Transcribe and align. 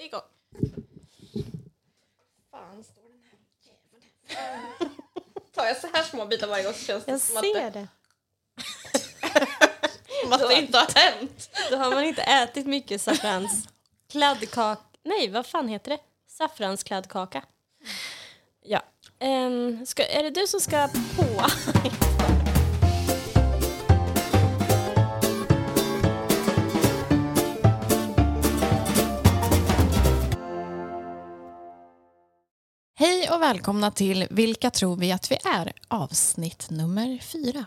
Det 0.00 0.04
är 0.04 0.08
igång. 0.08 0.20
Fan, 2.50 2.84
står 2.84 3.02
den 3.10 3.22
här 3.30 4.88
Tar 5.54 5.64
jag 5.64 5.76
så 5.76 5.88
här 5.92 6.02
små 6.02 6.26
bitar 6.26 6.46
varje 6.46 6.64
gång 6.64 6.72
så 6.72 6.84
känns 6.84 7.04
det 7.04 7.10
Jag 7.10 7.20
som 7.20 7.36
att, 7.36 7.44
ser 7.44 7.70
det, 7.70 7.70
det. 7.70 7.88
som 10.22 10.32
att 10.32 10.48
det 10.48 10.54
inte 10.54 10.78
har 10.78 11.00
hänt. 11.00 11.50
Då 11.70 11.76
har 11.76 11.90
man 11.90 12.04
inte 12.04 12.22
ätit 12.22 12.66
mycket 12.66 13.02
saffrans 13.02 13.68
kladdkaka. 14.10 14.82
Nej, 15.02 15.30
vad 15.30 15.46
fan 15.46 15.68
heter 15.68 15.90
det? 15.90 15.98
Saffranskladdkaka. 16.28 17.44
Ja. 18.62 18.82
Ehm, 19.18 19.86
ska, 19.86 20.06
är 20.06 20.22
det 20.22 20.30
du 20.30 20.46
som 20.46 20.60
ska 20.60 20.88
på? 21.16 21.24
Hej 33.00 33.30
och 33.30 33.42
välkomna 33.42 33.90
till 33.90 34.26
Vilka 34.30 34.70
tror 34.70 34.96
vi 34.96 35.12
att 35.12 35.32
vi 35.32 35.36
är? 35.44 35.72
Avsnitt 35.88 36.70
nummer 36.70 37.18
fyra. 37.18 37.64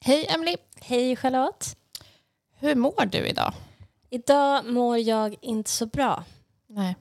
Hej 0.00 0.26
Emily, 0.28 0.56
Hej 0.80 1.16
Charlotte. 1.16 1.76
hur 2.58 2.74
mår 2.74 3.06
du 3.06 3.18
idag? 3.18 3.52
Idag 4.10 4.64
mår 4.64 4.98
jag 4.98 5.36
inte 5.40 5.70
så 5.70 5.86
bra. 5.86 6.24
Nej. 6.66 6.96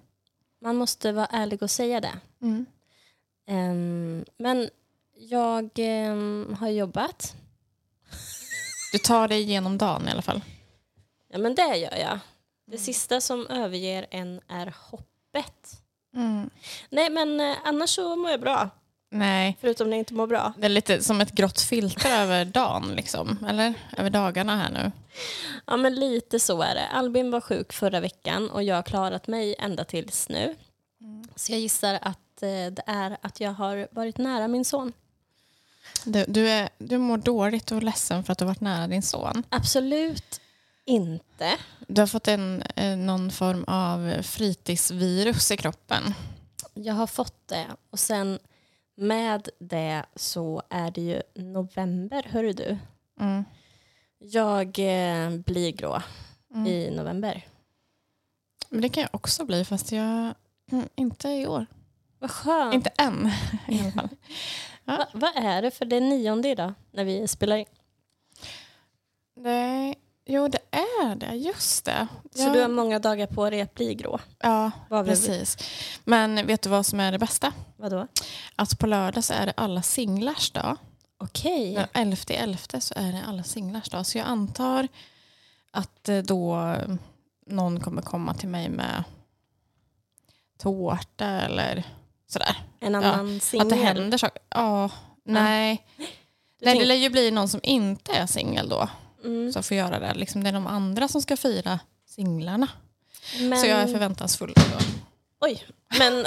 Man 0.61 0.75
måste 0.75 1.11
vara 1.11 1.25
ärlig 1.25 1.63
och 1.63 1.71
säga 1.71 2.01
det. 2.01 2.19
Mm. 2.41 2.65
Ehm, 3.47 4.25
men 4.37 4.69
jag 5.15 5.69
ehm, 5.75 6.55
har 6.59 6.69
jobbat. 6.69 7.35
Du 8.91 8.97
tar 8.97 9.27
dig 9.27 9.41
igenom 9.41 9.77
dagen 9.77 10.07
i 10.07 10.11
alla 10.11 10.21
fall. 10.21 10.41
Ja, 11.29 11.37
men 11.37 11.55
det 11.55 11.77
gör 11.77 11.97
jag. 11.97 12.19
Det 12.65 12.77
sista 12.77 13.21
som 13.21 13.47
överger 13.47 14.07
en 14.11 14.41
är 14.47 14.75
hoppet. 14.79 15.82
Nej, 16.89 17.09
men 17.09 17.39
eh, 17.39 17.55
annars 17.63 17.89
så 17.89 18.15
mår 18.15 18.31
jag 18.31 18.39
bra. 18.41 18.69
Nej, 19.09 19.57
Förutom 19.61 19.89
när 19.89 19.97
jag 19.97 20.01
inte 20.01 20.13
mår 20.13 20.27
bra. 20.27 20.53
det 20.57 20.65
är 20.65 20.69
lite 20.69 21.03
som 21.03 21.21
ett 21.21 21.31
grått 21.31 21.61
filter 21.61 22.21
över 22.21 22.45
dagen, 22.45 22.95
liksom. 22.95 23.45
eller? 23.49 23.73
Över 23.97 24.09
dagarna 24.09 24.55
här 24.57 24.69
nu. 24.69 24.91
Ja, 25.65 25.77
men 25.77 25.95
lite 25.95 26.39
så 26.39 26.61
är 26.61 26.75
det. 26.75 26.87
Albin 26.87 27.31
var 27.31 27.41
sjuk 27.41 27.73
förra 27.73 27.99
veckan 27.99 28.49
och 28.49 28.63
jag 28.63 28.75
har 28.75 28.83
klarat 28.83 29.27
mig 29.27 29.55
ända 29.59 29.83
tills 29.83 30.29
nu. 30.29 30.55
Så 31.35 31.51
jag 31.51 31.59
gissar 31.59 31.99
att 32.01 32.43
eh, 32.43 32.47
det 32.47 32.83
är 32.85 33.17
att 33.21 33.39
jag 33.39 33.51
har 33.51 33.87
varit 33.91 34.17
nära 34.17 34.47
min 34.47 34.65
son. 34.65 34.93
Du, 36.05 36.25
du, 36.27 36.49
är, 36.49 36.69
du 36.77 36.97
mår 36.97 37.17
dåligt 37.17 37.71
och 37.71 37.77
är 37.77 37.81
ledsen 37.81 38.23
för 38.23 38.31
att 38.31 38.37
du 38.37 38.45
har 38.45 38.49
varit 38.49 38.61
nära 38.61 38.87
din 38.87 39.03
son. 39.03 39.43
Absolut 39.49 40.41
inte. 40.85 41.57
Du 41.87 42.01
har 42.01 42.07
fått 42.07 42.27
en, 42.27 42.61
eh, 42.61 42.97
någon 42.97 43.31
form 43.31 43.63
av 43.67 44.21
fritidsvirus 44.21 45.51
i 45.51 45.57
kroppen. 45.57 46.03
Jag 46.73 46.93
har 46.93 47.07
fått 47.07 47.47
det 47.47 47.67
och 47.89 47.99
sen 47.99 48.39
med 48.95 49.49
det 49.59 50.05
så 50.15 50.61
är 50.69 50.91
det 50.91 51.01
ju 51.01 51.21
november, 51.35 52.23
hör 52.29 52.43
du. 52.43 52.77
Mm. 53.19 53.43
Jag 54.17 54.67
eh, 54.79 55.29
blir 55.29 55.71
grå 55.71 56.01
i 56.67 56.91
november. 56.91 57.47
Men 58.69 58.81
det 58.81 58.89
kan 58.89 59.01
jag 59.01 59.15
också 59.15 59.45
bli, 59.45 59.65
fast 59.65 59.91
jag... 59.91 60.33
Mm, 60.71 60.89
inte 60.95 61.29
i 61.29 61.47
år. 61.47 61.65
Vad 62.19 62.31
skönt. 62.31 62.73
Inte 62.73 62.89
än 62.89 63.31
i 63.67 63.79
alla 63.79 63.91
fall. 63.91 64.09
Va, 64.85 65.07
vad 65.13 65.35
är 65.35 65.61
det 65.61 65.71
för 65.71 65.85
det 65.85 65.95
är 65.95 66.01
nionde 66.01 66.49
idag 66.49 66.73
när 66.91 67.03
vi 67.03 67.27
spelar 67.27 67.55
in? 67.55 67.65
Nej, 69.35 69.95
jo 70.25 70.47
det 70.47 70.59
är 70.71 71.15
det, 71.15 71.35
just 71.35 71.85
det. 71.85 72.07
Så 72.35 72.41
ja, 72.41 72.49
du 72.53 72.61
har 72.61 72.67
många 72.67 72.99
dagar 72.99 73.27
på 73.27 73.49
dig 73.49 73.61
att 73.61 73.73
bli 73.73 73.95
grå. 73.95 74.19
ja 74.39 74.71
precis. 74.89 75.57
Men 76.03 76.47
vet 76.47 76.61
du 76.61 76.69
vad 76.69 76.85
som 76.85 76.99
är 76.99 77.11
det 77.11 77.19
bästa? 77.19 77.53
Vadå? 77.77 78.07
Att 78.55 78.79
på 78.79 78.87
lördag 78.87 79.23
så 79.23 79.33
är 79.33 79.45
det 79.45 79.53
alla 79.57 79.81
singlars 79.81 80.51
dag. 80.51 80.77
Okej. 81.17 81.73
Den 81.73 81.87
11 81.93 82.17
elfte 82.27 82.81
så 82.81 82.93
är 82.97 83.11
det 83.11 83.23
alla 83.27 83.43
singlars 83.43 83.89
dag. 83.89 84.05
Så 84.05 84.17
jag 84.17 84.27
antar 84.27 84.87
att 85.71 86.09
eh, 86.09 86.17
då 86.17 86.55
eh, 86.61 86.95
någon 87.47 87.79
kommer 87.79 88.01
komma 88.01 88.33
till 88.33 88.49
mig 88.49 88.69
med 88.69 89.03
tårta 90.57 91.25
eller 91.25 91.83
sådär. 92.27 92.55
En 92.79 92.95
annan 92.95 93.19
Att 93.19 93.33
det 93.33 93.39
singel. 93.39 93.71
händer 93.73 94.17
saker. 94.17 94.41
Ja, 94.49 94.89
nej. 95.23 95.85
Du 96.59 96.65
Nej, 96.65 96.79
det 96.79 96.85
lär 96.85 96.95
ju 96.95 97.09
bli 97.09 97.31
någon 97.31 97.49
som 97.49 97.59
inte 97.63 98.11
är 98.11 98.25
singel 98.25 98.69
då. 98.69 98.89
Mm. 99.23 99.53
Som 99.53 99.63
får 99.63 99.77
göra 99.77 99.99
det. 99.99 100.13
Liksom 100.13 100.43
det 100.43 100.49
är 100.49 100.53
de 100.53 100.67
andra 100.67 101.07
som 101.07 101.21
ska 101.21 101.37
fira 101.37 101.79
singlarna. 102.05 102.67
Men, 103.39 103.59
Så 103.59 103.65
jag 103.65 103.79
är 103.79 103.87
förväntansfull. 103.87 104.53
Då. 104.55 104.61
Oj. 105.39 105.63
Men, 105.99 106.25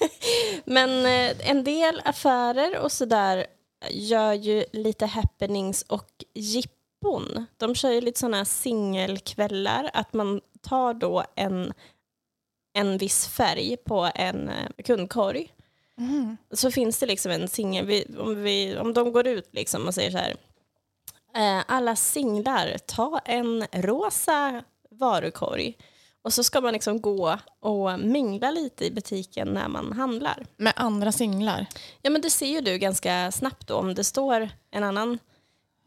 men 0.64 0.90
eh, 1.06 1.50
en 1.50 1.64
del 1.64 2.02
affärer 2.04 2.78
och 2.78 2.92
sådär 2.92 3.46
gör 3.90 4.32
ju 4.32 4.64
lite 4.72 5.06
happenings 5.06 5.82
och 5.82 6.08
jippon. 6.34 7.46
De 7.56 7.74
kör 7.74 7.90
ju 7.90 8.00
lite 8.00 8.20
sådana 8.20 8.44
singelkvällar. 8.44 9.90
Att 9.92 10.12
man 10.12 10.40
tar 10.60 10.94
då 10.94 11.24
en, 11.34 11.72
en 12.74 12.98
viss 12.98 13.26
färg 13.26 13.76
på 13.76 14.10
en 14.14 14.48
eh, 14.48 14.68
kundkorg. 14.84 15.52
så 16.52 16.70
finns 16.70 16.98
det 16.98 17.06
liksom 17.06 17.32
en 17.32 17.48
singel, 17.48 18.04
om, 18.18 18.42
vi, 18.42 18.76
om 18.78 18.92
de 18.94 19.12
går 19.12 19.26
ut 19.26 19.48
liksom 19.52 19.86
och 19.86 19.94
säger 19.94 20.10
så 20.10 20.18
här, 20.18 20.36
alla 21.66 21.96
singlar, 21.96 22.78
ta 22.86 23.18
en 23.24 23.66
rosa 23.72 24.62
varukorg. 24.90 25.76
Och 26.22 26.32
så 26.32 26.44
ska 26.44 26.60
man 26.60 26.72
liksom 26.72 27.00
gå 27.00 27.38
och 27.60 28.00
mingla 28.00 28.50
lite 28.50 28.84
i 28.84 28.90
butiken 28.90 29.48
när 29.48 29.68
man 29.68 29.92
handlar. 29.92 30.46
Med 30.56 30.72
andra 30.76 31.12
singlar. 31.12 31.66
Ja 32.02 32.10
men 32.10 32.20
det 32.20 32.30
ser 32.30 32.46
ju 32.46 32.60
du 32.60 32.78
ganska 32.78 33.32
snabbt 33.32 33.68
då 33.68 33.74
om 33.74 33.94
det 33.94 34.04
står 34.04 34.48
en 34.70 34.84
annan, 34.84 35.18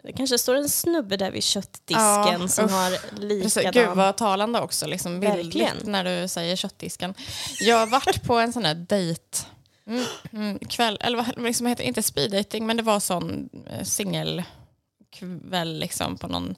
det 0.03 0.13
kanske 0.13 0.37
står 0.37 0.55
en 0.55 0.69
snubbe 0.69 1.17
där 1.17 1.31
vid 1.31 1.43
köttdisken 1.43 2.41
Ja, 2.41 2.47
som 2.47 2.65
usch. 2.65 2.71
har 2.71 3.19
likadan. 3.19 3.71
Gud 3.73 3.89
vad 3.97 4.17
talande 4.17 4.61
också, 4.61 4.87
liksom 4.87 5.19
bildligt 5.19 5.45
Verkligen. 5.45 5.91
när 5.91 6.21
du 6.21 6.27
säger 6.27 6.55
köttdisken. 6.55 7.13
Jag 7.59 7.77
har 7.77 7.87
varit 7.87 8.23
på 8.23 8.35
en 8.35 8.53
sån 8.53 8.65
här 8.65 8.75
dejt 8.75 9.37
mm, 9.87 10.05
mm, 10.31 10.59
kväll, 10.59 10.97
eller 11.01 11.17
vad 11.17 11.43
liksom 11.45 11.65
heter 11.67 11.83
inte 11.83 12.03
speed 12.03 12.31
dating 12.31 12.65
men 12.67 12.77
det 12.77 12.83
var 12.83 12.99
sån 12.99 13.49
eh, 13.67 13.83
singelkväll 15.15 15.79
liksom 15.79 16.17
på 16.17 16.27
någon 16.27 16.55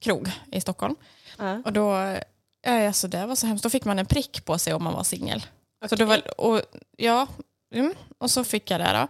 krog 0.00 0.30
i 0.52 0.60
Stockholm. 0.60 0.96
Ja. 1.38 1.62
Och 1.64 1.72
då, 1.72 2.16
ja, 2.62 2.86
alltså 2.86 3.08
det 3.08 3.26
var 3.26 3.34
så 3.36 3.46
hemskt, 3.46 3.62
då 3.62 3.70
fick 3.70 3.84
man 3.84 3.98
en 3.98 4.06
prick 4.06 4.44
på 4.44 4.58
sig 4.58 4.74
om 4.74 4.84
man 4.84 4.94
var 4.94 5.04
singel. 5.04 5.46
Så 5.88 5.96
det 5.96 6.04
var, 6.04 6.40
och, 6.40 6.62
ja, 6.96 7.26
mm, 7.74 7.94
och 8.18 8.30
så 8.30 8.44
fick 8.44 8.70
jag 8.70 8.80
det 8.80 8.92
då. 8.92 9.08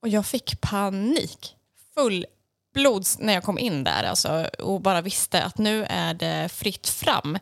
Och 0.00 0.08
jag 0.08 0.26
fick 0.26 0.60
panik. 0.60 1.56
Full 1.94 2.26
blods 2.74 3.18
när 3.18 3.32
jag 3.32 3.44
kom 3.44 3.58
in 3.58 3.84
där 3.84 4.04
alltså, 4.04 4.48
och 4.58 4.80
bara 4.80 5.00
visste 5.00 5.42
att 5.44 5.58
nu 5.58 5.84
är 5.88 6.14
det 6.14 6.48
fritt 6.52 6.88
fram. 6.88 7.38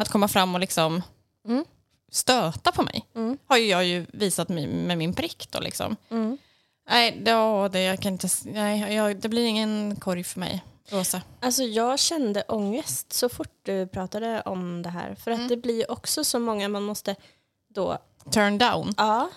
Att 0.00 0.08
komma 0.08 0.28
fram 0.28 0.54
och 0.54 0.60
liksom 0.60 1.02
Mm. 1.48 1.64
stöta 2.12 2.72
på 2.72 2.82
mig. 2.82 3.06
Mm. 3.14 3.38
Har 3.46 3.56
jag 3.56 3.84
ju 3.84 4.06
visat 4.12 4.48
med 4.48 4.98
min 4.98 5.14
prick 5.14 5.48
då 5.50 5.60
liksom. 5.60 5.96
Mm. 6.90 7.14
Nej, 7.14 7.20
det, 7.24 7.68
det, 7.78 7.82
jag 7.82 8.00
kan 8.00 8.12
inte, 8.12 8.28
nej 8.44 8.94
jag, 8.94 9.16
det 9.16 9.28
blir 9.28 9.46
ingen 9.46 9.96
korg 9.96 10.24
för 10.24 10.40
mig. 10.40 10.64
Rosa. 10.88 11.22
Alltså 11.40 11.62
jag 11.62 11.98
kände 11.98 12.42
ångest 12.48 13.12
så 13.12 13.28
fort 13.28 13.52
du 13.62 13.86
pratade 13.86 14.42
om 14.44 14.82
det 14.82 14.88
här. 14.88 15.14
För 15.14 15.30
att 15.30 15.48
det 15.48 15.56
blir 15.56 15.90
också 15.90 16.24
så 16.24 16.38
många 16.38 16.68
man 16.68 16.82
måste 16.82 17.16
då, 17.74 17.98
Turn 18.30 18.58
down. 18.58 18.94
ja. 18.96 19.30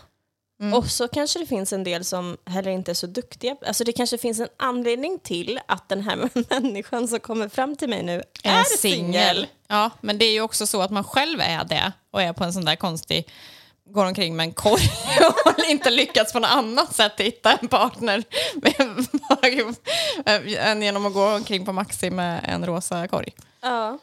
Mm. 0.60 0.74
Och 0.74 0.86
så 0.86 1.08
kanske 1.08 1.40
det 1.40 1.46
finns 1.46 1.74
en 1.74 1.84
del 1.84 2.06
som 2.06 2.38
heller 2.46 2.72
inte 2.72 2.92
är 2.92 2.96
så 2.96 3.08
duktiga. 3.08 3.56
Alltså 3.68 3.84
det 3.84 3.94
kanske 3.94 4.18
finns 4.18 4.40
en 4.40 4.48
anledning 4.58 5.20
till 5.20 5.60
att 5.66 5.90
den 5.90 6.02
här 6.02 6.30
människan 6.50 7.08
som 7.08 7.20
kommer 7.20 7.50
fram 7.50 7.76
till 7.76 7.90
mig 7.90 8.04
nu 8.04 8.24
är, 8.44 8.60
är 8.60 8.64
singel. 8.64 9.48
Ja, 9.68 9.90
men 10.02 10.18
det 10.18 10.26
är 10.26 10.32
ju 10.32 10.42
också 10.42 10.68
så 10.68 10.82
att 10.82 10.92
man 10.92 11.04
själv 11.04 11.40
är 11.42 11.64
det 11.64 11.92
och 12.12 12.22
är 12.22 12.34
på 12.34 12.44
en 12.44 12.54
sån 12.54 12.66
där 12.66 12.76
konstig 12.76 13.28
går 13.94 14.06
omkring 14.06 14.36
med 14.36 14.44
en 14.44 14.54
korg 14.54 14.90
och 15.28 15.54
har 15.54 15.70
inte 15.70 15.90
lyckats 15.90 16.34
på 16.34 16.40
något 16.40 16.50
annat 16.52 16.96
sätt 16.96 17.20
hitta 17.20 17.58
en 17.58 17.68
partner 17.68 18.24
med, 18.56 19.76
än 20.60 20.82
genom 20.82 21.06
att 21.06 21.14
gå 21.14 21.36
omkring 21.36 21.66
på 21.66 21.74
Maxi 21.74 22.10
med 22.10 22.46
en 22.48 22.66
rosa 22.66 23.08
korg. 23.08 23.34
Ja. 23.62 23.98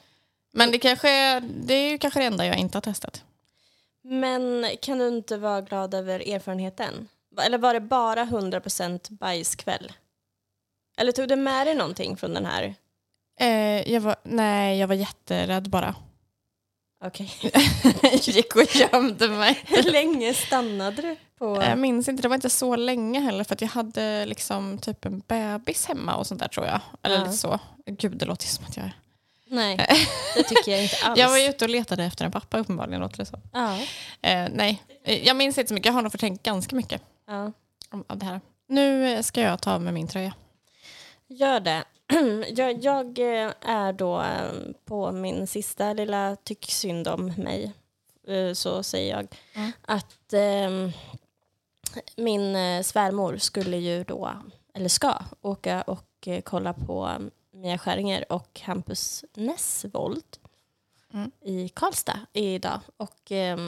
Men 0.52 0.70
det, 0.70 0.78
kanske 0.78 1.40
det 1.40 1.74
är 1.74 1.90
ju 1.90 1.98
kanske 1.98 2.20
det 2.20 2.26
enda 2.26 2.46
jag 2.46 2.56
inte 2.56 2.76
har 2.76 2.82
testat. 2.82 3.24
Men 4.02 4.66
kan 4.82 4.98
du 4.98 5.08
inte 5.08 5.36
vara 5.36 5.60
glad 5.60 5.94
över 5.94 6.28
erfarenheten? 6.28 7.08
Eller 7.42 7.58
var 7.58 7.74
det 7.74 7.80
bara 7.80 8.24
100% 8.24 9.12
bajskväll? 9.12 9.92
Eller 10.98 11.12
tog 11.12 11.28
du 11.28 11.36
med 11.36 11.66
dig 11.66 11.74
någonting 11.74 12.16
från 12.16 12.34
den 12.34 12.46
här? 12.46 12.74
Eh, 13.40 13.92
jag 13.92 14.00
var, 14.00 14.16
nej, 14.22 14.78
jag 14.78 14.88
var 14.88 14.94
jätterädd 14.94 15.70
bara. 15.70 15.94
Okej. 17.04 17.30
Gick 18.22 18.56
och 18.56 18.76
gömde 18.76 19.28
mig. 19.28 19.58
Hur 19.66 19.82
länge 19.82 20.34
stannade 20.34 21.02
du 21.02 21.16
på? 21.38 21.62
Jag 21.62 21.78
minns 21.78 22.08
inte, 22.08 22.22
det 22.22 22.28
var 22.28 22.34
inte 22.34 22.50
så 22.50 22.76
länge 22.76 23.20
heller 23.20 23.44
för 23.44 23.56
jag 23.60 23.68
hade 23.68 24.26
liksom 24.26 24.78
typ 24.78 25.04
en 25.04 25.22
bebis 25.28 25.86
hemma 25.86 26.16
och 26.16 26.26
sånt 26.26 26.40
där 26.40 26.48
tror 26.48 26.66
jag. 26.66 26.80
Eller 27.02 27.16
Ja. 27.16 27.24
lite 27.24 27.36
så. 27.36 27.58
Gud, 27.86 28.16
det 28.16 28.24
låter 28.24 28.46
som 28.46 28.64
att 28.64 28.76
jag 28.76 28.86
är 28.86 28.92
Nej, 29.52 29.76
det 30.34 30.42
tycker 30.42 30.70
jag 30.72 30.82
inte 30.82 30.96
alls. 31.04 31.18
Jag 31.20 31.28
var 31.28 31.38
ju 31.38 31.48
ute 31.48 31.64
och 31.64 31.70
letade 31.70 32.04
efter 32.04 32.24
en 32.24 32.30
pappa 32.32 32.58
uppenbarligen, 32.58 33.00
låter 33.00 33.16
det 33.18 33.26
så. 33.26 33.40
ja, 33.52 33.78
Eh, 34.22 34.48
nej, 34.52 34.82
Eh, 35.04 35.26
jag 35.26 35.36
minns 35.36 35.58
inte 35.58 35.68
så 35.68 35.74
mycket. 35.74 35.86
Jag 35.86 35.92
har 35.92 36.02
nog 36.02 36.12
förträngt 36.12 36.42
ganska 36.42 36.76
mycket 36.76 37.02
ja. 37.26 37.52
om- 37.90 38.04
det 38.14 38.24
här. 38.26 38.40
Nu 38.68 39.12
eh, 39.14 39.22
ska 39.22 39.40
jag 39.40 39.60
ta 39.62 39.72
av 39.74 39.82
mig 39.82 39.92
min 39.92 40.08
tröja. 40.08 40.32
Gör 41.28 41.60
det. 41.60 41.84
Jag, 42.56 42.84
jag 42.84 43.18
eh, 43.18 43.52
är 43.60 43.92
då 43.92 44.20
eh, 44.22 44.52
på 44.84 45.12
min 45.12 45.46
sista 45.46 45.92
lilla 45.92 46.36
tyck 46.44 46.70
synd 46.70 47.08
om 47.08 47.26
mig, 47.26 47.72
eh, 48.28 48.52
så 48.52 48.82
säger 48.82 49.16
jag, 49.16 49.26
Mm. 49.54 49.72
att 49.82 50.32
eh, 50.32 50.90
min 52.16 52.54
svärmor 52.84 53.36
skulle 53.36 53.76
ju 53.76 54.04
då, 54.04 54.30
eller 54.74 54.88
ska, 54.88 55.14
åka 55.40 55.82
och 55.82 56.28
kolla 56.44 56.72
på 56.72 57.10
Mia 57.52 57.78
Skäringer 57.78 58.32
och 58.32 58.60
Hampus 58.64 59.24
Nessvold 59.34 60.24
Mm. 61.12 61.30
i 61.40 61.68
Karlstad 61.68 62.18
idag. 62.32 62.80
Och 62.96 63.32
eh, 63.32 63.58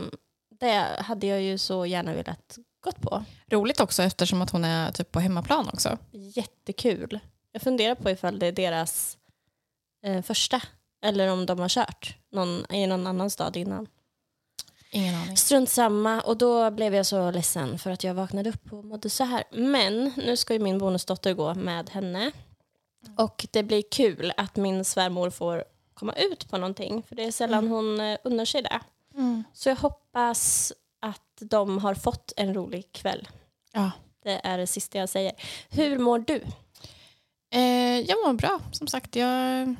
det 0.48 0.96
hade 0.98 1.26
jag 1.26 1.42
ju 1.42 1.58
så 1.58 1.86
gärna 1.86 2.14
velat 2.14 2.58
gått 2.80 3.00
på. 3.00 3.24
Roligt 3.46 3.80
också 3.80 4.02
eftersom 4.02 4.42
att 4.42 4.50
hon 4.50 4.64
är 4.64 4.92
typ 4.92 5.12
på 5.12 5.20
hemmaplan 5.20 5.68
också. 5.72 5.98
Jättekul. 6.10 7.18
Jag 7.52 7.62
funderar 7.62 7.94
på 7.94 8.10
ifall 8.10 8.38
det 8.38 8.46
är 8.46 8.52
deras 8.52 9.18
eh, 10.04 10.22
första 10.22 10.62
eller 11.02 11.28
om 11.32 11.46
de 11.46 11.58
har 11.58 11.68
kört 11.68 12.16
någon, 12.30 12.72
i 12.72 12.86
någon 12.86 13.06
annan 13.06 13.30
stad 13.30 13.56
innan. 13.56 13.86
Ingen 14.90 15.14
aning. 15.14 15.36
Strunt 15.36 15.68
samma 15.68 16.20
och 16.20 16.36
då 16.36 16.70
blev 16.70 16.94
jag 16.94 17.06
så 17.06 17.30
ledsen 17.30 17.78
för 17.78 17.90
att 17.90 18.04
jag 18.04 18.14
vaknade 18.14 18.50
upp 18.50 18.72
och 18.72 18.84
mådde 18.84 19.10
så 19.10 19.24
här. 19.24 19.44
Men 19.50 20.12
nu 20.16 20.36
ska 20.36 20.52
ju 20.52 20.58
min 20.58 20.78
bonusdotter 20.78 21.34
gå 21.34 21.54
med 21.54 21.90
henne 21.90 22.32
och 23.16 23.46
det 23.50 23.62
blir 23.62 23.82
kul 23.90 24.32
att 24.36 24.56
min 24.56 24.84
svärmor 24.84 25.30
får 25.30 25.64
komma 25.94 26.12
ut 26.12 26.50
på 26.50 26.58
någonting 26.58 27.02
för 27.02 27.16
det 27.16 27.24
är 27.24 27.32
sällan 27.32 27.68
hon 27.68 28.00
eh, 28.00 28.18
unnar 28.24 28.44
sig 28.44 28.62
det. 28.62 28.80
Så 29.52 29.68
jag 29.68 29.76
hoppas 29.76 30.72
att 31.00 31.38
de 31.40 31.78
har 31.78 31.94
fått 31.94 32.32
en 32.36 32.54
rolig 32.54 32.92
kväll. 32.92 33.28
Ja. 33.72 33.90
Det 34.22 34.40
är 34.44 34.58
det 34.58 34.66
sista 34.66 34.98
jag 34.98 35.08
säger. 35.08 35.32
Hur 35.70 35.98
mår 35.98 36.18
du? 36.18 36.40
Eh, 37.52 38.00
jag 38.00 38.16
mår 38.26 38.32
bra, 38.32 38.60
som 38.72 38.86
sagt. 38.86 39.16
Jag 39.16 39.76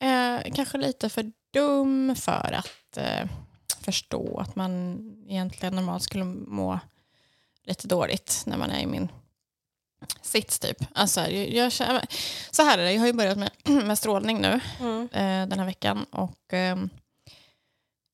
är 0.00 0.50
kanske 0.54 0.78
lite 0.78 1.08
för 1.08 1.32
dum 1.52 2.16
för 2.16 2.52
att 2.52 2.96
eh, 2.96 3.28
förstå 3.80 4.38
att 4.38 4.56
man 4.56 4.98
egentligen 5.28 5.74
normalt 5.74 6.02
skulle 6.02 6.24
må 6.24 6.78
lite 7.64 7.88
dåligt 7.88 8.42
när 8.46 8.56
man 8.56 8.70
är 8.70 8.80
i 8.80 8.86
min 8.86 9.08
sits 10.22 10.58
typ. 10.58 10.76
Alltså, 10.94 11.20
jag, 11.20 11.48
jag, 11.48 11.72
så 12.50 12.62
här 12.62 12.78
är 12.78 12.82
det, 12.84 12.92
jag 12.92 13.00
har 13.00 13.06
ju 13.06 13.12
börjat 13.12 13.38
med, 13.38 13.50
med 13.84 13.98
strålning 13.98 14.40
nu 14.40 14.60
Mm. 14.80 15.02
eh, 15.12 15.48
den 15.48 15.58
här 15.58 15.66
veckan 15.66 16.04
och 16.10 16.52
ehm, 16.52 16.90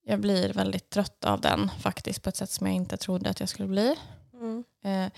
jag 0.05 0.21
blir 0.21 0.53
väldigt 0.53 0.91
trött 0.91 1.25
av 1.25 1.41
den 1.41 1.71
faktiskt 1.81 2.23
på 2.23 2.29
ett 2.29 2.37
sätt 2.37 2.51
som 2.51 2.67
jag 2.67 2.77
inte 2.77 2.97
trodde 2.97 3.31
att 3.31 3.41
jag 3.41 3.49
skulle 3.49 3.69
bli. 3.69 3.97
Mm. 4.33 4.65
Eh, 4.85 5.13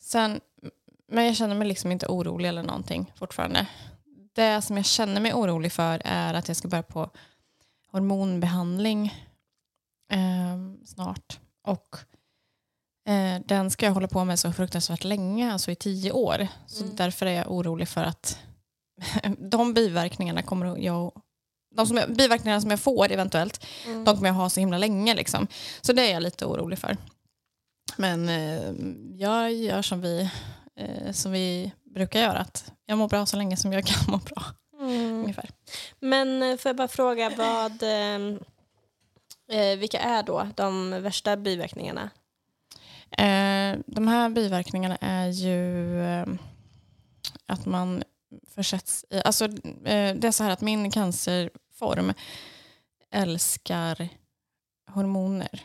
sen, 0.00 0.40
men 1.08 1.24
jag 1.24 1.36
känner 1.36 1.54
mig 1.54 1.68
liksom 1.68 1.92
inte 1.92 2.06
orolig 2.06 2.48
eller 2.48 2.62
någonting 2.62 3.12
fortfarande. 3.16 3.66
Det 4.34 4.62
som 4.62 4.76
jag 4.76 4.86
känner 4.86 5.20
mig 5.20 5.34
orolig 5.34 5.72
för 5.72 6.02
är 6.04 6.34
att 6.34 6.48
jag 6.48 6.56
ska 6.56 6.68
börja 6.68 6.82
på 6.82 7.10
hormonbehandling 7.92 9.14
eh, 10.12 10.84
snart. 10.86 11.38
Och 11.66 11.96
eh, 13.08 13.40
den 13.46 13.70
ska 13.70 13.86
jag 13.86 13.92
hålla 13.92 14.08
på 14.08 14.24
med 14.24 14.38
så 14.38 14.52
fruktansvärt 14.52 15.04
länge, 15.04 15.52
alltså 15.52 15.70
i 15.70 15.74
tio 15.74 16.12
år. 16.12 16.48
Så 16.66 16.84
Mm. 16.84 16.96
därför 16.96 17.26
är 17.26 17.32
jag 17.32 17.50
orolig 17.52 17.88
för 17.88 18.02
att 18.04 18.38
de 19.38 19.74
biverkningarna 19.74 20.42
kommer 20.42 20.76
jag 20.78 21.12
de 21.74 21.86
som 21.86 21.96
jag, 21.96 22.12
biverkningarna 22.16 22.60
som 22.60 22.70
jag 22.70 22.80
får 22.80 23.12
eventuellt, 23.12 23.66
Mm. 23.86 24.04
de 24.04 24.14
kommer 24.16 24.28
jag 24.28 24.34
ha 24.34 24.50
så 24.50 24.60
himla 24.60 24.78
länge. 24.78 25.14
Liksom. 25.14 25.46
Så 25.80 25.92
det 25.92 26.02
är 26.08 26.12
jag 26.12 26.22
lite 26.22 26.44
orolig 26.46 26.78
för. 26.78 26.96
Men 27.96 28.28
eh, 28.28 28.72
jag 29.18 29.52
gör 29.52 29.82
som 29.82 30.00
vi, 30.00 30.30
eh, 30.78 31.12
som 31.12 31.32
vi 31.32 31.72
brukar 31.84 32.20
göra. 32.20 32.38
Att 32.38 32.72
jag 32.86 32.98
mår 32.98 33.08
bra 33.08 33.26
så 33.26 33.36
länge 33.36 33.56
som 33.56 33.72
jag 33.72 33.84
kan 33.84 34.04
må 34.10 34.16
bra. 34.18 34.42
Mm. 34.80 35.20
Ungefär. 35.20 35.50
Men 36.00 36.42
eh, 36.42 36.56
får 36.56 36.68
jag 36.68 36.76
bara 36.76 36.88
fråga 36.88 37.30
vad, 37.36 37.82
eh, 37.82 38.38
eh, 39.60 39.78
vilka 39.78 39.98
är 40.00 40.22
då 40.22 40.48
de 40.56 40.90
värsta 41.02 41.36
biverkningarna? 41.36 42.10
Eh, 43.10 43.78
de 43.86 44.08
här 44.08 44.28
biverkningarna 44.28 44.96
är 45.00 45.26
ju 45.26 46.00
eh, 46.02 46.26
att 47.46 47.66
man 47.66 48.02
försätts 48.54 49.04
i... 49.10 49.22
Alltså, 49.24 49.48
det 49.48 50.24
är 50.24 50.30
så 50.30 50.44
här 50.44 50.50
att 50.50 50.60
min 50.60 50.90
cancerform 50.90 52.12
älskar 53.10 54.08
hormoner, 54.90 55.60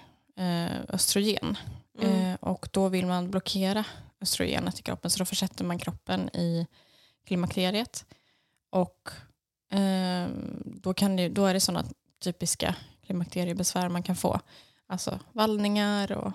östrogen. 0.89 1.57
Mm. 2.01 2.35
Och 2.35 2.69
då 2.71 2.89
vill 2.89 3.05
man 3.05 3.31
blockera 3.31 3.85
östrogenet 4.23 4.79
i 4.79 4.83
kroppen 4.83 5.11
så 5.11 5.19
då 5.19 5.25
försätter 5.25 5.65
man 5.65 5.77
kroppen 5.77 6.29
i 6.35 6.67
klimakteriet. 7.25 8.05
Och 8.69 9.09
eh, 9.77 10.27
då, 10.65 10.93
kan 10.93 11.15
det, 11.15 11.29
då 11.29 11.45
är 11.45 11.53
det 11.53 11.59
sådana 11.59 11.85
typiska 12.23 12.75
klimakteriebesvär 13.05 13.89
man 13.89 14.03
kan 14.03 14.15
få. 14.15 14.39
Alltså 14.87 15.19
vallningar 15.31 16.11
och 16.11 16.31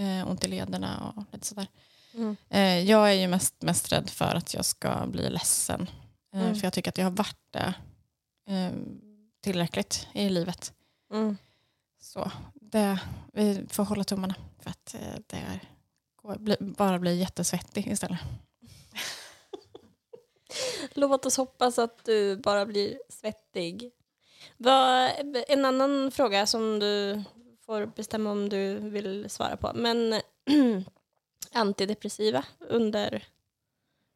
eh, 0.00 0.30
ont 0.30 0.44
i 0.44 0.48
lederna 0.48 1.12
och 1.16 1.24
lite 1.32 1.46
sådär. 1.46 1.66
Mm. 2.14 2.36
Eh, 2.48 2.78
jag 2.90 3.08
är 3.10 3.14
ju 3.14 3.28
mest, 3.28 3.62
mest 3.62 3.92
rädd 3.92 4.10
för 4.10 4.34
att 4.34 4.54
jag 4.54 4.64
ska 4.64 5.06
bli 5.06 5.30
ledsen. 5.30 5.80
Eh, 6.34 6.40
Mm. 6.42 6.54
För 6.54 6.66
jag 6.66 6.72
tycker 6.72 6.90
att 6.90 6.98
jag 6.98 7.04
har 7.04 7.10
varit 7.10 7.38
det 7.50 7.74
eh, 8.48 8.72
tillräckligt 9.40 10.08
i 10.12 10.28
livet. 10.28 10.72
Mm. 11.12 11.36
Så 12.00 12.30
det, 12.54 13.00
vi 13.32 13.66
får 13.68 13.84
hålla 13.84 14.04
tummarna 14.04 14.34
för 14.58 14.70
att 14.70 14.94
eh, 14.94 15.20
det 15.26 15.36
är, 15.36 15.60
bara 16.58 16.98
blir 16.98 17.14
jättesvettig 17.14 17.86
istället. 17.86 18.18
Låt 20.94 21.26
oss 21.26 21.36
hoppas 21.36 21.78
att 21.78 22.04
du 22.04 22.36
bara 22.36 22.66
blir 22.66 22.98
svettig. 23.08 23.90
En 25.48 25.64
annan 25.64 26.10
fråga 26.10 26.46
som 26.46 26.78
du 26.78 27.22
får 27.66 27.86
bestämma 27.86 28.30
om 28.30 28.48
du 28.48 28.74
vill 28.74 29.30
svara 29.30 29.56
på. 29.56 29.72
Men 29.74 30.20
antidepressiva 31.52 32.44
under... 32.68 33.24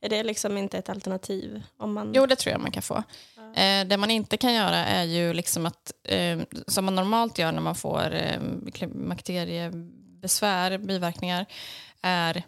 Är 0.00 0.08
det 0.08 0.22
liksom 0.22 0.56
inte 0.56 0.78
ett 0.78 0.88
alternativ? 0.88 1.62
Om 1.76 1.94
man... 1.94 2.12
Jo, 2.14 2.26
det 2.26 2.36
tror 2.36 2.52
jag 2.52 2.60
man 2.60 2.70
kan 2.70 2.82
få. 2.82 3.02
Ja. 3.36 3.54
Eh, 3.62 3.86
det 3.86 3.96
man 3.96 4.10
inte 4.10 4.36
kan 4.36 4.54
göra 4.54 4.76
är 4.76 5.04
ju 5.04 5.32
liksom 5.32 5.66
att, 5.66 5.92
eh, 6.02 6.38
som 6.66 6.84
man 6.84 6.94
normalt 6.94 7.38
gör 7.38 7.52
när 7.52 7.60
man 7.60 7.74
får 7.74 8.14
eh, 8.14 8.40
klimakteriebesvär, 8.72 10.78
biverkningar, 10.78 11.46
är 12.06 12.42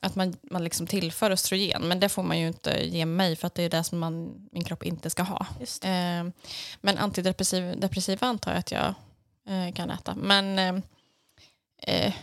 att 0.00 0.14
man, 0.16 0.36
man 0.42 0.64
liksom 0.64 0.86
tillför 0.86 1.30
östrogen. 1.30 1.82
Men 1.88 2.00
det 2.00 2.08
får 2.08 2.22
man 2.22 2.38
ju 2.38 2.46
inte 2.46 2.86
ge 2.86 3.06
mig 3.06 3.36
för 3.36 3.46
att 3.46 3.54
det 3.54 3.62
är 3.62 3.70
det 3.70 3.84
som 3.84 3.98
man, 3.98 4.48
min 4.52 4.64
kropp 4.64 4.82
inte 4.82 5.10
ska 5.10 5.22
ha. 5.22 5.46
Eh, 5.82 6.24
men 6.80 6.98
antidepressiva 6.98 7.74
depressiva 7.74 8.26
antar 8.26 8.50
jag 8.50 8.58
att 8.58 8.72
jag 8.72 8.94
eh, 9.48 9.72
kan 9.74 9.90
äta. 9.90 10.14
Men 10.14 10.58
eh, 10.58 10.82
eh, 11.96 12.14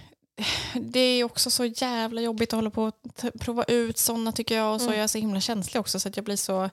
det 0.76 1.00
är 1.00 1.24
också 1.24 1.50
så 1.50 1.66
jävla 1.66 2.22
jobbigt 2.22 2.54
att 2.54 2.58
hålla 2.58 2.70
på 2.70 2.84
och 2.84 2.94
prova 3.40 3.64
ut 3.64 3.98
sådana 3.98 4.32
tycker 4.32 4.56
jag. 4.58 4.74
Och 4.74 4.82
så 4.82 4.88
Mm. 4.88 4.98
är 4.98 5.02
jag 5.02 5.10
så 5.10 5.18
himla 5.18 5.42
känslig 5.42 5.80
också 5.82 6.00
så 6.00 6.08
att 6.10 6.16
jag 6.18 6.26
blir 6.26 6.36
så 6.36 6.70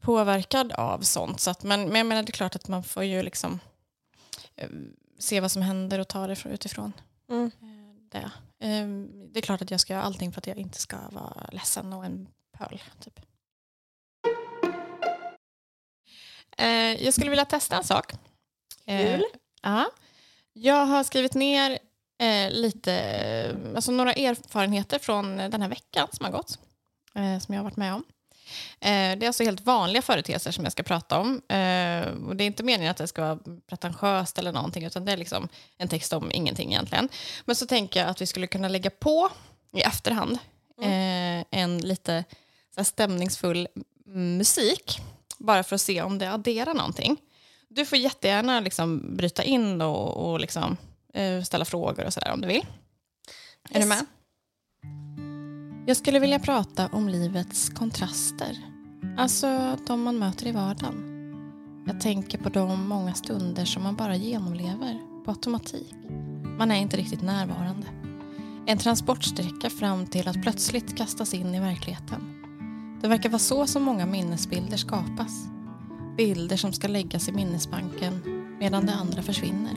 påverkad 0.00 0.72
av 0.72 1.00
sånt. 1.00 1.40
Så 1.40 1.50
att, 1.50 1.62
men, 1.62 1.84
men 1.88 1.96
jag 1.96 2.06
menar 2.06 2.22
det 2.22 2.30
är 2.30 2.32
klart 2.32 2.56
att 2.56 2.68
man 2.68 2.82
får 2.84 3.04
ju 3.04 3.22
liksom 3.22 3.60
eh, 4.56 4.68
se 5.18 5.40
vad 5.40 5.52
som 5.52 5.62
händer 5.62 5.98
och 5.98 6.08
ta 6.08 6.26
det 6.26 6.36
från- 6.36 6.52
utifrån 6.52 6.92
Mm. 7.30 7.44
eh, 7.62 8.20
det. 8.20 8.30
Eh, 8.60 8.86
det 9.32 9.38
är 9.38 9.42
klart 9.42 9.62
att 9.62 9.70
jag 9.70 9.80
ska 9.80 9.92
göra 9.92 10.02
allting 10.02 10.32
för 10.32 10.40
att 10.40 10.46
jag 10.46 10.56
inte 10.56 10.78
ska 10.78 10.96
vara 11.10 11.48
ledsen 11.52 11.92
och 11.92 12.04
en 12.04 12.28
pöl. 12.58 12.82
Typ. 13.00 13.20
Eh, 16.56 17.04
jag 17.04 17.14
skulle 17.14 17.30
vilja 17.30 17.44
testa 17.44 17.76
en 17.76 17.84
sak. 17.84 18.12
Eh, 18.86 19.16
Kul. 19.16 19.24
Ja. 19.62 19.90
Jag 20.52 20.86
har 20.86 21.04
skrivit 21.04 21.34
ner 21.34 21.78
eh, 22.18 22.50
lite, 22.50 23.56
alltså 23.74 23.92
några 23.92 24.12
erfarenheter 24.12 24.98
från 24.98 25.36
den 25.36 25.62
här 25.62 25.68
veckan 25.68 26.08
som 26.12 26.24
har 26.24 26.32
gått. 26.32 26.58
Eh, 27.14 27.38
som 27.38 27.54
jag 27.54 27.60
har 27.60 27.64
varit 27.64 27.76
med 27.76 27.94
om. 27.94 28.04
Eh, 28.80 28.88
det 29.18 29.22
är 29.22 29.26
alltså 29.26 29.44
helt 29.44 29.60
vanliga 29.60 30.02
företeelser 30.02 30.50
som 30.50 30.64
jag 30.64 30.72
ska 30.72 30.82
prata 30.82 31.18
om. 31.18 31.28
Eh, 31.48 32.08
och 32.28 32.36
det 32.36 32.44
är 32.44 32.46
inte 32.46 32.62
meningen 32.62 32.90
att 32.90 32.96
det 32.96 33.06
ska 33.06 33.22
vara 33.22 33.38
pretentiöst 33.68 34.38
eller 34.38 34.52
någonting 34.52 34.84
utan 34.84 35.04
det 35.04 35.12
är 35.12 35.16
liksom 35.16 35.48
en 35.78 35.88
text 35.88 36.12
om 36.12 36.30
ingenting 36.32 36.72
egentligen. 36.72 37.08
Men 37.44 37.56
så 37.56 37.66
tänker 37.66 38.00
jag 38.00 38.08
att 38.08 38.20
vi 38.20 38.26
skulle 38.26 38.46
kunna 38.46 38.68
lägga 38.68 38.90
på 38.90 39.30
i 39.72 39.80
efterhand 39.80 40.38
eh, 40.82 41.44
en 41.60 41.78
lite 41.78 42.24
stämningsfull 42.82 43.68
musik 44.06 44.98
bara 45.38 45.62
för 45.62 45.74
att 45.74 45.80
se 45.80 46.02
om 46.02 46.18
det 46.18 46.32
adderar 46.32 46.74
någonting. 46.74 47.16
Du 47.68 47.86
får 47.86 47.98
jättegärna 47.98 48.60
liksom 48.60 49.16
bryta 49.16 49.42
in 49.42 49.80
och, 49.82 50.30
och 50.32 50.40
liksom, 50.40 50.76
ställa 51.44 51.64
frågor 51.64 52.04
och 52.04 52.12
sådär 52.12 52.32
om 52.32 52.40
du 52.40 52.48
vill. 52.48 52.66
Är 53.70 53.78
Yes. 53.78 53.82
du 53.84 53.88
med? 53.88 54.06
Jag 55.86 55.96
skulle 55.96 56.18
vilja 56.18 56.38
prata 56.38 56.88
om 56.92 57.08
livets 57.08 57.68
kontraster. 57.68 58.58
Alltså 59.16 59.76
de 59.86 60.02
man 60.02 60.18
möter 60.18 60.46
i 60.46 60.52
vardagen. 60.52 61.04
Jag 61.86 62.00
tänker 62.00 62.38
på 62.38 62.48
de 62.48 62.88
många 62.88 63.14
stunder 63.14 63.64
som 63.64 63.82
man 63.82 63.96
bara 63.96 64.16
genomlever 64.16 64.98
på 65.24 65.30
automatik. 65.30 65.94
Man 66.58 66.70
är 66.70 66.80
inte 66.80 66.96
riktigt 66.96 67.22
närvarande. 67.22 67.86
En 68.66 68.78
transportsträcka 68.78 69.70
fram 69.70 70.06
till 70.06 70.28
att 70.28 70.42
plötsligt 70.42 70.96
kastas 70.96 71.34
in 71.34 71.54
i 71.54 71.60
verkligheten. 71.60 72.44
Det 73.02 73.08
verkar 73.08 73.28
vara 73.28 73.38
så 73.38 73.66
som 73.66 73.82
många 73.82 74.06
minnesbilder 74.06 74.76
skapas. 74.76 75.46
Bilder 76.16 76.56
som 76.56 76.72
ska 76.72 76.88
läggas 76.88 77.28
i 77.28 77.32
minnesbanken 77.32 78.20
medan 78.58 78.86
det 78.86 78.94
andra 78.94 79.22
försvinner. 79.22 79.74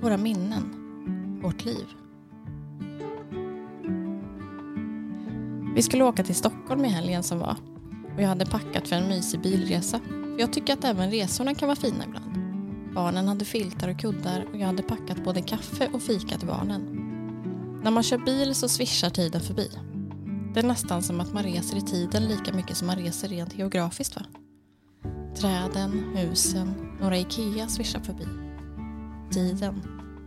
Våra 0.00 0.16
minnen. 0.16 0.80
Vårt 1.42 1.64
liv. 1.64 1.86
Vi 5.74 5.82
skulle 5.82 6.04
åka 6.04 6.24
till 6.24 6.34
Stockholm 6.34 6.84
i 6.84 6.88
helgen 6.88 7.22
som 7.22 7.38
var 7.38 7.56
och 8.16 8.22
jag 8.22 8.28
hade 8.28 8.46
packat 8.46 8.88
för 8.88 8.96
en 8.96 9.08
mysig 9.08 9.40
bilresa. 9.40 10.00
För 10.08 10.40
jag 10.40 10.52
tycker 10.52 10.72
att 10.72 10.84
även 10.84 11.10
resorna 11.10 11.54
kan 11.54 11.68
vara 11.68 11.76
fina 11.76 12.04
ibland. 12.04 12.38
Barnen 12.94 13.28
hade 13.28 13.44
filtar 13.44 13.88
och 13.88 13.98
kuddar 13.98 14.46
och 14.52 14.58
jag 14.58 14.66
hade 14.66 14.82
packat 14.82 15.24
både 15.24 15.42
kaffe 15.42 15.88
och 15.92 16.02
fika 16.02 16.38
till 16.38 16.48
barnen. 16.48 16.82
När 17.84 17.90
man 17.90 18.02
kör 18.02 18.18
bil 18.18 18.54
så 18.54 18.68
svischar 18.68 19.10
tiden 19.10 19.40
förbi. 19.40 19.70
Det 20.54 20.60
är 20.60 20.64
nästan 20.64 21.02
som 21.02 21.20
att 21.20 21.32
man 21.32 21.42
reser 21.42 21.76
i 21.76 21.80
tiden 21.80 22.24
lika 22.24 22.52
mycket 22.52 22.76
som 22.76 22.86
man 22.86 22.96
reser 22.96 23.28
rent 23.28 23.58
geografiskt 23.58 24.16
va? 24.16 24.22
Träden, 25.36 26.16
husen, 26.16 26.74
några 27.00 27.18
Ikea 27.18 27.68
svischar 27.68 28.00
förbi. 28.00 28.26
Tiden 29.30 29.82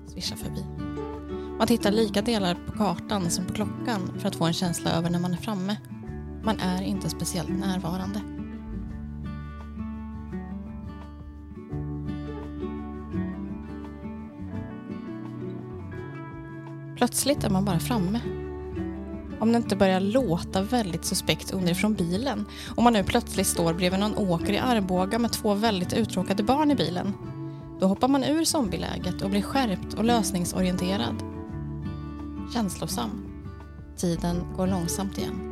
svischar 0.07 0.35
förbi. 0.35 0.63
Man 1.57 1.67
tittar 1.67 1.91
lika 1.91 2.21
delar 2.21 2.55
på 2.55 2.71
kartan 2.71 3.29
som 3.29 3.45
på 3.45 3.53
klockan 3.53 4.11
för 4.19 4.27
att 4.27 4.35
få 4.35 4.45
en 4.45 4.53
känsla 4.53 4.91
över 4.91 5.09
när 5.09 5.19
man 5.19 5.33
är 5.33 5.37
framme. 5.37 5.77
Man 6.43 6.59
är 6.59 6.81
inte 6.81 7.09
speciellt 7.09 7.49
närvarande. 7.49 8.21
Plötsligt 16.97 17.43
är 17.43 17.49
man 17.49 17.65
bara 17.65 17.79
framme. 17.79 18.19
Om 19.39 19.51
det 19.51 19.57
inte 19.57 19.75
börjar 19.75 19.99
låta 19.99 20.61
väldigt 20.61 21.05
suspekt 21.05 21.51
underifrån 21.51 21.93
bilen. 21.93 22.45
och 22.75 22.83
man 22.83 22.93
nu 22.93 23.03
plötsligt 23.03 23.47
står 23.47 23.73
bredvid 23.73 23.99
någon 23.99 24.17
åker 24.17 24.53
i 24.53 24.57
Arboga 24.57 25.19
med 25.19 25.31
två 25.31 25.53
väldigt 25.53 25.93
uttråkade 25.93 26.43
barn 26.43 26.71
i 26.71 26.75
bilen. 26.75 27.13
Då 27.79 27.87
hoppar 27.87 28.07
man 28.07 28.23
ur 28.23 28.43
zombieläget 28.43 29.21
och 29.21 29.29
blir 29.29 29.41
skärpt 29.41 29.93
och 29.93 30.03
lösningsorienterad. 30.03 31.36
Känslosam. 32.53 33.09
Tiden 33.97 34.43
går 34.55 34.67
långsamt 34.67 35.17
igen. 35.17 35.43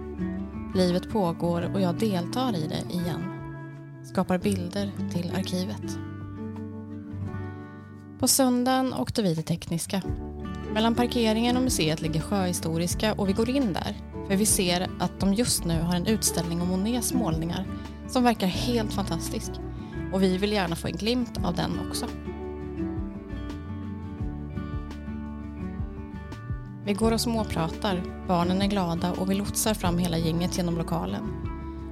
Livet 0.76 1.10
pågår 1.10 1.72
och 1.74 1.82
jag 1.82 2.00
deltar 2.00 2.56
i 2.56 2.68
det 2.68 2.96
igen. 2.96 3.24
Skapar 4.04 4.38
bilder 4.38 4.92
till 5.14 5.32
arkivet. 5.36 5.98
På 8.20 8.28
söndagen 8.28 8.94
åkte 8.94 9.22
vi 9.22 9.36
till 9.36 9.44
Tekniska 9.44 10.02
mellan 10.74 10.96
parkeringen 10.96 11.58
och 11.58 11.64
museet 11.64 12.02
ligger 12.02 12.22
Sjöhistoriska 12.22 13.14
och 13.14 13.30
vi 13.30 13.34
går 13.34 13.50
in 13.50 13.74
där 13.74 13.96
för 14.28 14.36
vi 14.36 14.46
ser 14.46 14.90
att 15.00 15.20
de 15.20 15.34
just 15.34 15.66
nu 15.66 15.82
har 15.82 15.96
en 15.96 16.06
utställning 16.06 16.62
om 16.62 16.68
Monets 16.68 17.14
målningar 17.14 17.66
som 18.08 18.24
verkar 18.24 18.48
helt 18.48 18.94
fantastisk 18.94 19.52
och 20.14 20.24
vi 20.24 20.38
vill 20.38 20.52
gärna 20.52 20.76
få 20.76 20.88
en 20.88 20.98
glimt 20.98 21.40
av 21.46 21.56
den 21.56 21.72
också. 21.90 22.06
Vi 26.86 26.94
går 26.94 27.12
och 27.12 27.22
småpratar, 27.22 28.04
barnen 28.28 28.62
är 28.62 28.68
glada 28.68 29.12
och 29.12 29.32
vi 29.32 29.36
lotsar 29.36 29.74
fram 29.74 29.98
hela 29.98 30.18
gänget 30.18 30.58
genom 30.58 30.78
lokalen. 30.78 31.24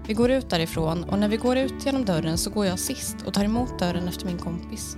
Vi 0.08 0.14
går 0.14 0.32
ut 0.32 0.50
därifrån 0.50 1.04
och 1.04 1.20
när 1.20 1.28
vi 1.28 1.38
går 1.38 1.58
ut 1.58 1.86
genom 1.86 2.06
dörren 2.06 2.38
så 2.38 2.50
går 2.50 2.66
jag 2.66 2.80
sist 2.80 3.18
och 3.26 3.34
tar 3.34 3.44
emot 3.44 3.80
dörren 3.80 4.08
efter 4.08 4.26
min 4.26 4.38
kompis. 4.38 4.98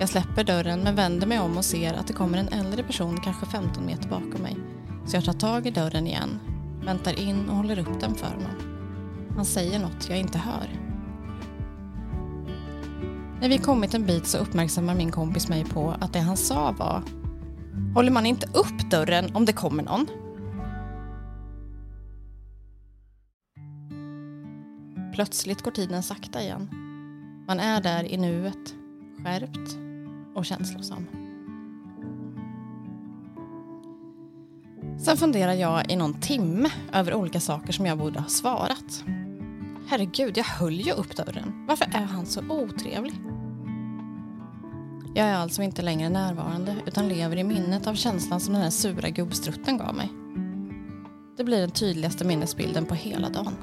Jag 0.00 0.08
släpper 0.08 0.44
dörren 0.44 0.80
men 0.80 0.94
vänder 0.94 1.26
mig 1.26 1.38
om 1.38 1.56
och 1.56 1.64
ser 1.64 1.94
att 1.94 2.06
det 2.06 2.12
kommer 2.12 2.38
en 2.38 2.48
äldre 2.48 2.82
person 2.82 3.20
kanske 3.24 3.46
15 3.46 3.86
meter 3.86 4.08
bakom 4.08 4.42
mig. 4.42 4.56
Så 5.06 5.16
jag 5.16 5.24
tar 5.24 5.32
tag 5.32 5.66
i 5.66 5.70
dörren 5.70 6.06
igen, 6.06 6.40
väntar 6.84 7.20
in 7.20 7.48
och 7.48 7.56
håller 7.56 7.78
upp 7.78 8.00
den 8.00 8.14
för 8.14 8.26
honom. 8.26 8.52
Han 9.36 9.44
säger 9.44 9.78
något 9.78 10.08
jag 10.08 10.18
inte 10.18 10.38
hör. 10.38 10.68
När 13.40 13.48
vi 13.48 13.58
kommit 13.58 13.94
en 13.94 14.06
bit 14.06 14.26
så 14.26 14.38
uppmärksammar 14.38 14.94
min 14.94 15.12
kompis 15.12 15.48
mig 15.48 15.64
på 15.64 15.94
att 16.00 16.12
det 16.12 16.20
han 16.20 16.36
sa 16.36 16.74
var 16.78 17.02
Håller 17.94 18.10
man 18.10 18.26
inte 18.26 18.46
upp 18.46 18.90
dörren 18.90 19.36
om 19.36 19.44
det 19.44 19.52
kommer 19.52 19.82
någon? 19.82 20.06
Plötsligt 25.14 25.62
går 25.62 25.70
tiden 25.70 26.02
sakta 26.02 26.42
igen. 26.42 26.68
Man 27.46 27.60
är 27.60 27.80
där 27.80 28.04
i 28.04 28.16
nuet, 28.16 28.74
skärpt 29.24 29.78
och 30.34 30.44
känslosam. 30.44 31.06
Sen 34.98 35.16
funderar 35.16 35.52
jag 35.52 35.90
i 35.90 35.96
någon 35.96 36.20
timme 36.20 36.70
över 36.92 37.14
olika 37.14 37.40
saker 37.40 37.72
som 37.72 37.86
jag 37.86 37.98
borde 37.98 38.20
ha 38.20 38.28
svarat. 38.28 39.04
Herregud, 39.88 40.38
jag 40.38 40.44
höll 40.44 40.80
ju 40.80 40.92
upp 40.92 41.16
dörren. 41.16 41.66
Varför 41.68 41.84
är 41.84 42.04
han 42.04 42.26
så 42.26 42.40
otrevlig? 42.48 43.14
Jag 45.16 45.26
är 45.26 45.34
alltså 45.34 45.62
inte 45.62 45.82
längre 45.82 46.08
närvarande 46.08 46.76
utan 46.86 47.08
lever 47.08 47.36
i 47.36 47.44
minnet 47.44 47.86
av 47.86 47.94
känslan 47.94 48.40
som 48.40 48.54
den 48.54 48.62
här 48.62 48.70
sura 48.70 49.08
gubbstrutten 49.08 49.78
gav 49.78 49.94
mig. 49.94 50.12
Det 51.36 51.44
blir 51.44 51.60
den 51.60 51.70
tydligaste 51.70 52.24
minnesbilden 52.24 52.86
på 52.86 52.94
hela 52.94 53.28
dagen. 53.28 53.54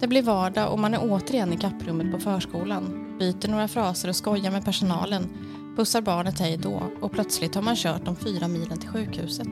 Det 0.00 0.06
blir 0.08 0.22
vardag 0.22 0.72
och 0.72 0.78
man 0.78 0.94
är 0.94 1.00
återigen 1.02 1.52
i 1.52 1.56
kapprummet 1.56 2.12
på 2.12 2.18
förskolan. 2.18 3.16
Byter 3.18 3.48
några 3.48 3.68
fraser 3.68 4.08
och 4.08 4.16
skojar 4.16 4.50
med 4.50 4.64
personalen. 4.64 5.28
Pussar 5.76 6.00
barnet 6.00 6.40
hej 6.40 6.56
då 6.56 6.82
och 7.00 7.12
plötsligt 7.12 7.54
har 7.54 7.62
man 7.62 7.76
kört 7.76 8.04
de 8.04 8.16
fyra 8.16 8.48
milen 8.48 8.78
till 8.78 8.90
sjukhuset. 8.90 9.48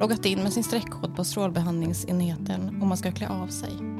Loggat 0.00 0.26
in 0.26 0.42
med 0.42 0.52
sin 0.52 0.64
streckkod 0.64 1.16
på 1.16 1.24
strålbehandlingsenheten 1.24 2.82
och 2.82 2.86
man 2.86 2.96
ska 2.96 3.12
klä 3.12 3.28
av 3.28 3.46
sig. 3.46 3.91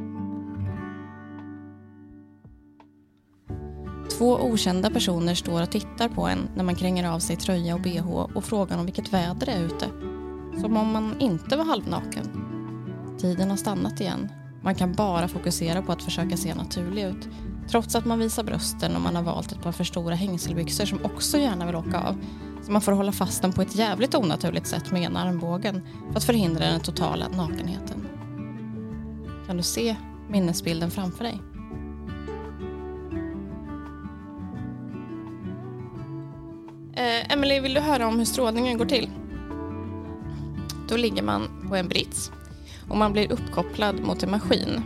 Två 4.23 4.39
okända 4.41 4.91
personer 4.91 5.35
står 5.35 5.63
och 5.63 5.71
tittar 5.71 6.09
på 6.09 6.27
en 6.27 6.49
när 6.57 6.65
man 6.65 6.75
kränger 6.75 7.11
av 7.11 7.19
sig 7.19 7.37
tröja 7.37 7.75
och 7.75 7.81
bh 7.81 8.09
och 8.09 8.45
frågar 8.45 8.79
om 8.79 8.85
vilket 8.85 9.13
väder 9.13 9.47
det 9.47 9.53
är 9.53 9.65
ute. 9.65 9.87
Som 10.61 10.77
om 10.77 10.93
man 10.93 11.21
inte 11.21 11.57
var 11.57 11.65
halvnaken. 11.65 12.31
Tiden 13.19 13.51
har 13.51 13.57
stannat 13.57 14.01
igen 14.01 14.29
man 14.63 14.75
kan 14.75 14.93
bara 14.93 15.29
fokusera 15.29 15.83
på 15.83 15.93
att 15.93 16.03
försöka 16.03 16.37
se 16.37 16.55
naturlig 16.55 17.05
ut. 17.05 17.29
Trots 17.71 17.95
att 17.95 18.05
man 18.05 18.19
visar 18.19 18.45
brösten 18.45 18.97
och 18.97 19.01
man 19.01 19.17
har 19.17 19.23
valt 19.23 19.53
ett 19.53 19.63
par 19.63 19.73
för 19.73 19.85
stora 19.85 20.15
hängselbyxor 20.15 20.85
som 20.85 21.05
också 21.05 21.39
gärna 21.39 21.67
vill 21.67 21.77
åka 21.77 22.01
av. 22.01 22.17
Så 22.63 22.73
man 22.73 22.83
får 22.83 22.93
hålla 22.93 23.13
fast 23.13 23.43
den 23.43 23.53
på 23.53 23.63
ett 23.63 23.77
jävligt 23.77 24.15
onaturligt 24.15 24.67
sätt 24.67 24.91
med 24.91 25.03
ena 25.03 25.21
armbågen 25.21 25.83
för 26.11 26.17
att 26.17 26.25
förhindra 26.25 26.67
den 26.67 26.81
totala 26.81 27.29
nakenheten. 27.29 28.07
Kan 29.47 29.57
du 29.57 29.63
se 29.63 29.97
minnesbilden 30.29 30.91
framför 30.91 31.25
dig? 31.25 31.52
Eh, 37.03 37.33
Emily, 37.33 37.61
vill 37.61 37.75
du 37.75 37.81
höra 37.81 38.07
om 38.07 38.19
hur 38.19 38.25
strålningen 38.25 38.79
går 38.79 38.87
till? 38.87 39.11
Då 40.89 40.97
ligger 40.97 41.23
man 41.23 41.67
på 41.69 41.77
en 41.77 41.89
brits 41.89 42.31
och 42.89 42.97
man 42.97 43.13
blir 43.13 43.33
uppkopplad 43.33 44.01
mot 44.01 44.23
en 44.23 44.31
maskin. 44.31 44.83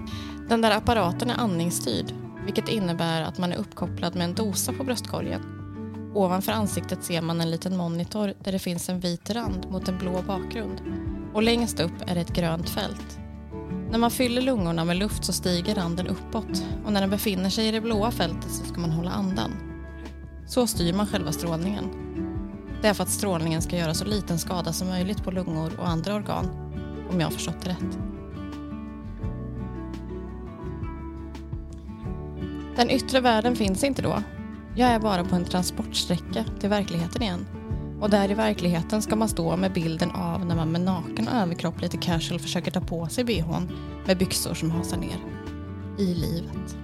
Den 0.48 0.60
där 0.60 0.76
apparaten 0.76 1.30
är 1.30 1.34
andningsstyrd, 1.34 2.14
vilket 2.44 2.68
innebär 2.68 3.22
att 3.22 3.38
man 3.38 3.52
är 3.52 3.56
uppkopplad 3.56 4.14
med 4.14 4.24
en 4.24 4.34
dosa 4.34 4.72
på 4.72 4.84
bröstkorgen. 4.84 5.42
Ovanför 6.14 6.52
ansiktet 6.52 7.04
ser 7.04 7.22
man 7.22 7.40
en 7.40 7.50
liten 7.50 7.76
monitor 7.76 8.34
där 8.44 8.52
det 8.52 8.58
finns 8.58 8.88
en 8.88 9.00
vit 9.00 9.30
rand 9.30 9.70
mot 9.70 9.88
en 9.88 9.98
blå 9.98 10.22
bakgrund. 10.22 10.80
Och 11.34 11.42
längst 11.42 11.80
upp 11.80 12.02
är 12.06 12.14
det 12.14 12.20
ett 12.20 12.34
grönt 12.34 12.68
fält. 12.68 13.18
När 13.90 13.98
man 13.98 14.10
fyller 14.10 14.42
lungorna 14.42 14.84
med 14.84 14.96
luft 14.96 15.24
så 15.24 15.32
stiger 15.32 15.74
randen 15.74 16.06
uppåt 16.06 16.64
och 16.84 16.92
när 16.92 17.00
den 17.00 17.10
befinner 17.10 17.50
sig 17.50 17.68
i 17.68 17.70
det 17.70 17.80
blåa 17.80 18.10
fältet 18.10 18.50
så 18.50 18.64
ska 18.64 18.80
man 18.80 18.90
hålla 18.90 19.10
andan. 19.10 19.50
Så 20.46 20.66
styr 20.66 20.92
man 20.92 21.06
själva 21.06 21.32
strålningen. 21.32 22.05
Det 22.82 22.88
är 22.88 22.94
för 22.94 23.02
att 23.02 23.10
strålningen 23.10 23.62
ska 23.62 23.76
göra 23.76 23.94
så 23.94 24.04
liten 24.04 24.38
skada 24.38 24.72
som 24.72 24.88
möjligt 24.88 25.24
på 25.24 25.30
lungor 25.30 25.72
och 25.80 25.88
andra 25.88 26.14
organ 26.14 26.50
om 27.10 27.20
jag 27.20 27.26
har 27.26 27.32
förstått 27.32 27.60
det 27.62 27.70
rätt. 27.70 27.98
Den 32.76 32.90
yttre 32.90 33.20
världen 33.20 33.56
finns 33.56 33.84
inte 33.84 34.02
då. 34.02 34.22
Jag 34.74 34.90
är 34.90 34.98
bara 34.98 35.24
på 35.24 35.36
en 35.36 35.44
transportsträcka 35.44 36.44
till 36.60 36.68
verkligheten 36.68 37.22
igen. 37.22 37.46
Och 38.00 38.10
där 38.10 38.30
i 38.30 38.34
verkligheten 38.34 39.02
ska 39.02 39.16
man 39.16 39.28
stå 39.28 39.56
med 39.56 39.72
bilden 39.72 40.10
av 40.10 40.46
när 40.46 40.56
man 40.56 40.72
med 40.72 40.80
naken 40.80 41.28
överkropp 41.28 41.80
lite 41.80 41.96
casual 41.96 42.40
försöker 42.40 42.70
ta 42.70 42.80
på 42.80 43.06
sig 43.08 43.24
bhn 43.24 43.68
med 44.06 44.18
byxor 44.18 44.54
som 44.54 44.70
hasar 44.70 44.96
ner. 44.96 45.18
I 45.98 46.14
livet. 46.14 46.76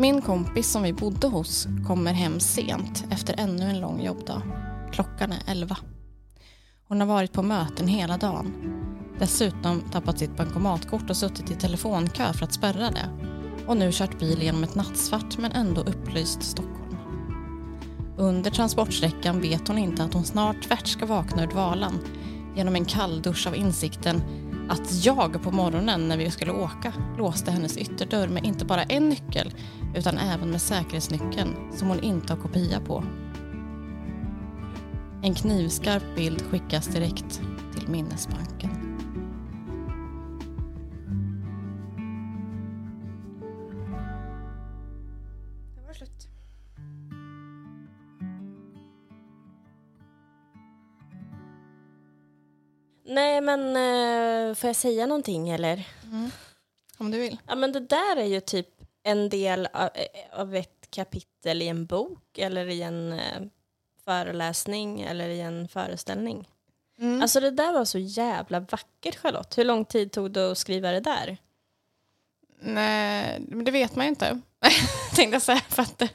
Min 0.00 0.22
kompis 0.22 0.70
som 0.70 0.82
vi 0.82 0.92
bodde 0.92 1.26
hos 1.26 1.68
kommer 1.86 2.12
hem 2.12 2.40
sent 2.40 3.04
efter 3.10 3.34
ännu 3.38 3.64
en 3.64 3.80
lång 3.80 4.02
jobbdag. 4.02 4.42
Klockan 4.92 5.32
är 5.32 5.42
elva. 5.46 5.76
Hon 6.88 7.00
har 7.00 7.06
varit 7.06 7.32
på 7.32 7.42
möten 7.42 7.88
hela 7.88 8.16
dagen. 8.16 8.52
Dessutom 9.18 9.80
tappat 9.80 10.18
sitt 10.18 10.36
bankomatkort 10.36 11.10
och 11.10 11.16
suttit 11.16 11.50
i 11.50 11.54
telefonkö 11.54 12.32
för 12.32 12.44
att 12.44 12.52
spärra 12.52 12.90
det. 12.90 13.08
Och 13.66 13.76
nu 13.76 13.90
kört 13.92 14.18
bil 14.18 14.42
genom 14.42 14.64
ett 14.64 14.74
nattsvart 14.74 15.38
men 15.38 15.52
ändå 15.52 15.80
upplyst 15.80 16.42
Stockholm. 16.42 16.96
Under 18.18 18.50
transportsträckan 18.50 19.40
vet 19.40 19.68
hon 19.68 19.78
inte 19.78 20.04
att 20.04 20.14
hon 20.14 20.24
snart 20.24 20.62
tvärt 20.62 20.86
ska 20.86 21.06
vakna 21.06 21.42
ur 21.42 21.46
dvalan 21.46 21.98
genom 22.56 22.74
en 22.74 22.84
kalldusch 22.84 23.46
av 23.46 23.56
insikten 23.56 24.22
att 24.70 25.04
jag 25.04 25.42
på 25.42 25.50
morgonen 25.50 26.08
när 26.08 26.16
vi 26.16 26.30
skulle 26.30 26.52
åka 26.52 26.92
låste 27.18 27.50
hennes 27.50 27.76
ytterdörr 27.76 28.28
med 28.28 28.44
inte 28.44 28.64
bara 28.64 28.82
en 28.82 29.08
nyckel 29.08 29.54
utan 29.94 30.18
även 30.18 30.50
med 30.50 30.60
säkerhetsnyckeln 30.60 31.56
som 31.72 31.88
hon 31.88 32.00
inte 32.00 32.32
har 32.32 32.40
kopia 32.40 32.80
på. 32.80 33.04
En 35.22 35.34
knivskarp 35.34 36.16
bild 36.16 36.42
skickas 36.42 36.86
direkt 36.86 37.40
till 37.74 37.88
minnesbanken. 37.88 38.79
Nej, 53.20 53.40
men 53.40 53.60
eh, 53.76 54.54
får 54.54 54.68
jag 54.68 54.76
säga 54.76 55.06
någonting 55.06 55.48
eller? 55.50 55.88
Om 56.98 57.10
du 57.10 57.18
vill. 57.18 57.40
Ja, 57.46 57.54
men 57.54 57.72
det 57.72 57.80
där 57.80 58.16
är 58.16 58.24
ju 58.24 58.40
typ 58.40 58.68
en 59.02 59.28
del 59.28 59.68
av, 59.72 59.88
eh, 59.94 60.40
av 60.40 60.56
ett 60.56 60.86
kapitel 60.90 61.62
i 61.62 61.68
en 61.68 61.86
bok 61.86 62.38
eller 62.38 62.66
i 62.66 62.82
en 62.82 63.12
eh, 63.12 63.42
föreläsning 64.04 65.00
eller 65.00 65.28
i 65.28 65.40
en 65.40 65.68
föreställning. 65.68 66.48
Mm. 66.98 67.22
Alltså 67.22 67.40
det 67.40 67.50
där 67.50 67.72
var 67.72 67.84
så 67.84 67.98
jävla 67.98 68.60
vackert 68.60 69.16
Charlotte. 69.16 69.58
Hur 69.58 69.64
lång 69.64 69.84
tid 69.84 70.12
tog 70.12 70.30
det 70.30 70.50
att 70.52 70.58
skriva 70.58 70.92
det 70.92 71.00
där? 71.00 71.36
Nej, 72.60 73.40
men 73.48 73.64
det 73.64 73.70
vet 73.70 73.96
man 73.96 74.04
ju 74.06 74.08
inte. 74.10 74.40
Tänkte 75.16 75.34
jag 75.34 75.42
säga. 75.42 75.60
För 75.68 75.82
att 75.82 75.98
det, 75.98 76.08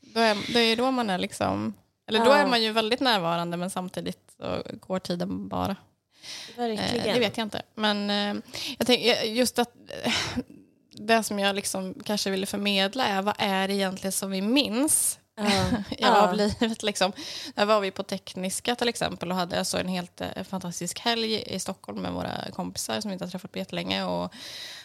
då 0.00 0.20
är, 0.20 0.52
det 0.52 0.60
är 0.60 0.76
då 0.76 0.90
man 0.90 1.10
är 1.10 1.18
liksom... 1.18 1.74
Eller 2.06 2.18
då 2.18 2.30
Ja. 2.30 2.36
är 2.36 2.46
man 2.46 2.62
ju 2.62 2.72
väldigt 2.72 3.00
närvarande 3.00 3.56
men 3.56 3.70
samtidigt 3.70 4.31
så 4.42 4.62
går 4.80 4.98
tiden 4.98 5.48
bara. 5.48 5.76
Verkligen. 6.56 7.06
Eh, 7.06 7.14
det 7.14 7.20
vet 7.20 7.36
jag 7.36 7.44
inte. 7.46 7.62
Men 7.74 8.10
eh, 8.10 8.42
jag 8.78 8.86
tänker 8.86 9.22
just 9.22 9.58
att 9.58 9.74
eh, 10.04 10.12
det 10.90 11.22
som 11.22 11.38
jag 11.38 11.56
liksom 11.56 11.94
kanske 12.04 12.30
ville 12.30 12.46
förmedla 12.46 13.06
är 13.06 13.22
vad 13.22 13.34
är 13.38 13.68
det 13.68 13.74
egentligen 13.74 14.12
som 14.12 14.30
vi 14.30 14.42
minns 14.42 15.18
Ja. 15.34 15.62
ja. 15.98 16.28
Av 16.28 16.34
livet. 16.34 16.82
Liksom. 16.82 17.12
Där 17.54 17.64
var 17.64 17.80
vi 17.80 17.90
på 17.90 18.02
Tekniska 18.02 18.74
till 18.74 18.88
exempel 18.88 19.30
och 19.30 19.36
hade 19.36 19.58
alltså 19.58 19.78
en 19.78 19.88
helt 19.88 20.20
eh, 20.20 20.42
fantastisk 20.44 20.98
helg 20.98 21.42
i 21.46 21.58
Stockholm 21.58 21.98
med 21.98 22.12
våra 22.12 22.50
kompisar 22.52 23.00
som 23.00 23.08
vi 23.08 23.12
inte 23.12 23.24
har 23.24 23.30
träffat 23.30 23.52
på 23.52 23.58
jättelänge. 23.58 24.04
Och, 24.04 24.32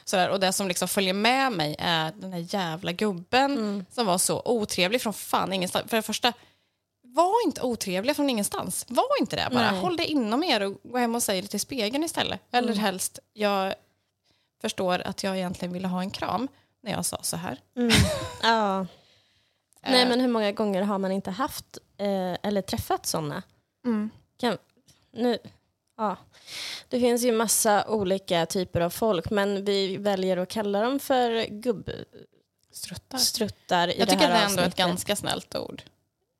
sådär. 0.05 0.29
och 0.29 0.39
det 0.39 0.53
som 0.53 0.67
liksom 0.67 0.87
följer 0.87 1.13
med 1.13 1.51
mig 1.51 1.75
är 1.79 2.11
den 2.15 2.33
här 2.33 2.53
jävla 2.53 2.91
gubben 2.91 3.51
Mm. 3.57 3.85
som 3.91 4.05
var 4.05 4.17
så 4.17 4.41
otrevlig 4.45 5.01
från 5.01 5.13
fan 5.13 5.53
ingenstans. 5.53 5.89
För 5.89 5.97
det 5.97 6.03
första, 6.03 6.33
var 7.17 7.45
inte 7.45 7.61
otrevliga 7.61 8.13
från 8.15 8.29
ingenstans. 8.29 8.85
Var 8.89 9.19
inte 9.19 9.35
det 9.35 9.47
bara. 9.51 9.71
Nej. 9.71 9.79
Håll 9.81 9.97
det 9.97 10.05
inom 10.05 10.43
er 10.43 10.61
och 10.61 10.77
gå 10.83 10.97
hem 10.97 11.15
och 11.15 11.23
säg 11.23 11.41
det 11.41 11.47
till 11.47 11.59
spegeln 11.59 12.03
istället. 12.03 12.39
Eller 12.51 12.67
Mm. 12.71 12.79
helst, 12.79 13.19
jag 13.33 13.73
förstår 14.61 14.99
att 15.05 15.23
jag 15.23 15.37
egentligen 15.37 15.73
ville 15.73 15.87
ha 15.87 16.01
en 16.01 16.11
kram 16.11 16.47
när 16.83 16.91
jag 16.91 17.05
sa 17.05 17.19
så 17.23 17.37
här. 17.37 17.59
Mm. 17.75 17.91
ja. 18.43 18.85
Nej 19.87 20.01
Eh, 20.03 20.09
men 20.09 20.19
hur 20.19 20.27
många 20.27 20.51
gånger 20.51 20.81
har 20.81 20.97
man 20.97 21.11
inte 21.11 21.31
haft 21.31 21.77
eh, 21.97 22.33
eller 22.43 22.61
träffat 22.61 23.05
sådana? 23.05 23.43
mm. 23.85 24.09
Kan, 24.39 24.57
nu, 25.11 25.37
ja. 25.97 26.17
Det 26.89 26.99
finns 26.99 27.21
ju 27.23 27.31
massa 27.31 27.87
olika 27.87 28.45
typer 28.45 28.81
av 28.81 28.89
folk 28.89 29.29
men 29.29 29.65
vi 29.65 29.97
väljer 29.97 30.37
att 30.37 30.49
kalla 30.49 30.81
dem 30.81 30.99
för 30.99 31.45
gubbstruttar 31.45 33.17
Struttar. 33.17 33.87
i 33.87 33.99
Jag 33.99 34.07
det 34.07 34.11
tycker 34.11 34.27
här 34.27 34.33
det 34.33 34.39
är 34.39 34.45
ändå 34.49 34.61
ett 34.61 34.67
avsnittet. 34.67 34.77
ganska 34.87 35.15
snällt 35.15 35.55
ord. 35.55 35.81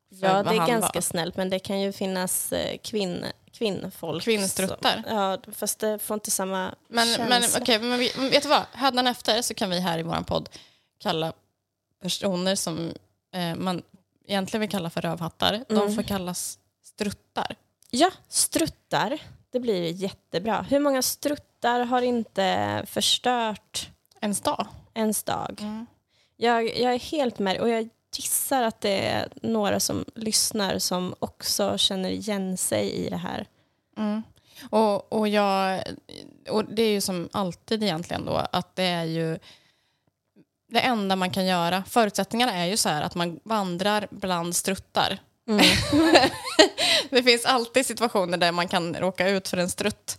Ja 0.10 0.44
det 0.44 0.50
är 0.50 0.68
ganska 0.68 0.92
var. 0.98 1.02
snällt 1.02 1.38
men 1.38 1.50
det 1.50 1.60
kan 1.60 1.82
ju 1.82 1.92
finnas 1.92 2.54
eh, 2.54 2.78
kvinn, 2.78 3.26
kvinnfolk. 3.52 4.24
Kvinnstruttar. 4.24 5.04
som- 5.08 5.16
Ja 5.18 5.38
fast 5.54 5.80
det 5.80 6.00
får 6.00 6.14
inte 6.14 6.32
samma 6.32 6.76
Men, 6.88 7.08
men, 7.30 7.42
känsla. 7.42 7.80
men 7.80 8.00
vi, 8.00 8.12
men 8.18 8.30
vet 8.30 8.44
du 8.44 8.50
vad? 8.50 8.64
Hädanefter 8.72 9.42
så 9.42 9.54
kan 9.54 9.70
vi 9.70 9.80
här 9.80 10.00
i 10.00 10.04
vår 10.04 10.24
podd 10.24 10.50
kalla 11.00 11.34
personer 12.02 12.56
som 12.56 12.94
eh, 13.34 13.56
man 13.56 13.82
egentligen 14.28 14.62
vill 14.62 14.70
kalla 14.70 14.90
för 14.90 15.02
rövhattar, 15.02 15.64
de 15.68 15.78
Mm. 15.78 15.96
får 15.96 16.04
kallas 16.04 16.60
struttar. 16.84 17.56
Ja, 17.90 18.12
struttar. 18.30 19.20
Det 19.50 19.60
blir 19.60 19.92
jättebra. 19.92 20.62
Hur 20.70 20.80
många 20.80 21.02
struttar 21.02 21.80
har 21.86 22.02
inte 22.02 22.84
förstört 22.88 23.90
En 24.22 24.36
stad. 24.36 24.68
ens 24.94 25.24
dag? 25.24 25.64
Jag, 26.36 26.78
jag 26.80 26.94
är 26.94 27.00
helt 27.00 27.40
med 27.40 27.60
och 27.62 27.70
jag 27.70 27.90
gissar 28.20 28.64
att 28.64 28.82
det 28.82 29.08
är 29.08 29.30
några 29.42 29.80
som 29.80 30.06
lyssnar 30.16 30.80
som 30.80 31.16
också 31.20 31.78
känner 31.78 32.10
igen 32.10 32.58
sig 32.58 32.92
i 32.92 33.10
det 33.10 33.18
här. 33.18 33.48
Mm. 33.98 34.24
Och, 34.70 35.14
och, 35.14 35.28
jag, 35.28 35.84
och 36.50 36.66
det 36.66 36.82
är 36.82 36.92
ju 36.92 37.02
som 37.02 37.30
alltid 37.32 37.84
egentligen 37.84 38.26
då 38.26 38.46
att 38.52 38.76
det 38.76 38.84
är 38.84 39.04
ju 39.04 39.40
det 40.70 40.80
enda 40.80 41.16
man 41.16 41.32
kan 41.32 41.46
göra. 41.46 41.84
Förutsättningarna 41.88 42.54
är 42.54 42.66
ju 42.66 42.78
så 42.78 42.90
här 42.90 43.02
att 43.02 43.16
man 43.16 43.40
vandrar 43.44 44.08
bland 44.12 44.56
struttar. 44.56 45.20
Mm. 45.48 45.66
Det 47.10 47.24
finns 47.24 47.46
alltid 47.46 47.86
situationer 47.86 48.38
där 48.38 48.52
man 48.52 48.68
kan 48.68 48.96
råka 48.96 49.30
ut 49.30 49.48
för 49.48 49.58
en 49.58 49.70
strutt. 49.70 50.18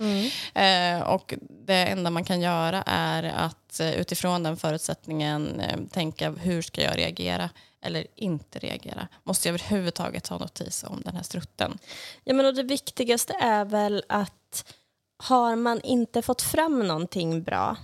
Eh, 0.54 1.00
och 1.00 1.34
det 1.66 1.86
enda 1.86 2.10
man 2.10 2.24
kan 2.24 2.40
göra 2.40 2.82
är 2.86 3.22
att 3.22 3.80
eh, 3.80 3.90
utifrån 3.90 4.42
den 4.42 4.56
förutsättningen 4.56 5.60
eh, 5.60 5.76
tänka 5.92 6.30
hur 6.30 6.62
ska 6.62 6.82
jag 6.82 6.98
reagera 6.98 7.50
eller 7.88 8.06
inte 8.14 8.58
reagera. 8.58 9.08
Måste 9.24 9.48
jag 9.48 9.54
överhuvudtaget 9.54 10.24
ta 10.24 10.38
notis 10.38 10.84
om 10.84 11.02
den 11.04 11.16
här 11.16 11.22
strutten? 11.22 11.78
Ja, 12.24 12.34
men 12.34 12.46
och 12.46 12.54
det 12.54 12.62
viktigaste 12.62 13.34
är 13.40 13.64
väl 13.64 14.04
att 14.08 14.74
har 15.18 15.56
man 15.56 15.80
inte 15.80 16.22
fått 16.22 16.42
fram 16.42 16.86
någonting 16.86 17.42
bra, 17.42 17.76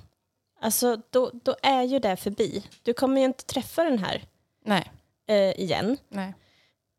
alltså 0.61 0.97
då, 1.11 1.31
då 1.33 1.57
är 1.63 1.83
ju 1.83 1.99
det 1.99 2.17
förbi. 2.17 2.65
Du 2.83 2.93
kommer 2.93 3.21
ju 3.21 3.27
inte 3.27 3.45
träffa 3.45 3.85
den 3.85 3.99
här 3.99 4.25
Nej. 4.65 4.91
eh, 5.27 5.61
igen. 5.61 5.97
Nej. 6.09 6.35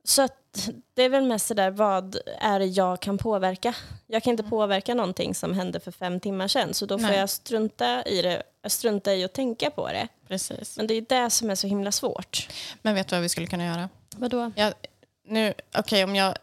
Så 0.03 0.21
att 0.21 0.69
det 0.93 1.03
är 1.03 1.09
väl 1.09 1.25
mest 1.25 1.47
sådär, 1.47 1.71
vad 1.71 2.17
är 2.39 2.59
det 2.59 2.65
jag 2.65 2.99
kan 2.99 3.17
påverka? 3.17 3.75
Jag 4.07 4.23
kan 4.23 4.31
inte 4.31 4.43
påverka 4.43 4.93
någonting 4.93 5.35
som 5.35 5.53
hände 5.53 5.79
för 5.79 5.91
fem 5.91 6.19
timmar 6.19 6.47
sedan, 6.47 6.73
så 6.73 6.85
då 6.85 6.99
får 6.99 7.07
Nej. 7.07 7.19
jag 7.19 7.29
strunta 7.29 8.03
i 8.03 8.21
det, 8.21 8.43
jag 8.65 8.71
struntar 8.71 9.11
i 9.11 9.23
att 9.23 9.33
tänka 9.33 9.69
på 9.71 9.87
det. 9.87 10.07
Precis. 10.27 10.77
Men 10.77 10.87
det 10.87 10.93
är 10.93 11.01
det 11.01 11.29
som 11.29 11.49
är 11.49 11.55
så 11.55 11.67
himla 11.67 11.91
svårt. 11.91 12.47
Men 12.81 12.95
vet 12.95 13.07
du 13.07 13.15
vad 13.15 13.23
vi 13.23 13.29
skulle 13.29 13.47
kunna 13.47 13.65
göra? 13.65 13.89
Vadå? 14.15 14.51
Jag, 14.55 14.73
nu, 15.27 15.53
okej, 15.77 16.03
om 16.03 16.15
jag 16.15 16.35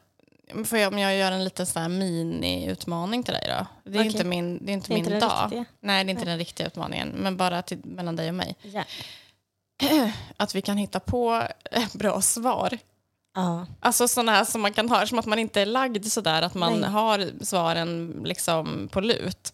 Får 0.64 0.78
jag, 0.78 0.92
om 0.92 0.98
jag 0.98 1.16
gör 1.16 1.32
en 1.32 1.44
liten 1.44 1.66
sån 1.66 1.98
mini-utmaning 1.98 3.22
till 3.22 3.35
dig 3.35 3.44
då? 3.48 3.66
Det 3.90 3.98
är 3.98 4.00
Okej. 4.00 4.12
inte 4.12 4.24
min, 4.24 4.66
det 4.66 4.72
är 4.72 4.74
inte 4.74 4.88
Det 4.88 4.94
är 4.94 4.96
min 4.96 5.04
inte 5.04 5.26
dag. 5.26 5.44
riktiga? 5.44 5.64
Nej, 5.80 6.04
det 6.04 6.08
är 6.08 6.12
inte 6.12 6.24
den 6.24 6.38
riktiga 6.38 6.66
utmaningen. 6.66 7.08
Men 7.08 7.37
bara 7.37 7.62
till, 7.62 7.78
mellan 7.85 8.16
dig 8.16 8.28
och 8.28 8.35
mig. 8.35 8.56
Ja. 8.62 8.85
Att 10.37 10.54
vi 10.54 10.62
kan 10.62 10.76
hitta 10.76 11.00
på 11.00 11.42
bra 11.92 12.20
svar. 12.20 12.78
ja. 13.35 13.66
Alltså 13.80 14.08
sådana 14.08 14.32
här 14.32 14.44
som 14.44 14.61
man 14.62 14.72
kan 14.72 14.88
ha, 14.88 15.06
som 15.06 15.18
att 15.18 15.26
man 15.26 15.38
inte 15.38 15.61
är 15.61 15.66
lagd 15.66 16.06
sådär, 16.06 16.42
att 16.42 16.54
man 16.54 16.80
Nej. 16.80 16.90
har 16.90 17.44
svaren 17.44 18.22
liksom 18.24 18.88
på 18.92 19.00
lut. 19.00 19.52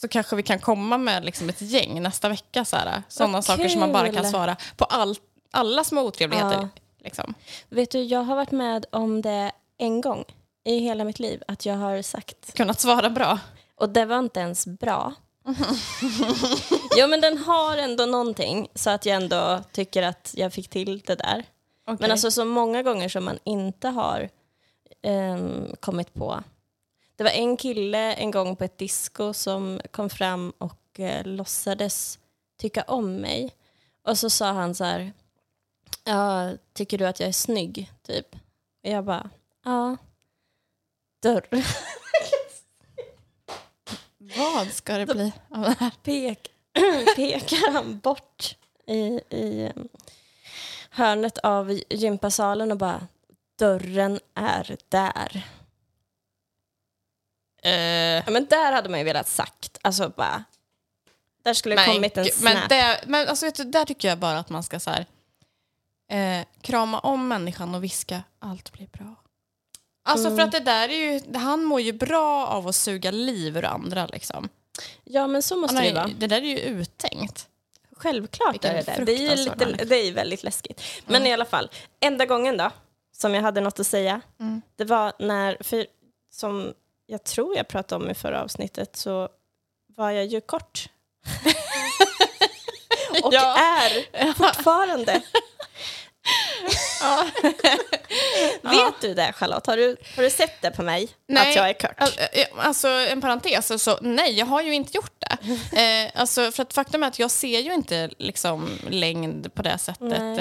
Så 0.00 0.08
kanske 0.08 0.36
vi 0.36 0.42
kan 0.42 0.58
komma 0.58 0.98
med 0.98 1.24
liksom 1.24 1.48
ett 1.48 1.62
gäng 1.62 2.02
nästa 2.02 2.28
vecka. 2.28 2.64
Sådana 2.64 3.42
saker 3.42 3.68
som 3.68 3.80
man 3.80 3.92
bara 3.92 4.12
kan 4.12 4.24
svara 4.24 4.56
på 4.76 4.84
all, 4.84 5.16
alla 5.50 5.84
små 5.84 6.02
otrevligheter. 6.02 6.58
Ja. 6.58 6.68
Liksom. 7.04 7.34
Vet 7.68 7.90
du, 7.90 8.02
jag 8.02 8.22
har 8.22 8.36
varit 8.36 8.50
med 8.50 8.86
om 8.90 9.22
det 9.22 9.52
en 9.78 10.00
gång 10.00 10.24
i 10.64 10.78
hela 10.78 11.04
mitt 11.04 11.18
liv, 11.18 11.42
att 11.48 11.66
jag 11.66 11.74
har 11.74 12.02
sagt 12.02 12.54
Kunnat 12.54 12.80
svara 12.80 13.10
bra. 13.10 13.38
Och 13.74 13.88
det 13.88 14.04
var 14.04 14.18
inte 14.18 14.40
ens 14.40 14.66
bra. 14.66 15.14
jo 16.98 17.06
men 17.08 17.20
den 17.20 17.38
har 17.38 17.76
ändå 17.76 18.06
någonting 18.06 18.68
så 18.74 18.90
att 18.90 19.06
jag 19.06 19.16
ändå 19.16 19.60
tycker 19.72 20.02
att 20.02 20.34
jag 20.36 20.52
fick 20.52 20.68
till 20.68 21.02
det 21.06 21.14
där. 21.14 21.44
Men 21.98 22.10
alltså 22.10 22.30
så 22.30 22.44
många 22.44 22.82
gånger 22.82 23.08
som 23.08 23.24
man 23.24 23.38
inte 23.44 23.88
har 23.88 24.28
ehm, 25.02 25.76
kommit 25.80 26.14
på. 26.14 26.42
Det 27.18 27.24
var 27.24 27.30
en 27.30 27.56
kille 27.56 28.14
en 28.14 28.30
gång 28.30 28.56
på 28.56 28.64
ett 28.64 28.78
disco 28.78 29.32
som 29.32 29.80
kom 29.90 30.10
fram 30.10 30.52
och 30.58 31.00
eh, 31.00 31.26
låtsades 31.26 32.18
tycka 32.56 32.82
om 32.82 33.16
mig. 33.16 33.54
Och 34.02 34.18
så 34.18 34.30
sa 34.30 34.52
han 34.52 34.74
så 34.74 34.84
här, 34.84 35.12
ja, 36.04 36.52
tycker 36.72 36.98
du 36.98 37.06
att 37.06 37.20
jag 37.20 37.28
är 37.28 37.32
snygg? 37.32 37.92
Typ. 38.02 38.34
Och 38.84 38.90
jag 38.90 39.04
bara, 39.04 39.30
ja. 39.64 39.96
Dörr. 41.22 41.48
Vad 44.38 44.72
ska 44.72 44.98
det 44.98 45.06
bli 45.06 45.32
av 45.48 45.62
det 45.62 45.76
här? 45.78 45.92
pek, 46.02 46.50
pekar 47.16 47.72
han 47.72 47.98
bort 47.98 48.56
i, 48.86 49.20
i 49.30 49.72
um, 49.76 49.88
hörnet 50.90 51.38
av 51.38 51.80
gympasalen 51.90 52.72
och 52.72 52.78
bara 52.78 53.06
dörren 53.56 54.20
är 54.34 54.76
där. 54.88 55.46
Eh, 57.62 57.72
Ja, 57.72 58.30
men 58.30 58.46
där 58.46 58.72
hade 58.72 58.88
man 58.88 58.98
ju 58.98 59.04
velat 59.04 59.28
sagt, 59.28 59.78
alltså 59.82 60.12
bara, 60.16 60.44
där 61.42 61.54
skulle 61.54 61.74
det 61.76 61.84
kommit 61.86 62.16
en 62.16 62.24
gud, 62.24 62.32
snap. 62.32 62.54
men, 62.54 62.68
det, 62.68 63.00
men 63.06 63.28
alltså, 63.28 63.46
vet 63.46 63.54
du, 63.54 63.64
där 63.64 63.84
tycker 63.84 64.08
jag 64.08 64.18
bara 64.18 64.38
att 64.38 64.50
man 64.50 64.62
ska 64.62 64.80
så 64.80 64.90
här, 64.90 65.06
eh, 66.10 66.46
krama 66.60 66.98
om 66.98 67.28
människan 67.28 67.74
och 67.74 67.84
viska 67.84 68.22
allt 68.38 68.72
blir 68.72 68.86
bra. 68.86 69.14
Alltså 70.04 70.26
Mm. 70.26 70.36
för 70.38 70.44
att 70.44 70.52
det 70.52 70.60
där 70.60 70.88
är 70.88 71.12
ju, 71.12 71.34
han 71.38 71.64
mår 71.64 71.80
ju 71.80 71.92
bra 71.92 72.46
av 72.46 72.68
att 72.68 72.74
suga 72.76 73.10
liv 73.10 73.56
ur 73.56 73.64
andra 73.64 74.06
liksom. 74.06 74.48
Ja 75.04 75.26
men 75.26 75.42
så 75.42 75.56
måste 75.56 75.74
Han 75.76 75.82
det 75.84 75.88
ju 75.88 75.94
vara. 75.94 76.08
ju, 76.08 76.14
det 76.14 76.26
där 76.26 76.36
är 76.36 76.46
ju 76.46 76.58
uttänkt. 76.58 77.48
Självklart 77.96 78.54
Vilken 78.54 78.70
är 78.70 78.82
det 78.82 78.94
det. 78.96 79.04
Det 79.04 79.12
är 79.12 79.16
ju 79.20 79.26
fruktansvärd 79.28 79.58
lite, 79.58 79.66
människa. 79.66 79.84
det 79.84 79.96
är 79.96 80.04
ju 80.04 80.12
väldigt 80.12 80.42
läskigt. 80.42 80.82
Men 81.06 81.26
i 81.26 81.32
alla 81.32 81.44
fall, 81.44 81.70
enda 82.00 82.26
gången 82.26 82.56
då, 82.56 82.70
som 83.12 83.34
jag 83.34 83.42
hade 83.42 83.60
något 83.60 83.80
att 83.80 83.86
säga, 83.86 84.20
Mm. 84.40 84.62
det 84.76 84.84
var 84.84 85.12
när, 85.18 85.56
för 85.60 85.86
som 86.30 86.74
jag 87.10 87.24
tror 87.24 87.56
jag 87.56 87.68
pratade 87.68 88.04
om 88.04 88.10
i 88.10 88.14
förra 88.14 88.42
avsnittet, 88.42 88.96
så 88.96 89.28
var 89.96 90.10
jag 90.10 90.26
ju 90.26 90.40
kort. 90.40 90.88
Och 93.22 93.34
Ja. 93.34 93.56
är 94.12 94.32
fortfarande. 94.32 95.20
Ja. 97.00 97.26
Vet 98.62 99.00
du 99.00 99.14
det 99.14 99.32
Charlotte? 99.32 99.66
Har 99.66 99.76
du, 99.76 99.96
har 100.16 100.22
du 100.22 100.30
sett 100.30 100.62
det 100.62 100.70
på 100.70 100.82
mig? 100.82 101.08
Nej. 101.28 101.50
Att 101.50 101.56
jag 101.56 101.68
är 101.68 101.72
kort? 101.72 101.94
Alltså, 101.96 102.20
eh, 102.20 102.46
Alltså 102.56 102.88
en 102.88 103.20
parentes, 103.20 103.70
alltså, 103.70 103.98
nej 104.02 104.32
jag 104.38 104.46
har 104.46 104.62
ju 104.62 104.74
inte 104.74 104.96
gjort 104.96 105.12
det. 105.18 105.36
Eh, 105.82 106.20
alltså, 106.20 106.52
för 106.52 106.62
att 106.62 106.72
faktum 106.74 107.02
är 107.02 107.06
att 107.06 107.18
jag 107.18 107.30
ser 107.30 107.60
ju 107.60 107.74
inte 107.74 108.10
liksom, 108.18 108.78
längd 108.90 109.54
på 109.54 109.62
det 109.62 109.78
sättet. 109.78 110.38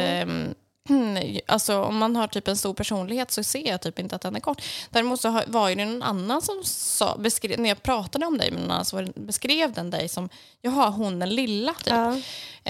Ehm, 0.89 1.39
alltså 1.45 1.81
om 1.81 1.97
man 1.97 2.15
har 2.15 2.27
typ 2.27 2.47
en 2.47 2.57
stor 2.57 2.73
personlighet 2.73 3.31
så 3.31 3.43
ser 3.43 3.67
jag 3.67 3.81
typ 3.81 3.99
inte 3.99 4.15
att 4.15 4.21
den 4.21 4.35
är 4.35 4.39
kort. 4.39 4.63
Däremot 4.89 5.21
så 5.21 5.41
var 5.47 5.69
det 5.69 5.85
någon 5.85 6.03
annan 6.03 6.41
som 6.41 6.63
sa, 6.63 7.17
beskrev, 7.17 7.59
när 7.59 7.69
jag 7.69 7.83
pratade 7.83 8.25
om 8.25 8.37
dig 8.37 8.51
med 8.51 8.61
någon 8.61 8.71
annan 8.71 8.85
så 8.85 8.95
var 8.95 9.03
det, 9.03 9.11
beskrev 9.15 9.73
den 9.73 9.89
dig 9.89 10.09
som, 10.09 10.29
jaha 10.61 10.89
hon 10.89 11.19
den 11.19 11.35
lilla 11.35 11.73
typ. 11.73 11.93
Ja. 11.93 12.17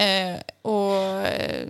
Eh, 0.03 0.39
och 0.61 0.95
eh, 1.27 1.67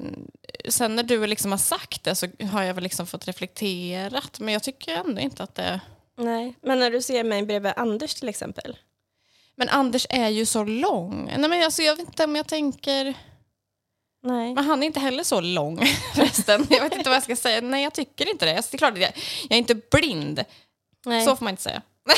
sen 0.70 0.96
när 0.96 1.04
du 1.04 1.28
liksom 1.28 1.52
har 1.52 1.58
sagt 1.58 2.04
det 2.04 2.16
så 2.16 2.28
har 2.52 2.64
jag 2.64 2.74
väl 2.74 2.84
liksom 2.84 3.08
fått 3.08 3.28
reflekterat 3.28 4.40
men 4.40 4.54
jag 4.54 4.64
tycker 4.64 4.96
ändå 4.96 5.22
inte 5.22 5.44
att 5.44 5.56
det 5.56 5.80
Nej, 6.18 6.54
men 6.62 6.80
när 6.80 6.92
du 6.92 7.02
ser 7.02 7.24
mig 7.24 7.46
bredvid 7.46 7.74
Anders 7.76 8.14
till 8.14 8.30
exempel. 8.30 8.78
Men 9.56 9.70
Anders 9.70 10.08
är 10.10 10.30
ju 10.30 10.46
så 10.46 10.64
lång. 10.64 11.34
Nej, 11.38 11.50
men 11.50 11.64
alltså, 11.64 11.82
jag 11.82 11.96
vet 11.96 12.08
inte 12.08 12.24
om 12.24 12.36
jag 12.36 12.48
tänker... 12.48 13.14
Nej. 14.24 14.54
Men 14.54 14.64
han 14.64 14.84
är 14.84 14.88
inte 14.88 15.00
heller 15.00 15.24
så 15.24 15.42
lång 15.42 15.86
förresten. 16.16 16.68
Jag 16.70 16.84
vet 16.84 16.96
inte 16.96 17.10
vad 17.10 17.16
jag 17.16 17.24
ska 17.24 17.36
säga. 17.36 17.62
Nej, 17.62 17.84
jag 17.84 17.94
tycker 17.94 18.30
inte 18.30 18.46
det. 18.46 18.56
Alltså, 18.56 18.72
det 18.72 18.76
är 18.76 18.78
klart 18.78 18.94
att 18.94 19.00
jag, 19.00 19.12
jag 19.50 19.52
är 19.52 19.58
inte 19.58 19.76
blind. 19.76 20.44
Nej. 21.06 21.26
Så 21.26 21.36
får 21.36 21.44
man 21.44 21.52
inte 21.52 21.64
säga. 21.64 21.82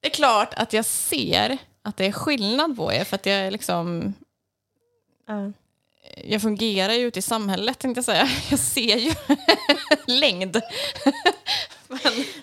det 0.00 0.08
är 0.08 0.14
klart 0.14 0.54
att 0.54 0.72
jag 0.72 0.84
ser 0.84 1.58
att 1.82 1.96
det 1.96 2.06
är 2.06 2.12
skillnad 2.12 2.76
på 2.76 2.92
er 2.92 3.04
för 3.04 3.14
att 3.14 3.26
jag 3.26 3.36
är 3.36 3.50
liksom... 3.50 4.14
Ja. 5.26 5.52
Jag 6.24 6.42
fungerar 6.42 6.92
ju 6.92 7.06
ute 7.06 7.18
i 7.18 7.22
samhället 7.22 7.78
tänkte 7.78 7.98
jag 7.98 8.04
säga. 8.04 8.28
Jag 8.50 8.58
ser 8.58 8.96
ju 8.96 9.12
längd. 10.06 10.60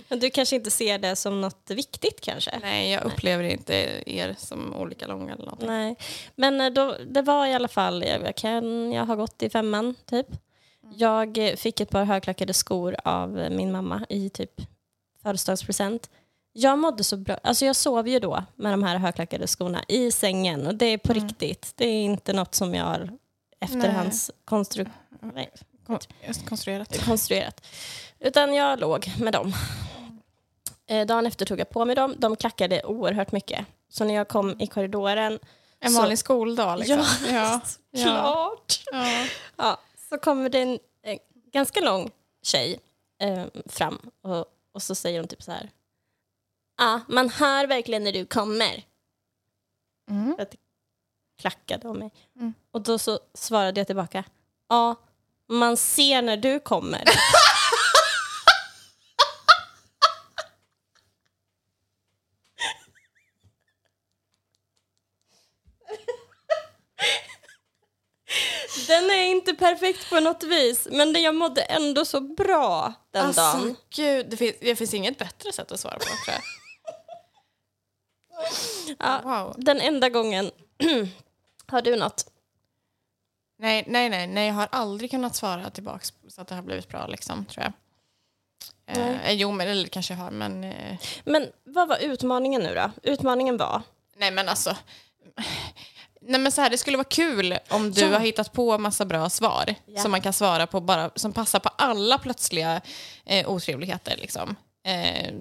Men, 0.08 0.20
du 0.20 0.30
kanske 0.30 0.56
inte 0.56 0.72
ser 0.72 0.98
det 0.98 1.16
som 1.16 1.42
något 1.42 1.70
viktigt 1.70 2.22
kanske? 2.22 2.60
nej, 2.62 2.92
jag 2.92 3.04
upplever 3.04 3.44
inte 3.44 3.74
er 4.06 4.36
som 4.38 4.76
olika 4.76 5.08
långa 5.08 5.34
eller 5.34 5.46
någonting. 5.46 5.68
Nej, 5.68 5.96
men 6.36 6.62
eh, 6.62 6.70
då, 6.70 6.98
det 7.08 7.22
var 7.22 7.46
i 7.46 7.54
alla 7.54 7.68
fall, 7.68 8.04
jag, 8.04 8.22
jag, 8.22 8.36
kan, 8.36 8.92
jag 8.92 9.06
har 9.06 9.16
gått 9.16 9.44
i 9.44 9.50
femman 9.50 9.96
typ. 10.06 10.28
Jag 10.96 11.38
eh, 11.38 11.56
fick 11.56 11.80
ett 11.80 11.90
par 11.90 12.04
högklackade 12.04 12.54
skor 12.54 12.96
av 13.04 13.30
min 13.52 13.72
mamma 13.72 14.06
i 14.10 14.30
typ 14.30 14.62
födelsedagspresent. 15.24 16.10
Jag 16.54 16.80
mådde 16.80 17.04
så 17.04 17.18
bra, 17.18 17.40
alltså 17.44 17.66
jag 17.66 17.76
sov 17.76 18.08
ju 18.08 18.20
då 18.20 18.44
med 18.56 18.74
de 18.74 18.84
här 18.84 18.98
högklackade 18.98 19.48
skorna 19.48 19.84
i 19.88 20.12
sängen 20.12 20.68
och 20.68 20.76
det 20.76 20.86
är 20.86 20.98
på 20.98 21.14
riktigt. 21.14 21.74
Det 21.76 21.88
är 21.88 22.04
inte 22.04 22.34
något 22.34 22.56
som 22.56 22.74
jag 22.74 22.86
har 22.86 23.10
efterhands 23.60 24.32
konstru- 24.46 24.90
nej, 25.34 25.52
konstruerat. 26.46 27.06
konstruerat. 27.06 27.68
Utan 28.24 28.54
jag 28.54 28.80
låg 28.80 29.12
med 29.20 29.34
dem. 29.34 29.54
Eh, 30.86 31.06
dagen 31.08 31.26
efter 31.26 31.46
tog 31.46 31.60
jag 31.60 31.70
på 31.70 31.86
mig 31.86 31.96
dem. 31.96 32.16
De 32.18 32.36
klackade 32.36 32.84
oerhört 32.84 33.32
mycket. 33.32 33.66
Så 33.90 34.04
när 34.06 34.14
jag 34.14 34.28
kom 34.28 34.62
i 34.62 34.68
korridoren 34.68 35.40
En 35.80 35.92
Så- 35.92 36.00
vanlig 36.00 36.20
skoldag 36.20 36.80
liksom. 36.80 37.06
Ja, 37.28 37.62
ja. 37.92 38.04
klart. 38.04 38.84
ja. 38.92 39.26
Ja, 39.58 39.80
så 40.10 40.18
kommer 40.18 40.50
det 40.50 40.60
en 40.62 40.80
eh, 41.04 41.18
ganska 41.54 41.82
lång 41.82 42.12
tjej 42.44 42.80
eh, 43.22 43.46
fram 43.66 44.10
och, 44.24 44.46
och 44.74 44.82
så 44.84 44.96
säger 44.96 45.20
hon 45.20 45.28
typ 45.28 45.44
så 45.44 45.52
här. 45.52 45.70
Ja, 46.78 47.02
man 47.08 47.30
hör 47.30 47.68
verkligen 47.68 48.04
när 48.04 48.12
du 48.12 48.26
kommer. 48.26 48.84
Mm. 50.10 50.36
Klackade 51.42 51.88
om 51.88 51.98
mig. 52.00 52.12
Mm. 52.36 52.54
Och 52.72 52.82
då 52.82 53.00
så 53.00 53.20
svarade 53.34 53.80
jag 53.80 53.88
tillbaka. 53.88 54.24
Ja, 54.70 54.96
man 55.50 55.78
ser 55.78 56.22
när 56.22 56.38
du 56.38 56.60
kommer. 56.60 57.04
Den 68.88 69.10
är 69.10 69.24
inte 69.26 69.54
perfekt 69.54 70.10
på 70.10 70.20
något 70.20 70.44
vis, 70.44 70.88
men 70.92 71.22
jag 71.22 71.36
mådde 71.36 71.62
ändå 71.62 72.06
så 72.06 72.22
bra 72.22 72.94
den 73.12 73.26
Alltså, 73.26 73.42
dagen. 73.42 73.76
gud, 73.96 74.30
det 74.30 74.38
finns, 74.38 74.56
det 74.62 74.76
finns 74.76 74.94
inget 74.94 75.18
bättre 75.18 75.52
sätt 75.54 75.72
att 75.72 75.80
svara 75.80 75.94
på 75.98 76.06
tror 76.06 76.18
jag. 76.28 76.42
Ja, 79.00 79.22
Wow. 79.24 79.54
Den 79.58 79.82
enda 79.82 80.10
gången. 80.10 80.52
har 81.68 81.82
du 81.82 81.96
något? 81.96 82.30
Nej, 83.60 83.84
nej, 83.88 84.10
nej, 84.10 84.28
nej, 84.28 84.48
jag 84.48 84.54
har 84.54 84.68
aldrig 84.72 85.12
kunnat 85.12 85.36
svara 85.36 85.70
tillbaka 85.70 86.06
så 86.28 86.42
att 86.42 86.48
det 86.48 86.56
har 86.56 86.62
blivit 86.62 86.88
bra 86.90 87.08
liksom, 87.08 87.46
tror 87.46 87.64
jag. 87.64 87.74
Eh, 88.86 89.32
jo, 89.32 89.52
men 89.52 89.68
eller 89.68 89.88
kanske 89.88 90.14
jag 90.14 90.20
har, 90.20 90.32
men... 90.32 90.64
Eh, 90.64 90.98
Men 91.24 91.52
vad 91.64 91.88
var 91.88 91.98
utmaningen 91.98 92.62
nu 92.62 92.74
då? 92.76 92.92
Utmaningen 93.04 93.58
var? 93.58 93.82
nej, 94.18 94.32
men 94.32 94.50
alltså... 94.50 94.76
Nej, 96.28 96.40
men 96.42 96.52
så 96.52 96.62
här, 96.62 96.70
det 96.70 96.78
skulle 96.78 96.98
vara 96.98 97.08
kul 97.10 97.58
om 97.70 97.92
du 97.92 98.02
Ja. 98.02 98.08
har 98.08 98.20
hittat 98.20 98.54
på 98.54 98.78
massa 98.78 99.06
bra 99.06 99.30
svar 99.30 99.76
Ja. 99.86 100.02
som 100.02 100.12
man 100.12 100.22
kan 100.22 100.34
svara 100.34 100.68
på 100.68 100.82
bara, 100.82 101.12
som 101.16 101.34
passar 101.34 101.60
på 101.60 101.70
alla 101.70 102.18
plötsliga 102.18 102.82
eh, 103.26 103.50
otrevligheter. 103.50 104.18
Liksom. 104.18 104.56
Eh, 104.86 105.34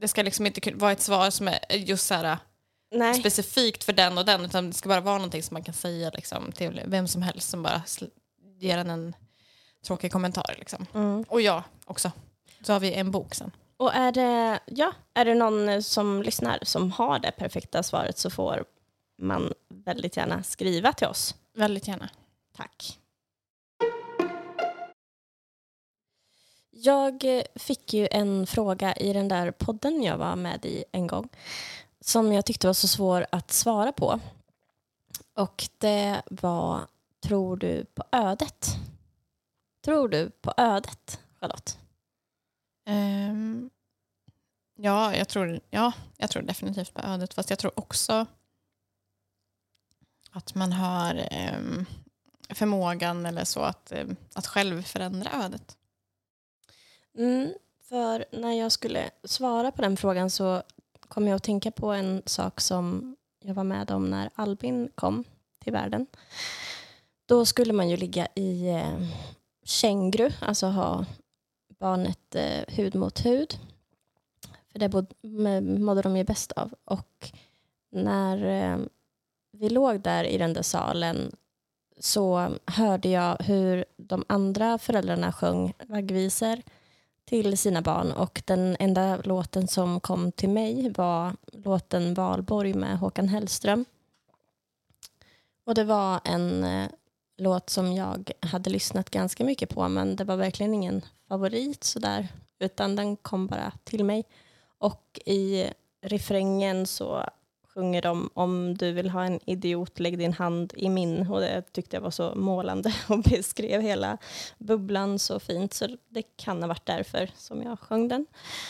det 0.00 0.08
ska 0.08 0.22
liksom 0.22 0.46
inte 0.46 0.70
vara 0.74 0.92
ett 0.92 1.00
svar 1.00 1.30
som 1.30 1.48
är 1.48 1.58
just 1.76 2.06
så 2.06 2.14
här, 2.14 2.38
Nej. 2.94 3.14
specifikt 3.14 3.84
för 3.84 3.92
den 3.92 4.18
och 4.18 4.24
den 4.24 4.44
utan 4.44 4.66
det 4.70 4.76
ska 4.76 4.88
bara 4.88 5.00
vara 5.00 5.16
någonting 5.18 5.42
som 5.42 5.54
man 5.54 5.62
kan 5.64 5.74
säga 5.74 6.10
liksom, 6.14 6.52
till 6.52 6.82
vem 6.86 7.08
som 7.08 7.22
helst 7.22 7.48
som 7.50 7.62
bara 7.62 7.82
ger 8.60 8.78
en 8.78 8.90
en 8.90 9.14
tråkig 9.86 10.12
kommentar. 10.12 10.54
Liksom. 10.58 10.86
Mm. 10.94 11.24
Och 11.28 11.40
jag 11.40 11.62
också. 11.84 12.10
Så 12.66 12.72
har 12.72 12.80
vi 12.80 12.92
en 12.94 13.10
bok 13.10 13.34
sen. 13.34 13.50
Och 13.76 13.94
är 13.94 14.12
det, 14.12 14.60
ja, 14.66 14.92
är 15.14 15.24
det 15.24 15.34
någon 15.34 15.68
eh, 15.68 15.80
som 15.80 16.22
lyssnar 16.22 16.58
som 16.62 16.92
har 16.92 17.18
det 17.18 17.30
perfekta 17.30 17.82
svaret 17.82 18.18
så 18.18 18.30
får 18.30 18.64
man 19.16 19.52
väldigt 19.68 20.16
gärna 20.16 20.42
skriva 20.42 20.92
till 20.92 21.06
oss. 21.06 21.34
Väldigt 21.52 21.88
gärna. 21.88 22.08
Tack. 22.56 23.00
Jag 26.70 27.24
fick 27.54 27.94
ju 27.94 28.08
en 28.10 28.46
fråga 28.46 28.94
i 28.94 29.12
den 29.12 29.28
där 29.28 29.50
podden 29.50 30.02
jag 30.02 30.18
var 30.18 30.36
med 30.36 30.64
i 30.64 30.84
en 30.92 31.06
gång 31.06 31.28
som 32.00 32.32
jag 32.32 32.44
tyckte 32.46 32.66
var 32.66 32.74
så 32.74 32.88
svår 32.88 33.26
att 33.32 33.50
svara 33.50 33.92
på. 33.92 34.20
Och 35.34 35.68
det 35.78 36.22
var, 36.30 36.86
tror 37.22 37.56
du 37.56 37.84
på 37.84 38.04
ödet? 38.12 38.66
Tror 39.84 40.08
du 40.08 40.30
på 40.30 40.52
ödet, 40.56 41.20
Charlotte? 41.40 41.78
Ehm, 42.86 43.70
ja, 44.76 45.16
jag 45.16 45.28
tror, 45.28 45.60
ja, 45.70 45.92
jag 46.16 46.30
tror 46.30 46.42
definitivt 46.42 46.94
på 46.94 47.00
ödet. 47.00 47.34
Fast 47.34 47.50
jag 47.50 47.58
tror 47.58 47.78
också 47.78 48.26
att 50.36 50.54
man 50.54 50.72
har 50.72 51.26
ehm, 51.30 51.86
förmågan 52.50 53.26
eller 53.26 53.44
så 53.44 53.60
att, 53.60 53.92
ehm, 53.92 54.16
att 54.34 54.46
själv 54.46 54.82
förändra 54.82 55.30
ödet. 55.44 55.76
Mm, 57.18 57.54
för 57.88 58.24
när 58.32 58.52
jag 58.52 58.72
skulle 58.72 59.10
svara 59.24 59.72
på 59.72 59.82
den 59.82 59.96
frågan 59.96 60.30
så 60.30 60.62
kom 61.00 61.28
jag 61.28 61.36
att 61.36 61.42
tänka 61.42 61.70
på 61.70 61.92
en 61.92 62.22
sak 62.26 62.60
som 62.60 63.16
jag 63.44 63.54
var 63.54 63.64
med 63.64 63.90
om 63.90 64.10
när 64.10 64.30
Albin 64.34 64.88
kom 64.94 65.24
till 65.58 65.72
världen. 65.72 66.06
Då 67.26 67.44
skulle 67.44 67.72
man 67.72 67.88
ju 67.88 67.96
ligga 67.96 68.28
i 68.34 68.68
eh, 68.68 69.08
känguru, 69.64 70.30
alltså 70.40 70.66
ha 70.66 71.04
barnet 71.68 72.34
eh, 72.34 72.64
hud 72.68 72.94
mot 72.94 73.26
hud. 73.26 73.58
För 74.72 74.78
det 74.78 74.88
mådde 75.80 76.02
de 76.02 76.16
ju 76.16 76.24
bäst 76.24 76.52
av. 76.52 76.74
Och 76.84 77.32
när 77.90 78.44
eh, 78.44 78.78
vi 79.58 79.68
låg 79.68 80.00
där 80.00 80.24
i 80.24 80.38
den 80.38 80.52
där 80.52 80.62
salen 80.62 81.36
så 81.98 82.50
hörde 82.66 83.08
jag 83.08 83.36
hur 83.40 83.84
de 83.96 84.24
andra 84.28 84.78
föräldrarna 84.78 85.32
sjöng 85.32 85.72
vaggvisor 85.86 86.62
till 87.24 87.58
sina 87.58 87.82
barn 87.82 88.12
och 88.12 88.42
den 88.46 88.76
enda 88.80 89.16
låten 89.16 89.68
som 89.68 90.00
kom 90.00 90.32
till 90.32 90.48
mig 90.48 90.92
var 90.96 91.36
låten 91.52 92.14
Valborg 92.14 92.74
med 92.74 92.98
Håkan 92.98 93.28
Hellström. 93.28 93.84
Och 95.64 95.74
det 95.74 95.84
var 95.84 96.20
en 96.24 96.64
eh, 96.64 96.88
låt 97.36 97.70
som 97.70 97.92
jag 97.92 98.30
hade 98.40 98.70
lyssnat 98.70 99.10
ganska 99.10 99.44
mycket 99.44 99.74
på 99.74 99.88
men 99.88 100.16
det 100.16 100.24
var 100.24 100.36
verkligen 100.36 100.74
ingen 100.74 101.04
favorit 101.28 101.84
sådär 101.84 102.28
utan 102.58 102.96
den 102.96 103.16
kom 103.16 103.46
bara 103.46 103.72
till 103.84 104.04
mig. 104.04 104.24
Och 104.78 105.20
i 105.26 105.70
refrängen 106.02 106.86
så 106.86 107.24
sjunger 107.76 108.02
de 108.02 108.30
om 108.34 108.76
du 108.76 108.92
vill 108.92 109.10
ha 109.10 109.24
en 109.24 109.40
idiot, 109.44 109.98
lägg 109.98 110.18
din 110.18 110.32
hand 110.32 110.72
i 110.76 110.88
min. 110.88 111.30
Och 111.30 111.40
det 111.40 111.72
tyckte 111.72 111.96
jag 111.96 112.00
var 112.00 112.10
så 112.10 112.34
målande 112.34 112.94
och 113.08 113.22
beskrev 113.22 113.80
hela 113.80 114.18
bubblan 114.58 115.18
så 115.18 115.40
fint. 115.40 115.74
Så 115.74 115.96
det 116.08 116.22
kan 116.22 116.62
ha 116.62 116.68
varit 116.68 116.86
därför 116.86 117.30
som 117.36 117.62
jag 117.62 117.78
sjöng 117.78 118.08
den. 118.08 118.26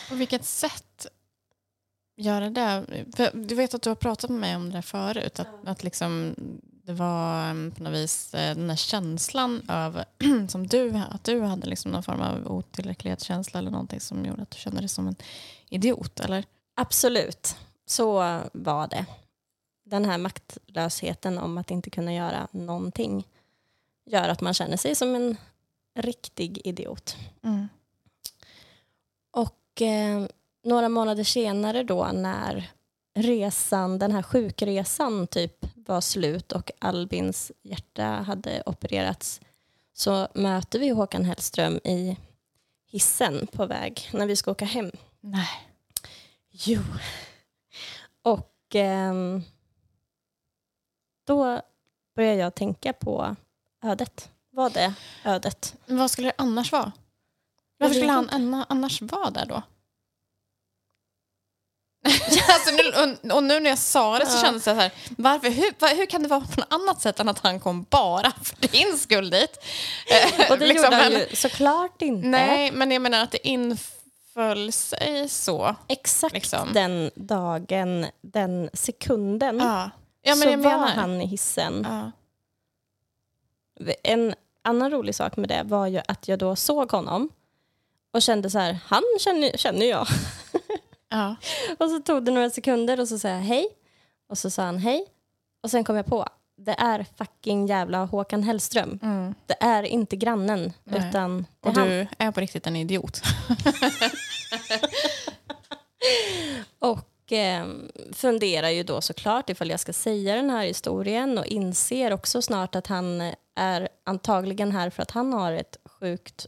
På 0.09 0.15
vilket 0.15 0.45
sätt 0.45 1.07
gör 2.17 2.41
det 2.41 2.51
det? 2.51 3.31
Du 3.35 3.55
vet 3.55 3.75
att 3.75 3.83
du 3.83 3.91
har 3.91 3.97
pratat 3.97 4.31
med 4.31 4.41
mig 4.41 4.57
om 4.57 4.67
det 4.67 4.77
där 4.77 4.83
förut. 4.83 5.41
Att, 5.41 5.69
att 5.69 5.85
liksom, 5.85 6.35
det 6.85 6.93
var 6.93 7.51
um, 7.51 7.71
på 7.71 7.83
något 7.83 7.93
vis 7.93 8.35
eh, 8.35 8.57
den 8.57 8.71
här 8.71 8.77
känslan 8.77 9.63
av 9.69 10.03
som 10.49 10.67
du, 10.67 11.03
att 11.11 11.25
du 11.25 11.41
hade 11.41 11.67
liksom 11.67 11.91
någon 11.91 12.03
form 12.03 12.21
av 12.21 12.53
otillräcklighetskänsla 12.53 13.59
eller 13.59 13.71
någonting 13.71 14.01
som 14.01 14.25
gjorde 14.25 14.43
att 14.43 14.51
du 14.51 14.59
kände 14.59 14.81
dig 14.81 14.89
som 14.89 15.09
en 15.09 15.17
idiot, 15.69 16.21
eller? 16.21 16.45
Absolut, 16.75 17.57
så 17.87 18.41
var 18.53 18.89
det. 18.89 19.07
Den 19.85 20.05
här 20.05 20.19
maktlösheten 20.19 21.39
om 21.39 21.59
att 21.59 21.71
inte 21.71 21.91
kunna 21.91 22.15
göra 22.15 22.49
någonting 22.51 23.25
gör 24.05 24.29
att 24.29 24.41
man 24.41 24.55
känner 24.55 24.77
sig 24.77 24.95
som 24.95 25.15
en 25.15 25.37
riktig 25.95 26.61
idiot. 26.65 27.17
Mm. 27.43 27.69
Och 29.31 29.83
eh, 29.83 30.27
några 30.65 30.89
månader 30.89 31.25
senare 31.25 31.83
då 31.83 32.11
när 32.13 32.71
resan, 33.15 33.99
den 33.99 34.13
här 34.13 34.23
sjukresan 34.23 35.27
typ 35.27 35.67
var 35.75 36.01
slut 36.01 36.53
och 36.53 36.71
Albins 36.79 37.53
hjärta 37.63 38.05
hade 38.05 38.63
opererats 38.67 39.41
så 39.93 40.29
möter 40.35 40.79
vi 40.79 40.89
Håkan 40.89 41.25
Hellström 41.25 41.81
i 41.85 42.17
hissen 42.87 43.47
på 43.53 43.67
väg 43.67 44.09
när 44.13 44.27
vi 44.27 44.37
ska 44.37 44.51
åka 44.51 44.65
hem. 44.65 44.91
Nej. 45.21 45.49
Jo. 46.51 46.83
Och 48.27 48.53
ehm, 48.75 49.43
då 51.27 51.61
börjar 52.17 52.35
jag 52.35 52.55
tänka 52.55 52.93
på 52.93 53.37
ödet. 53.83 54.31
Var 54.51 54.71
det 54.71 54.95
ödet? 55.25 55.75
Men 55.87 55.99
vad 55.99 56.11
skulle 56.11 56.29
det 56.29 56.35
annars 56.39 56.73
vara? 56.73 56.93
Varför 57.79 57.95
skulle 57.95 58.13
han 58.13 58.29
anna- 58.31 58.67
annars 58.69 59.03
vara 59.03 59.31
där 59.31 59.47
då? 59.47 59.63
alltså, 62.49 62.71
nu, 62.71 63.33
och, 63.33 63.43
nu 63.43 63.61
när 63.61 63.71
jag 63.71 63.79
sa 63.79 64.19
det 64.19 64.27
så 64.27 64.39
kändes 64.41 64.65
det 64.65 64.71
så 64.75 64.81
här, 64.81 64.93
varför, 65.19 65.51
hur, 65.51 65.97
hur 65.97 66.07
kan 66.07 66.23
det 66.23 66.29
vara 66.29 66.41
på 66.41 66.61
något 66.61 66.73
annat 66.73 67.01
sätt 67.01 67.21
än 67.21 67.29
att 67.29 67.39
han 67.39 67.61
kom 67.61 67.83
bara 67.91 68.33
för 68.43 68.69
din 68.69 68.99
skull 68.99 69.31
dit? 69.31 69.57
Eh, 70.39 70.51
Och 70.51 70.59
det 70.59 70.67
liksom, 70.67 70.85
gjorde 70.85 70.97
han 70.97 71.13
men- 71.13 71.21
ju 71.31 71.37
såklart 71.37 72.03
inte. 72.03 72.29
Nej, 72.29 72.73
men 72.73 72.91
jag 72.91 73.03
menar 73.03 73.23
att 73.23 73.31
det 73.31 73.49
inföll 74.37 74.73
sig 74.73 75.29
så. 75.29 75.77
Exakt 75.89 76.35
liksom. 76.35 76.73
den 76.73 77.11
dagen, 77.15 78.07
den 78.21 78.71
sekunden 78.73 79.59
Ja, 79.59 79.91
ja 80.23 80.35
så 80.35 80.51
var 80.51 80.57
menar. 80.57 80.89
han 80.89 81.21
i 81.21 81.27
hissen. 81.27 81.87
Ja. 81.89 82.13
En 84.03 84.35
annan 84.63 84.91
rolig 84.91 85.15
sak 85.15 85.37
med 85.37 85.49
det 85.49 85.63
var 85.63 85.87
ju 85.87 86.01
att 86.09 86.29
jag 86.29 86.39
då 86.39 86.57
såg 86.57 86.91
honom 86.93 87.29
och 88.11 88.23
kände 88.23 88.51
så 88.51 88.59
här, 88.59 88.79
han 88.85 89.03
känner, 89.21 89.57
känner 89.57 89.87
jag. 89.87 90.07
Ja. 91.09 91.37
Och 91.79 91.91
så 91.91 92.01
tog 92.01 92.25
det 92.25 92.31
några 92.31 92.51
sekunder 92.51 93.01
och 93.01 93.09
så 93.09 93.19
sa 93.19 93.29
jag 93.29 93.41
hej. 93.41 93.69
Och 94.29 94.39
så 94.39 94.51
sa 94.51 94.63
han 94.63 94.79
hej. 94.79 95.07
Och 95.61 95.71
sen 95.71 95.85
kom 95.85 95.97
jag 95.97 96.07
på, 96.07 96.29
det 96.57 96.75
är 96.79 97.07
fucking 97.19 97.67
jävla 97.67 98.05
Håkan 98.05 98.43
Hellström. 98.43 98.99
Mm. 99.03 99.35
Det 99.47 99.57
är 99.61 99.83
inte 99.83 100.17
grannen, 100.17 100.73
Nej. 100.85 101.09
utan 101.09 101.47
det 101.61 101.69
är 101.69 101.71
Och 101.71 101.77
han. 101.77 101.89
du 101.89 102.07
är 102.19 102.31
på 102.31 102.41
riktigt 102.41 102.67
en 102.67 102.77
idiot. 102.77 103.23
Och 106.79 107.33
eh, 107.33 107.67
funderar 108.13 108.69
ju 108.69 108.83
då 108.83 109.01
såklart 109.01 109.51
ifall 109.51 109.71
jag 109.71 109.81
ska 109.81 109.93
säga 109.93 110.37
den 110.37 110.51
här 110.51 110.65
historien 110.65 111.39
och 111.39 111.47
inser 111.47 112.13
också 112.13 112.43
snart 112.43 112.75
att 112.75 112.87
han 112.87 113.33
är 113.55 113.89
antagligen 114.05 114.73
här 114.73 114.91
för 114.91 115.03
att 115.03 115.11
han 115.11 115.33
har 115.33 115.53
ett 115.53 115.77
sjukt 115.85 116.47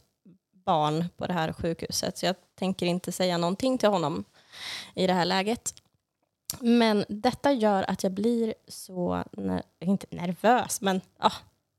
barn 0.67 1.09
på 1.17 1.27
det 1.27 1.33
här 1.33 1.53
sjukhuset. 1.53 2.19
Så 2.19 2.27
jag 2.27 2.35
tänker 2.59 2.87
inte 2.87 3.13
säga 3.13 3.39
någonting 3.39 3.79
till 3.79 3.89
honom 3.89 4.25
i 4.95 5.07
det 5.07 5.13
här 5.13 5.25
läget. 5.25 5.75
Men 6.61 7.05
detta 7.09 7.53
gör 7.53 7.91
att 7.91 8.03
jag 8.03 8.13
blir 8.13 8.55
så, 8.69 9.25
inte 9.81 10.07
nervös, 10.11 10.81
men 10.81 11.01
ja, 11.19 11.33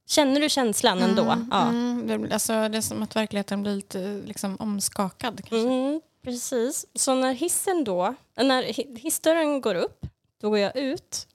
känner 0.08 0.42
du 0.42 0.50
känslan 0.50 1.00
ändå? 1.02 1.36
Ja. 1.52 1.68
Mm, 1.70 2.08
det, 2.08 2.34
alltså, 2.34 2.54
det 2.70 2.78
är 2.78 2.82
som 2.82 3.04
att 3.04 3.16
verkligheten 3.16 3.62
blir 3.62 3.76
lite 3.76 4.22
liksom, 4.26 4.58
omskakad. 4.60 5.38
Kanske. 5.38 5.68
Mm, 5.70 6.02
precis. 6.24 6.86
Så 6.96 7.16
när 7.16 7.34
hissen 7.34 7.84
då, 7.84 8.16
när 8.36 8.64
hi- 8.64 8.98
hissdörren 9.00 9.62
går 9.62 9.76
upp, 9.76 10.06
då 10.42 10.50
går 10.50 10.60
jag 10.60 10.76
ut. 10.78 11.28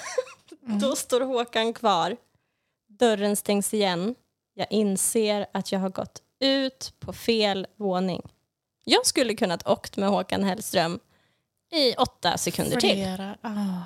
Då 0.80 0.96
står 0.96 1.20
Håkan 1.20 1.72
kvar. 1.72 2.16
Dörren 2.88 3.36
stängs 3.36 3.74
igen. 3.74 4.14
Jag 4.54 4.66
inser 4.70 5.46
att 5.52 5.72
jag 5.72 5.80
har 5.80 5.88
gått 5.88 6.22
ut 6.40 6.92
på 6.98 7.12
fel 7.12 7.66
våning. 7.76 8.22
Jag 8.84 9.06
skulle 9.06 9.34
kunnat 9.34 9.66
åkt 9.68 9.96
med 9.96 10.08
Håkan 10.08 10.44
Hellström 10.44 10.98
i 11.72 11.94
åtta 11.94 12.38
sekunder 12.38 12.80
till. 12.80 13.06
Ah. 13.42 13.82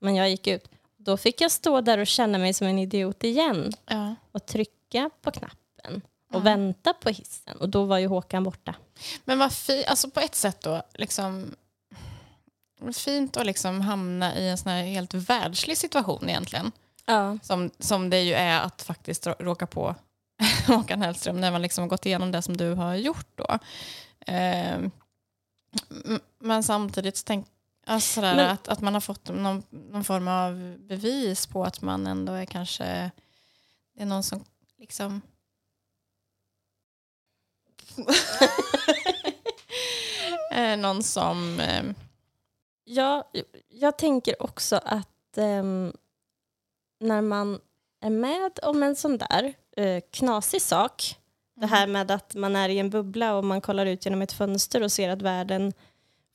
Men 0.00 0.14
jag 0.14 0.30
gick 0.30 0.46
ut. 0.46 0.68
Då 0.96 1.16
fick 1.16 1.40
jag 1.40 1.50
stå 1.50 1.80
där 1.80 1.98
och 1.98 2.06
känna 2.06 2.38
mig 2.38 2.54
som 2.54 2.66
en 2.66 2.78
idiot 2.78 3.24
igen 3.24 3.72
Ja. 3.86 4.14
och 4.32 4.46
trycka 4.46 5.10
på 5.22 5.30
knappen 5.30 6.02
och 6.32 6.34
Ja. 6.34 6.38
vänta 6.38 6.92
på 6.92 7.10
hissen. 7.10 7.56
Och 7.56 7.68
då 7.68 7.84
var 7.84 7.98
ju 7.98 8.06
Håkan 8.06 8.44
borta. 8.44 8.74
Men 9.24 9.38
vad 9.38 9.52
fi- 9.52 9.84
alltså 9.86 10.10
på 10.10 10.20
ett 10.20 10.34
sätt 10.34 10.60
då, 10.60 10.82
liksom, 10.94 11.54
fint 12.94 13.36
att 13.36 13.46
liksom 13.46 13.80
hamna 13.80 14.36
i 14.38 14.48
en 14.48 14.58
sån 14.58 14.72
här 14.72 14.82
helt 14.82 15.14
världslig 15.14 15.78
situation 15.78 16.28
egentligen. 16.28 16.72
Ja. 17.06 17.38
Som, 17.42 17.70
som 17.78 18.10
det 18.10 18.20
ju 18.20 18.34
är 18.34 18.60
att 18.60 18.82
faktiskt 18.82 19.26
rå- 19.26 19.36
råka 19.38 19.66
på 19.66 19.94
Håkan 20.66 21.02
Hellström 21.02 21.40
när 21.40 21.50
man 21.50 21.62
liksom 21.62 21.82
har 21.82 21.88
gått 21.88 22.06
igenom 22.06 22.32
det 22.32 22.42
som 22.42 22.56
du 22.56 22.74
har 22.74 22.94
gjort 22.94 23.28
då. 23.34 23.58
Eh, 24.32 24.78
men 26.38 26.62
samtidigt 26.62 27.16
så 27.16 27.24
tänk, 27.26 27.46
alltså 27.86 28.14
sådär 28.14 28.36
Men- 28.36 28.50
att, 28.50 28.68
att 28.68 28.80
man 28.80 28.94
har 28.94 29.00
fått 29.00 29.28
någon, 29.28 29.62
någon 29.70 30.04
form 30.04 30.28
av 30.28 30.76
bevis 30.78 31.46
på 31.46 31.64
att 31.64 31.82
man 31.82 32.06
ändå 32.06 32.32
är 32.32 32.44
kanske, 32.46 33.10
det 33.94 34.02
är 34.02 34.06
någon 34.06 34.22
som 34.22 34.44
liksom 34.78 35.20
eh, 40.52 40.76
någon 40.76 41.02
som 41.02 41.60
eh, 41.60 41.84
Ja, 42.86 43.30
jag 43.68 43.98
tänker 43.98 44.42
också 44.42 44.80
att 44.84 45.38
ehm, 45.38 45.92
när 47.00 47.20
man 47.20 47.60
är 48.00 48.10
med 48.10 48.58
om 48.62 48.82
en 48.82 48.96
sån 48.96 49.18
där 49.18 49.54
eh, 49.76 50.02
knasig 50.10 50.62
sak, 50.62 51.18
det 51.54 51.66
här 51.66 51.86
med 51.86 52.10
att 52.10 52.34
man 52.34 52.56
är 52.56 52.68
i 52.68 52.78
en 52.78 52.90
bubbla 52.90 53.34
och 53.36 53.44
man 53.44 53.60
kollar 53.60 53.86
ut 53.86 54.04
genom 54.04 54.22
ett 54.22 54.32
fönster 54.32 54.82
och 54.82 54.92
ser 54.92 55.08
att 55.08 55.22
världen 55.22 55.72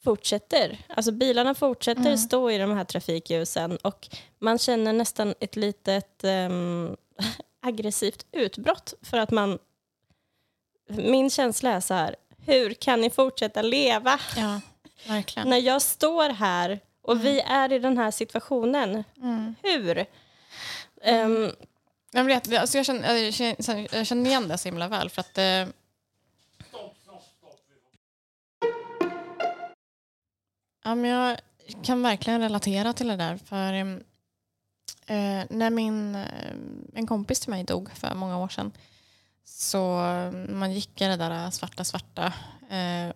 fortsätter. 0.03 0.77
Alltså 0.87 1.11
bilarna 1.11 1.55
fortsätter 1.55 2.01
Mm. 2.01 2.17
stå 2.17 2.51
i 2.51 2.57
de 2.57 2.71
här 2.71 2.83
trafikljusen 2.83 3.77
och 3.77 4.07
man 4.39 4.57
känner 4.59 4.93
nästan 4.93 5.33
ett 5.39 5.55
litet 5.55 6.23
ehm, 6.23 6.95
aggressivt 7.61 8.25
utbrott 8.31 8.93
för 9.01 9.17
att 9.17 9.31
man... 9.31 9.59
Min 10.89 11.29
känsla 11.29 11.71
är 11.71 11.79
så 11.79 11.93
här, 11.93 12.15
hur 12.45 12.73
kan 12.73 13.01
ni 13.01 13.09
fortsätta 13.09 13.61
leva? 13.61 14.19
ja, 14.37 14.61
verkligen. 15.07 15.49
När 15.49 15.57
jag 15.57 15.81
står 15.81 16.29
här 16.29 16.79
och 17.01 17.25
vi 17.25 17.39
är 17.39 17.73
i 17.73 17.79
den 17.79 17.97
här 17.97 18.11
situationen, 18.11 19.03
Mm. 19.17 19.55
hur? 19.63 20.05
Ehm, 21.01 21.51
jag, 22.11 22.23
vet, 22.23 22.57
alltså 22.57 22.77
jag, 22.77 22.85
känner, 22.85 23.15
jag, 23.15 23.33
känner, 23.33 23.95
jag 23.95 24.07
känner 24.07 24.29
igen 24.29 24.47
det 24.47 24.57
så 24.57 24.67
himla 24.67 24.87
väl. 24.87 25.09
För 25.09 25.21
att, 25.21 25.37
eh, 25.37 25.67
ja, 30.83 30.95
men 30.95 31.05
jag 31.05 31.37
kan 31.83 32.01
verkligen 32.01 32.41
relatera 32.41 32.93
till 32.93 33.07
det 33.07 33.15
där. 33.15 33.37
För 33.37 33.73
eh, 33.73 35.45
När 35.49 35.69
min, 35.69 36.15
eh, 36.15 36.53
en 36.93 37.07
kompis 37.07 37.39
till 37.39 37.49
mig 37.49 37.63
dog 37.63 37.91
för 37.91 38.15
många 38.15 38.37
år 38.37 38.49
sedan 38.49 38.71
så 39.45 39.99
man 40.49 40.71
gick 40.71 41.01
i 41.01 41.05
det 41.05 41.15
där 41.15 41.51
svarta, 41.51 41.83
svarta 41.83 42.33
eh, 42.69 43.13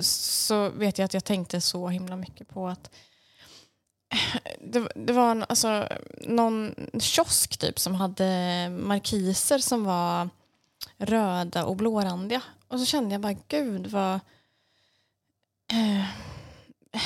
så 0.00 0.68
vet 0.70 0.98
jag 0.98 1.04
att 1.04 1.14
jag 1.14 1.24
tänkte 1.24 1.60
så 1.60 1.88
himla 1.88 2.16
mycket 2.16 2.48
på 2.48 2.68
att 2.68 2.90
det, 4.60 4.88
det 4.94 5.12
var 5.12 5.30
en, 5.30 5.44
alltså, 5.48 5.88
någon 6.20 6.74
kiosk 6.98 7.58
typ 7.58 7.78
som 7.78 7.94
hade 7.94 8.68
markiser 8.68 9.58
som 9.58 9.84
var 9.84 10.28
röda 10.96 11.64
och 11.64 11.76
blårandiga. 11.76 12.42
Och 12.68 12.80
så 12.80 12.86
kände 12.86 13.14
jag 13.14 13.20
bara, 13.20 13.36
gud 13.48 13.86
vad... 13.86 14.14
Eh, 15.72 16.04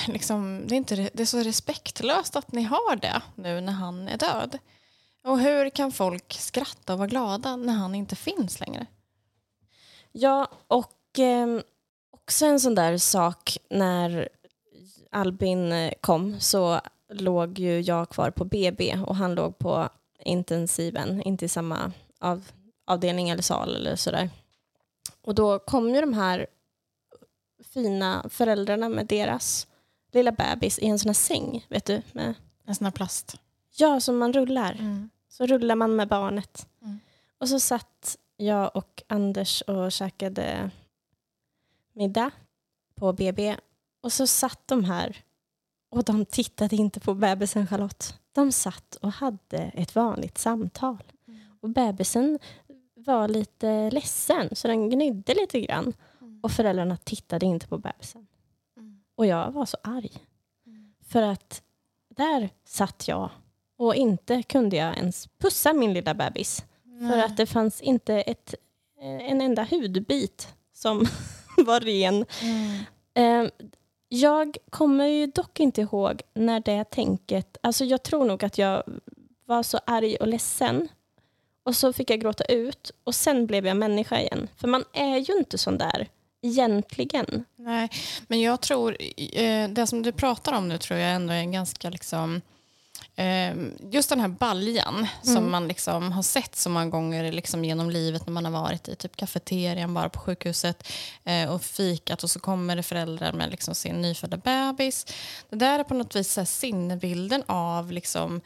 liksom, 0.09 0.65
det, 0.67 0.75
är 0.75 0.77
inte, 0.77 0.97
det 0.97 1.23
är 1.23 1.27
så 1.27 1.39
respektlöst 1.39 2.37
att 2.37 2.53
ni 2.53 2.63
har 2.63 2.97
det 2.97 3.23
nu 3.35 3.61
när 3.61 3.73
han 3.73 4.09
är 4.09 4.19
död. 4.19 4.59
Och 5.25 5.41
hur 5.41 5.71
kan 5.71 5.93
folk 5.93 6.33
skratta 6.33 6.93
och 6.93 6.99
vara 6.99 7.09
glada 7.09 7.57
när 7.57 7.73
han 7.73 7.95
inte 7.95 8.17
finns 8.17 8.61
längre? 8.61 8.87
Ja, 10.13 10.51
och 10.69 11.19
eh, 11.19 11.61
också 12.11 12.47
en 12.47 12.61
sån 12.61 12.75
där 12.75 12.99
sak 12.99 13.59
när 13.71 14.29
Albin 15.11 15.73
eh, 15.73 15.93
kom 16.01 16.41
så 16.41 16.81
låg 17.09 17.59
ju 17.59 17.81
jag 17.81 18.09
kvar 18.09 18.31
på 18.31 18.45
BB 18.45 18.99
och 19.07 19.17
han 19.17 19.35
låg 19.35 19.59
på 19.59 19.89
intensiven, 20.19 21.23
inte 21.23 21.45
i 21.45 21.49
samma 21.49 21.93
av, 22.21 22.49
avdelning 22.85 23.29
eller 23.31 23.43
sal 23.43 23.77
eller 23.77 23.97
sådär. 23.97 24.31
Och 25.23 25.35
då 25.35 25.59
kom 25.59 25.95
ju 25.95 26.01
de 26.01 26.13
här 26.15 26.47
fina 27.65 28.27
föräldrarna 28.29 28.89
med 28.89 29.07
deras 29.07 29.67
lilla 30.13 30.33
bebis 30.33 30.79
i 30.79 30.87
en 30.87 30.99
sån 30.99 31.09
här 31.09 31.15
säng, 31.15 31.67
vet 31.69 31.85
du? 31.85 32.03
Med, 32.13 32.35
En 32.65 32.75
sån 32.75 32.85
här 32.85 32.93
plast. 32.93 33.37
ja, 33.77 34.01
som 34.01 34.19
man 34.19 34.33
rullar. 34.33 34.73
Mm. 34.73 35.11
Så 35.29 35.47
rullar 35.47 35.75
man 35.75 35.97
med 35.97 36.09
barnet. 36.09 36.69
Mm. 36.83 36.99
Och 37.39 37.49
så 37.49 37.61
satt 37.61 38.17
jag 38.37 38.77
och 38.77 39.03
Anders 39.07 39.63
och 39.63 39.93
käkade 39.93 40.71
middag 41.93 42.31
på 42.95 43.13
BB. 43.13 43.57
Och 44.01 44.13
så 44.13 44.27
satt 44.27 44.61
de 44.69 44.85
här 44.85 45.17
och 45.91 46.05
de 46.05 46.25
tittade 46.25 46.77
inte 46.77 47.01
på 47.01 47.15
bebisen 47.15 47.67
Charlotte. 47.67 48.15
De 48.33 48.53
satt 48.53 48.95
och 48.95 49.13
hade 49.13 49.59
ett 49.59 49.95
vanligt 49.95 50.39
samtal. 50.39 51.03
Och 51.61 51.71
bebisen 51.71 52.39
var 52.95 53.29
lite 53.29 53.91
ledsen 53.91 54.49
så 54.53 54.69
den 54.69 54.91
gnydde 54.91 55.35
lite 55.35 55.61
grann. 55.61 55.93
Och 56.43 56.53
föräldrarna 56.53 56.97
tittade 56.97 57.47
inte 57.47 57.67
på 57.67 57.79
bebisen. 57.79 58.27
Mm. 58.77 59.01
Och 59.15 59.27
jag 59.27 59.51
var 59.51 59.67
så 59.67 59.77
arg. 59.83 60.13
För 61.09 61.23
att 61.23 61.63
där 62.09 62.51
satt 62.65 63.09
jag 63.09 63.31
och 63.77 63.95
inte 63.95 64.43
kunde 64.43 64.77
jag 64.77 64.97
ens 64.97 65.29
pussa 65.39 65.73
min 65.73 65.93
lilla 65.93 66.15
bebis. 66.15 66.65
För 67.11 67.19
att 67.19 67.37
det 67.37 67.47
fanns 67.47 67.81
inte 67.81 68.15
ett, 68.15 68.55
en 69.01 69.41
enda 69.41 69.65
hudbit 69.71 70.55
som 70.73 71.07
var 71.67 71.81
ren. 71.81 72.25
Mm. 72.43 73.51
Jag 74.09 74.57
kommer 74.71 75.07
ju 75.07 75.27
dock 75.27 75.61
inte 75.61 75.81
ihåg 75.81 76.23
när 76.35 76.61
det 76.61 76.85
tänket... 76.85 77.57
Alltså 77.61 77.85
jag 77.85 78.03
tror 78.03 78.25
nog 78.25 78.45
att 78.45 78.59
jag 78.59 78.83
var 79.45 79.63
så 79.63 79.81
arg 79.87 80.17
och 80.17 80.29
ledsen. 80.29 80.89
Och 81.63 81.77
så 81.77 81.93
fick 81.93 82.11
jag 82.11 82.21
gråta 82.21 82.45
ut 82.45 82.91
och 83.05 83.15
sen 83.15 83.47
blev 83.47 83.67
jag 83.67 83.77
människa 83.77 84.21
igen. 84.21 84.49
För 84.57 84.69
man 84.69 84.85
är 84.93 85.17
ju 85.17 85.39
inte 85.39 85.59
sån 85.59 85.79
där 85.79 86.09
egentligen. 86.43 87.45
Nej, 87.57 87.89
men 88.27 88.41
jag 88.41 88.61
tror, 88.61 88.97
eh, 89.33 89.69
det 89.69 89.87
som 89.87 90.03
du 90.03 90.13
pratar 90.13 90.53
om 90.53 90.69
nu 90.69 90.79
tror 90.79 90.99
jag 90.99 91.13
ändå 91.13 91.33
är 91.33 91.39
en 91.39 91.53
ganska 91.53 91.91
liksom 91.91 92.41
Just 93.91 94.09
den 94.09 94.21
här 94.21 94.29
baljan 94.29 95.07
som 95.23 95.51
man 95.51 95.69
liksom 95.69 96.13
har 96.13 96.23
sett 96.23 96.57
så 96.57 96.71
många 96.71 96.87
gånger 96.87 97.33
liksom 97.33 97.65
genom 97.65 97.91
livet 97.91 98.27
när 98.27 98.33
man 98.33 98.45
har 98.45 98.53
varit 98.53 98.89
i 98.89 98.97
typ 98.97 99.17
kafeterian 99.17 99.95
bara 99.95 100.09
på 100.09 100.19
sjukhuset 100.19 100.89
eh, 101.25 101.51
och 101.51 101.63
fikat 101.63 102.23
och 102.23 102.31
så 102.31 102.41
kommer 102.41 102.77
det 102.77 102.83
föräldrar 102.83 103.33
med 103.33 103.51
liksom 103.51 103.75
sin 103.75 104.03
nyfödda 104.03 104.37
bebis. 104.37 105.07
Det 105.51 105.57
där 105.57 105.79
är 105.79 105.85
på 105.85 105.95
något 105.95 106.17
vis 106.17 106.33
så 106.33 106.45
sinnebilden 106.45 107.43
av 107.47 107.93
liksom 107.93 108.41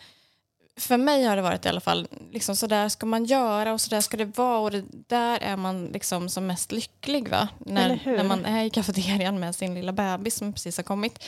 för 0.77 0.97
mig 0.97 1.25
har 1.25 1.37
det 1.37 1.43
varit 1.43 1.67
i 1.67 1.69
alla 1.69 1.81
fall, 1.81 2.09
liksom, 2.31 2.57
så 2.57 2.67
där 2.67 2.89
ska 2.89 3.07
man 3.07 3.25
göra 3.25 3.73
och 3.73 3.81
så 3.81 3.91
där 3.91 4.01
ska 4.01 4.17
det 4.17 4.39
vara 4.39 4.59
och 4.59 4.71
det 4.71 4.85
där 5.07 5.39
är 5.39 5.57
man 5.57 5.87
liksom 5.87 6.29
som 6.29 6.47
mest 6.47 6.73
lycklig 6.73 7.29
va? 7.29 7.49
När, 7.59 8.01
när 8.05 8.25
man 8.25 8.45
är 8.45 8.65
i 8.65 8.71
kafeterian 8.71 9.41
med 9.41 9.55
sin 9.55 9.75
lilla 9.75 9.93
bebis 9.93 10.35
som 10.35 10.53
precis 10.53 10.77
har 10.77 10.85
kommit. 10.85 11.25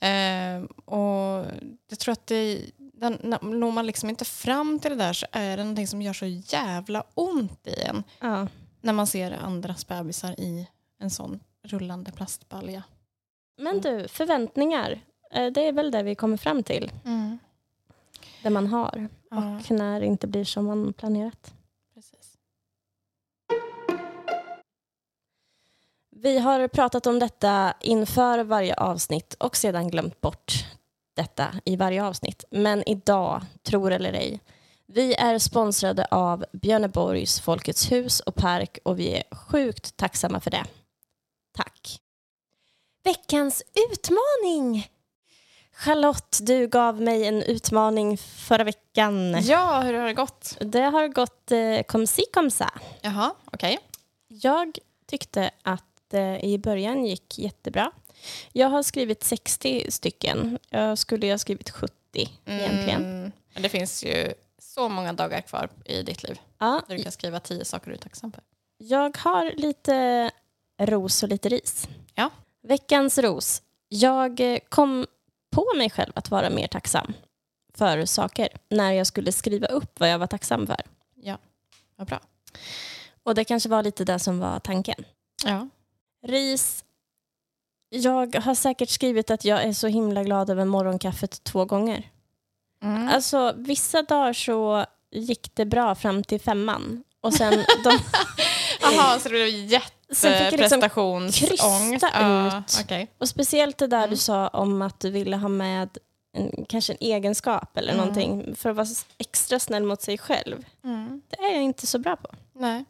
Eh, 0.00 0.62
och 0.84 1.46
jag 1.88 1.98
tror 1.98 2.12
att 2.12 2.26
det, 2.26 2.60
den, 3.04 3.18
när- 3.22 3.42
når 3.42 3.70
man 3.72 3.86
liksom 3.86 4.08
inte 4.10 4.24
fram 4.24 4.78
till 4.80 4.90
det 4.90 4.96
där 4.96 5.12
så 5.12 5.26
är 5.32 5.56
det 5.56 5.62
någonting 5.62 5.86
som 5.88 6.02
gör 6.02 6.12
så 6.12 6.26
jävla 6.26 7.04
ont 7.14 7.66
i 7.66 7.80
en 7.82 8.04
Ja. 8.20 8.46
när 8.80 8.92
man 8.92 9.06
ser 9.06 9.32
andras 9.32 9.86
bebisar 9.86 10.40
i 10.40 10.68
en 10.98 11.10
sån 11.10 11.40
rullande 11.62 12.12
plastbalja. 12.12 12.82
Men 13.56 13.80
du, 13.80 14.08
förväntningar. 14.08 15.00
Eh, 15.30 15.46
Det 15.52 15.60
är 15.68 15.72
väl 15.72 15.90
det 15.90 16.02
vi 16.02 16.14
kommer 16.14 16.36
fram 16.36 16.62
till. 16.62 16.92
Det 18.42 18.50
man 18.50 18.66
har. 18.66 19.08
Ja, 19.30 19.56
Och 19.56 19.70
när 19.70 20.00
det 20.00 20.06
inte 20.06 20.26
blir 20.26 20.44
som 20.44 20.64
man 20.64 20.92
planerat. 20.92 21.52
precis. 21.94 22.38
Vi 26.10 26.38
har 26.38 26.68
pratat 26.68 27.06
om 27.06 27.18
detta 27.18 27.74
inför 27.80 28.38
varje 28.44 28.74
avsnitt 28.74 29.34
och 29.34 29.56
sedan 29.56 29.88
glömt 29.90 30.20
bort 30.20 30.52
detta 31.14 31.54
i 31.64 31.76
varje 31.76 32.04
avsnitt. 32.04 32.44
Men 32.50 32.88
idag, 32.88 33.42
tror 33.62 33.92
eller 33.92 34.12
ej, 34.12 34.40
vi 34.86 35.14
är 35.14 35.38
sponsrade 35.38 36.06
av 36.10 36.44
Björneborgs 36.52 37.40
Folkets 37.40 37.92
hus 37.92 38.20
och 38.20 38.34
park 38.34 38.78
och 38.82 38.98
vi 38.98 39.14
är 39.14 39.22
sjukt 39.34 39.96
tacksamma 39.96 40.40
för 40.40 40.50
det. 40.50 40.64
Tack. 41.56 42.00
Veckans 43.04 43.62
utmaning! 43.90 44.88
Charlotte, 45.76 46.38
du 46.42 46.68
gav 46.68 47.00
mig 47.00 47.26
en 47.26 47.42
utmaning 47.42 48.18
förra 48.18 48.64
veckan. 48.64 49.42
Ja, 49.42 49.80
hur 49.80 49.94
har 49.94 50.06
det 50.06 50.14
gått? 50.14 50.56
Det 50.60 50.82
har 50.82 51.08
gått 51.08 51.50
eh, 51.50 51.82
kom 51.82 52.06
si 52.06 52.24
kom 52.32 52.50
sa. 52.50 52.70
Jaha, 53.00 53.34
okej. 53.44 53.78
Jag 54.28 54.78
tyckte 55.06 55.50
att 55.62 55.93
eh, 56.14 56.44
i 56.44 56.58
början 56.58 57.04
gick 57.04 57.38
jättebra. 57.38 57.90
Jag 58.52 58.68
har 58.68 58.82
skrivit 58.82 59.24
60 59.24 59.90
stycken. 59.90 60.58
Jag 60.70 60.98
skulle 60.98 61.26
ju 61.26 61.32
ha 61.32 61.38
skrivit 61.38 61.70
70 61.70 61.92
egentligen. 62.46 63.04
Mm, 63.04 63.32
men 63.54 63.62
det 63.62 63.68
finns 63.68 64.04
ju 64.04 64.34
så 64.58 64.88
många 64.88 65.12
dagar 65.12 65.40
kvar 65.40 65.68
i 65.84 66.02
ditt 66.02 66.22
liv 66.22 66.40
Ja, 66.58 66.82
där 66.88 66.96
du 66.96 67.02
kan 67.02 67.12
skriva 67.12 67.40
tio 67.40 67.64
saker 67.64 67.90
du 67.90 67.96
är 67.96 67.98
tacksam 68.00 68.32
för. 68.32 68.42
jag 68.78 69.16
har 69.18 69.52
lite 69.56 70.30
ros 70.80 71.22
och 71.22 71.28
lite 71.28 71.48
ris. 71.48 71.88
Ja. 72.14 72.30
Veckans 72.62 73.18
ros. 73.18 73.62
Jag 73.88 74.40
eh, 74.40 74.58
kom 74.68 75.06
på 75.50 75.66
mig 75.76 75.90
själv 75.90 76.12
att 76.14 76.30
vara 76.30 76.50
mer 76.50 76.66
tacksam 76.66 77.12
för 77.74 78.04
saker 78.04 78.48
när 78.68 78.92
jag 78.92 79.06
skulle 79.06 79.32
skriva 79.32 79.66
upp 79.66 80.00
vad 80.00 80.08
jag 80.10 80.18
var 80.18 80.26
tacksam 80.26 80.66
för. 80.66 80.80
Ja, 81.14 81.38
vad 81.96 82.06
bra. 82.06 82.20
Och 83.22 83.34
det 83.34 83.44
kanske 83.44 83.68
var 83.68 83.82
lite 83.82 84.04
det 84.04 84.18
som 84.18 84.38
var 84.38 84.60
tanken. 84.60 85.04
Ja. 85.44 85.68
Ris. 86.24 86.84
Jag 87.90 88.36
har 88.36 88.54
säkert 88.54 88.90
skrivit 88.90 89.30
att 89.30 89.44
jag 89.44 89.62
är 89.62 89.72
så 89.72 89.86
himla 89.86 90.24
glad 90.24 90.50
över 90.50 90.64
morgonkaffet 90.64 91.44
två 91.44 91.64
gånger. 91.64 92.10
Mm. 92.82 93.08
Alltså 93.08 93.54
vissa 93.56 94.02
dagar 94.02 94.32
så 94.32 94.86
gick 95.10 95.54
det 95.54 95.64
bra 95.66 95.94
fram 95.94 96.24
till 96.24 96.40
femman. 96.40 97.04
Och 97.20 97.34
sen, 97.34 97.64
de, 97.84 97.98
Jaha, 98.80 99.18
så 99.18 99.28
det 99.28 99.34
blev 99.34 99.80
sen 100.12 100.32
fick 100.32 100.60
liksom 100.60 100.80
jätteprestationsångest? 100.80 101.38
krysta 101.50 102.10
Ja, 102.14 102.58
ut. 102.58 102.80
okej. 102.84 103.08
Och 103.18 103.28
speciellt 103.28 103.78
det 103.78 103.86
där 103.86 103.98
Mm. 103.98 104.10
du 104.10 104.16
sa 104.16 104.48
om 104.48 104.82
att 104.82 105.00
du 105.00 105.10
ville 105.10 105.36
ha 105.36 105.48
med 105.48 105.98
en, 106.36 106.64
kanske 106.68 106.92
en 106.92 106.98
egenskap 107.00 107.76
eller 107.76 107.92
Mm. 107.92 108.06
någonting 108.06 108.56
för 108.56 108.70
att 108.70 108.76
vara 108.76 108.86
extra 109.18 109.58
snäll 109.58 109.82
mot 109.82 110.02
sig 110.02 110.18
själv. 110.18 110.64
Mm. 110.84 111.22
Det 111.28 111.36
är 111.36 111.52
jag 111.52 111.62
inte 111.62 111.86
så 111.86 111.98
bra 111.98 112.16
på. 112.16 112.28
Nej. 112.52 112.84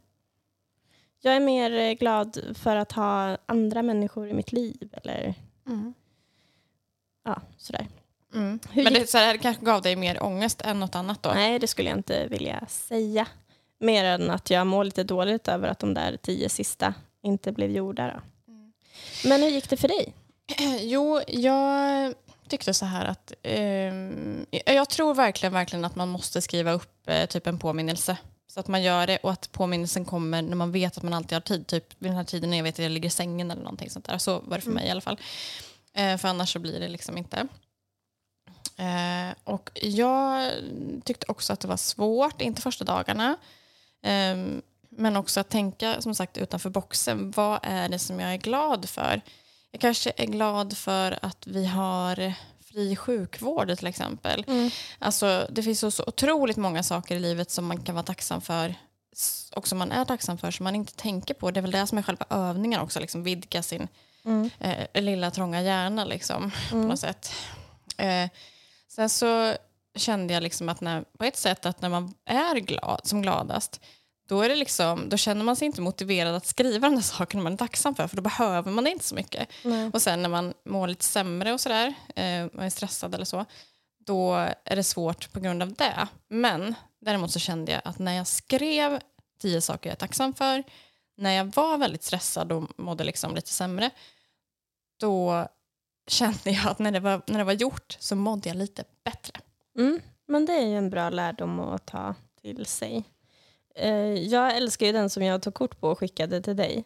Jag 1.25 1.37
är 1.37 1.41
mer 1.41 1.71
eh, 1.73 1.93
glad 1.93 2.39
för 2.55 2.77
att 2.77 2.93
ha 2.93 3.39
andra 3.47 3.83
människor 3.83 4.29
i 4.29 4.33
mitt 4.33 4.53
liv 4.53 4.95
eller 5.03 5.35
Mm. 5.67 5.95
ja, 7.25 7.41
sådär. 7.59 7.87
Mm. 8.35 8.59
Men 8.75 8.93
det, 8.93 9.11
så 9.11 9.19
här, 9.19 9.37
kanske 9.37 9.65
gav 9.65 9.83
dig 9.83 9.97
mer 9.97 10.23
ångest 10.23 10.61
än 10.61 10.81
något 10.81 10.95
annat 10.95 11.23
då? 11.23 11.33
Nej, 11.35 11.59
det 11.59 11.67
skulle 11.67 11.89
jag 11.89 11.99
inte 11.99 12.27
vilja 12.27 12.67
säga. 12.69 13.27
Mer 13.79 14.05
än 14.05 14.31
att 14.31 14.51
jag 14.51 14.67
mår 14.67 14.85
lite 14.85 15.05
dåligt 15.05 15.49
över 15.49 15.69
att 15.69 15.79
de 15.79 15.95
där 15.95 16.17
tio 16.17 16.49
sista 16.49 16.95
inte 17.23 17.53
blev 17.53 17.71
gjorda. 17.71 18.07
Då. 18.07 18.53
Mm. 18.53 18.73
Men 19.25 19.43
hur 19.43 19.49
gick 19.51 19.71
det 19.71 19.77
för 19.77 19.89
dig? 19.89 20.15
Jo, 20.81 21.21
jag 21.29 22.15
tyckte 22.49 22.75
så 22.75 22.85
här 22.85 23.05
att 23.07 23.33
ehm, 23.43 24.47
jag 24.51 24.89
tror 24.89 25.15
verkligen, 25.15 25.53
verkligen 25.53 25.85
att 25.85 25.97
man 25.97 26.09
måste 26.09 26.43
skriva 26.43 26.73
upp 26.73 27.09
eh, 27.09 27.27
typ 27.27 27.47
en 27.47 27.59
påminnelse. 27.59 28.17
Så 28.47 28.61
att 28.61 28.69
man 28.69 28.83
gör 28.83 29.07
det 29.07 29.17
och 29.19 29.31
att 29.33 29.53
påminnelsen 29.53 30.05
kommer 30.05 30.43
när 30.43 30.57
man 30.57 30.73
vet 30.73 30.97
att 30.97 31.03
man 31.03 31.15
alltid 31.15 31.33
har 31.37 31.41
tid. 31.41 31.67
Typ 31.67 31.95
vid 31.99 32.11
den 32.11 32.17
här 32.17 32.25
tiden 32.25 32.51
när 32.51 32.57
jag 32.57 32.65
vet 32.65 32.75
att 32.75 32.79
jag 32.83 32.93
ligger 32.93 33.07
i 33.07 33.11
sängen 33.11 33.51
eller 33.51 33.63
någonting 33.63 33.91
sånt 33.91 34.05
där. 34.05 34.19
Så 34.19 34.41
var 34.41 34.57
det 34.57 34.63
för 34.63 34.71
Mm. 34.71 34.75
mig 34.75 34.87
i 34.87 34.91
alla 34.91 35.01
fall. 35.01 35.21
Eh, 35.95 36.17
för 36.17 36.29
annars 36.29 36.53
så 36.53 36.59
blir 36.59 36.81
det 36.81 36.89
liksom 36.89 37.19
inte. 37.19 37.49
Eh, 38.77 39.35
och 39.45 39.71
jag 39.83 40.53
tyckte 41.05 41.27
också 41.29 41.53
att 41.53 41.61
det 41.61 41.69
var 41.69 41.77
svårt, 41.77 42.41
inte 42.41 42.63
första 42.63 42.85
dagarna. 42.85 43.37
Ehm, 44.03 44.63
men 44.89 45.17
också 45.17 45.41
att 45.41 45.49
tänka 45.49 46.01
som 46.01 46.15
sagt 46.15 46.39
utanför 46.39 46.71
boxen. 46.71 47.31
Vad 47.31 47.59
är 47.63 47.89
det 47.89 47.99
som 47.99 48.21
jag 48.21 48.33
är 48.33 48.37
glad 48.37 48.89
för? 48.89 49.21
Jag 49.71 49.81
kanske 49.81 50.13
är 50.17 50.27
glad 50.27 50.77
för 50.77 51.19
att 51.23 51.47
vi 51.47 51.67
har 51.67 52.33
fri 52.75 52.97
sjukvård 52.97 53.77
till 53.79 53.87
exempel. 53.87 54.45
Alltså, 54.99 55.47
det 55.51 55.63
finns 55.63 55.81
så, 55.81 55.91
så 55.91 56.05
otroligt 56.07 56.57
många 56.57 56.83
saker 56.83 57.17
i 57.17 57.21
livet 57.21 57.51
som 57.51 57.67
man 57.67 57.83
kan 57.83 57.95
vara 57.95 58.03
tacksam 58.05 58.41
för 58.41 58.75
s- 59.13 59.51
också 59.57 59.75
man 59.75 59.93
är 59.93 60.05
tacksam 60.05 60.39
för 60.39 60.51
som 60.51 60.65
man 60.65 60.75
inte 60.75 60.95
tänker 60.95 61.35
på. 61.35 61.51
Det 61.51 61.61
är 61.61 61.63
väl 61.63 61.71
det 61.71 61.87
som 61.87 61.99
är 61.99 62.03
själva 62.03 62.27
övningen 62.31 62.81
också, 62.81 63.01
liksom 63.01 63.23
vidga 63.23 63.63
sin 63.63 63.89
Mm. 64.27 64.51
eh, 64.61 65.03
lilla 65.03 65.31
trånga 65.31 65.63
hjärna 65.63 66.05
liksom, 66.05 66.53
på 66.71 66.77
Mm. 66.77 66.89
något 66.89 67.01
sätt. 67.01 67.33
Eh, 67.97 68.29
sen 68.89 69.09
så 69.11 69.55
kände 69.97 70.35
jag 70.35 70.43
liksom 70.43 70.69
att 70.69 70.81
när, 70.81 71.05
på 71.19 71.25
ett 71.25 71.37
sätt 71.37 71.67
att 71.67 71.81
när 71.83 71.89
man 71.89 72.15
är 72.25 72.55
glad, 72.55 73.01
som 73.05 73.23
gladast 73.23 73.81
då, 74.27 74.43
är 74.43 74.49
det 74.49 74.55
liksom, 74.55 75.09
då 75.09 75.17
känner 75.17 75.45
man 75.45 75.57
sig 75.57 75.67
inte 75.67 75.81
motiverad 75.81 76.35
att 76.35 76.47
skriva 76.47 76.89
de 76.89 76.95
där 76.95 77.03
sakerna 77.03 77.43
man 77.43 77.53
är 77.53 77.57
tacksam 77.57 77.95
för 77.95 78.07
för 78.07 78.17
då 78.17 78.23
behöver 78.23 78.71
man 78.71 78.85
det 78.85 78.91
inte 78.91 79.05
så 79.05 79.15
mycket. 79.15 79.49
Nej. 79.63 79.91
Och 79.93 80.03
sen 80.03 80.23
när 80.23 80.29
man 80.29 80.55
mår 80.65 80.89
lite 80.89 81.05
sämre 81.05 81.53
och 81.53 81.61
sådär, 81.61 81.95
eh, 82.17 82.47
man 82.53 82.65
är 82.65 82.71
stressad 82.71 83.15
eller 83.15 83.25
så, 83.25 83.45
då 83.99 84.35
är 84.65 84.77
det 84.77 84.85
svårt 84.85 85.33
på 85.33 85.41
grund 85.41 85.63
av 85.63 85.73
det. 85.73 86.09
Men 86.29 86.75
däremot 87.01 87.31
så 87.31 87.39
kände 87.39 87.73
jag 87.73 87.81
att 87.85 87.99
när 87.99 88.13
jag 88.13 88.27
skrev 88.27 89.01
tio 89.39 89.61
saker 89.61 89.91
jag 89.91 89.95
är 89.95 90.01
tacksam 90.01 90.35
för, 90.35 90.65
när 91.17 91.31
jag 91.31 91.45
var 91.45 91.79
väldigt 91.79 92.03
stressad 92.03 92.53
och 92.53 92.71
mådde 92.77 93.05
liksom 93.05 93.35
lite 93.35 93.51
sämre, 93.51 93.91
då 95.01 95.49
kände 96.07 96.51
jag 96.51 96.67
att 96.67 96.79
när 96.79 96.93
det 96.93 97.01
var, 97.01 97.23
när 97.27 97.39
det 97.39 97.45
var 97.45 97.53
gjort 97.53 97.97
så 98.01 98.17
mådde 98.17 98.49
jag 98.49 98.57
lite 98.57 98.85
bättre. 99.05 99.41
Mm, 99.79 100.01
men 100.27 100.47
det 100.47 100.53
är 100.53 100.67
ju 100.67 100.79
en 100.79 100.91
bra 100.91 101.11
lärdom 101.11 101.61
att 101.61 101.87
ta 101.87 102.15
till 102.41 102.67
sig. 102.67 103.05
Eh, 103.79 103.93
jag 104.15 104.57
älskar 104.57 104.87
ju 104.87 104.93
den 104.93 105.11
som 105.11 105.23
jag 105.23 105.43
tog 105.43 105.55
kort 105.55 105.81
på 105.81 105.89
och 105.89 105.99
skickade 105.99 106.41
till 106.43 106.57
dig. 106.57 106.85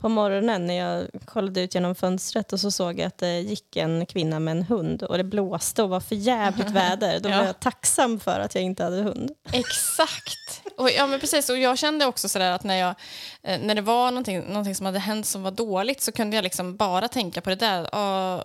På 0.00 0.08
morgonen 0.08 0.66
när 0.66 0.74
jag 0.74 1.06
kollade 1.24 1.60
ut 1.60 1.74
genom 1.74 1.94
fönstret 1.94 2.52
och 2.52 2.60
så 2.60 2.70
såg 2.70 2.98
jag 2.98 3.06
att 3.06 3.18
det 3.18 3.40
gick 3.40 3.76
en 3.76 4.06
kvinna 4.06 4.38
med 4.40 4.52
en 4.52 4.62
hund 4.62 5.02
och 5.02 5.16
det 5.18 5.24
blåste 5.24 5.82
och 5.82 5.88
var 5.88 6.00
för 6.00 6.14
jävligt 6.14 6.70
väder. 6.70 7.20
Då 7.20 7.28
var 7.28 7.36
Ja. 7.36 7.44
jag 7.46 7.60
tacksam 7.60 8.20
för 8.20 8.40
att 8.40 8.54
jag 8.54 8.64
inte 8.64 8.84
hade 8.84 8.96
hund. 9.02 9.30
Exakt. 9.52 10.62
Och, 10.76 10.90
ja, 10.90 11.06
men 11.06 11.20
precis. 11.20 11.50
Och 11.50 11.58
jag 11.58 11.78
kände 11.78 12.06
också 12.06 12.28
sådär 12.28 12.52
att 12.52 12.64
när, 12.64 12.74
jag, 12.76 12.94
eh, 13.42 13.60
när 13.60 13.74
det 13.74 13.80
var 13.80 14.10
någonting, 14.10 14.40
någonting 14.40 14.74
som 14.74 14.86
hade 14.86 14.98
hänt 14.98 15.26
som 15.26 15.42
var 15.42 15.50
dåligt 15.50 16.00
så 16.00 16.12
kunde 16.12 16.36
jag 16.36 16.42
liksom 16.42 16.76
bara 16.76 17.08
tänka 17.08 17.40
på 17.40 17.50
det 17.50 17.56
där. 17.56 17.94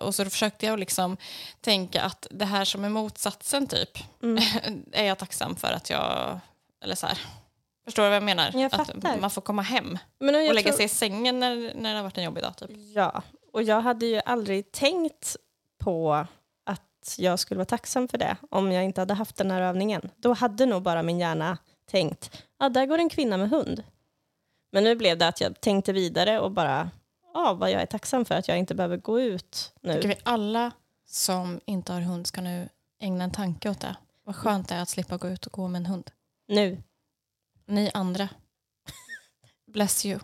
Och, 0.02 0.14
så 0.14 0.24
försökte 0.24 0.66
jag 0.66 0.78
liksom 0.78 1.16
tänka 1.60 2.02
att 2.02 2.26
det 2.30 2.44
här 2.44 2.64
som 2.64 2.84
är 2.84 2.88
motsatsen 2.88 3.66
typ 3.66 3.90
är 4.92 5.04
jag 5.04 5.18
tacksam 5.18 5.56
för 5.56 5.68
att 5.72 5.90
jag... 5.90 6.38
Eller 6.84 6.94
så 6.94 7.06
här. 7.06 7.18
Förstår 7.84 8.02
du 8.02 8.08
vad 8.08 8.16
jag 8.16 8.22
menar? 8.22 8.50
Jag 8.54 8.74
att 8.74 9.20
man 9.20 9.30
får 9.30 9.42
komma 9.42 9.62
hem 9.62 9.98
Men 10.18 10.34
och 10.34 10.54
lägga 10.54 10.62
tror- 10.62 10.76
sig 10.76 10.84
i 10.84 10.88
sängen 10.88 11.40
när, 11.40 11.74
när 11.74 11.90
det 11.90 11.96
har 11.96 12.02
varit 12.02 12.18
en 12.18 12.24
jobbig 12.24 12.42
dag. 12.42 12.56
Typ. 12.56 12.70
Ja, 12.94 13.22
och 13.52 13.62
jag 13.62 13.80
hade 13.80 14.06
ju 14.06 14.20
aldrig 14.24 14.72
tänkt 14.72 15.36
på 15.78 16.26
att 16.64 17.14
jag 17.18 17.38
skulle 17.38 17.58
vara 17.58 17.64
tacksam 17.64 18.08
för 18.08 18.18
det 18.18 18.36
om 18.50 18.72
jag 18.72 18.84
inte 18.84 19.00
hade 19.00 19.14
haft 19.14 19.36
den 19.36 19.50
här 19.50 19.60
övningen. 19.62 20.10
Då 20.16 20.32
hade 20.32 20.66
nog 20.66 20.82
bara 20.82 21.02
min 21.02 21.18
hjärna 21.18 21.58
tänkt, 21.90 22.42
ja 22.58 22.68
där 22.68 22.86
går 22.86 22.98
en 22.98 23.08
kvinna 23.08 23.36
med 23.36 23.50
hund. 23.50 23.82
Men 24.72 24.84
nu 24.84 24.94
blev 24.94 25.18
det 25.18 25.28
att 25.28 25.40
jag 25.40 25.60
tänkte 25.60 25.92
vidare 25.92 26.40
och 26.40 26.50
bara, 26.50 26.90
ja 27.34 27.52
vad 27.54 27.70
jag 27.70 27.82
är 27.82 27.86
tacksam 27.86 28.24
för 28.24 28.34
att 28.34 28.48
jag 28.48 28.58
inte 28.58 28.74
behöver 28.74 28.96
gå 28.96 29.20
ut 29.20 29.72
Tycker 29.82 30.02
nu. 30.02 30.08
vi 30.08 30.16
alla 30.22 30.70
som 31.06 31.60
inte 31.64 31.92
har 31.92 32.00
hund 32.00 32.26
ska 32.26 32.40
nu 32.40 32.68
ägna 33.00 33.24
en 33.24 33.30
tanke 33.30 33.70
åt 33.70 33.80
det. 33.80 33.96
Vad 34.24 34.36
skönt 34.36 34.68
det 34.68 34.74
är 34.74 34.82
att 34.82 34.88
slippa 34.88 35.16
gå 35.16 35.28
ut 35.28 35.46
och 35.46 35.52
gå 35.52 35.68
med 35.68 35.78
en 35.78 35.86
hund. 35.86 36.10
Nu. 36.48 36.82
Ni 37.66 37.90
andra. 37.94 38.28
Bless 39.66 40.06
you. 40.06 40.20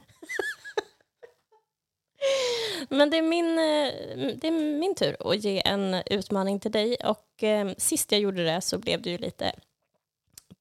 Men 2.89 3.11
det 3.11 3.17
är, 3.17 3.23
min, 3.23 3.51
eh, 3.51 4.37
det 4.37 4.49
är 4.49 4.79
min 4.79 4.95
tur 4.95 5.33
att 5.33 5.45
ge 5.45 5.63
en 5.65 5.95
utmaning 5.95 6.61
till 6.61 6.73
dig 6.73 6.97
och 6.97 7.43
eh, 7.43 7.75
sist 7.79 8.13
jag 8.13 8.21
gjorde 8.21 8.45
det 8.45 8.61
så 8.61 8.79
blev 8.79 9.03
det 9.03 9.11
ju 9.11 9.19
lite 9.19 9.53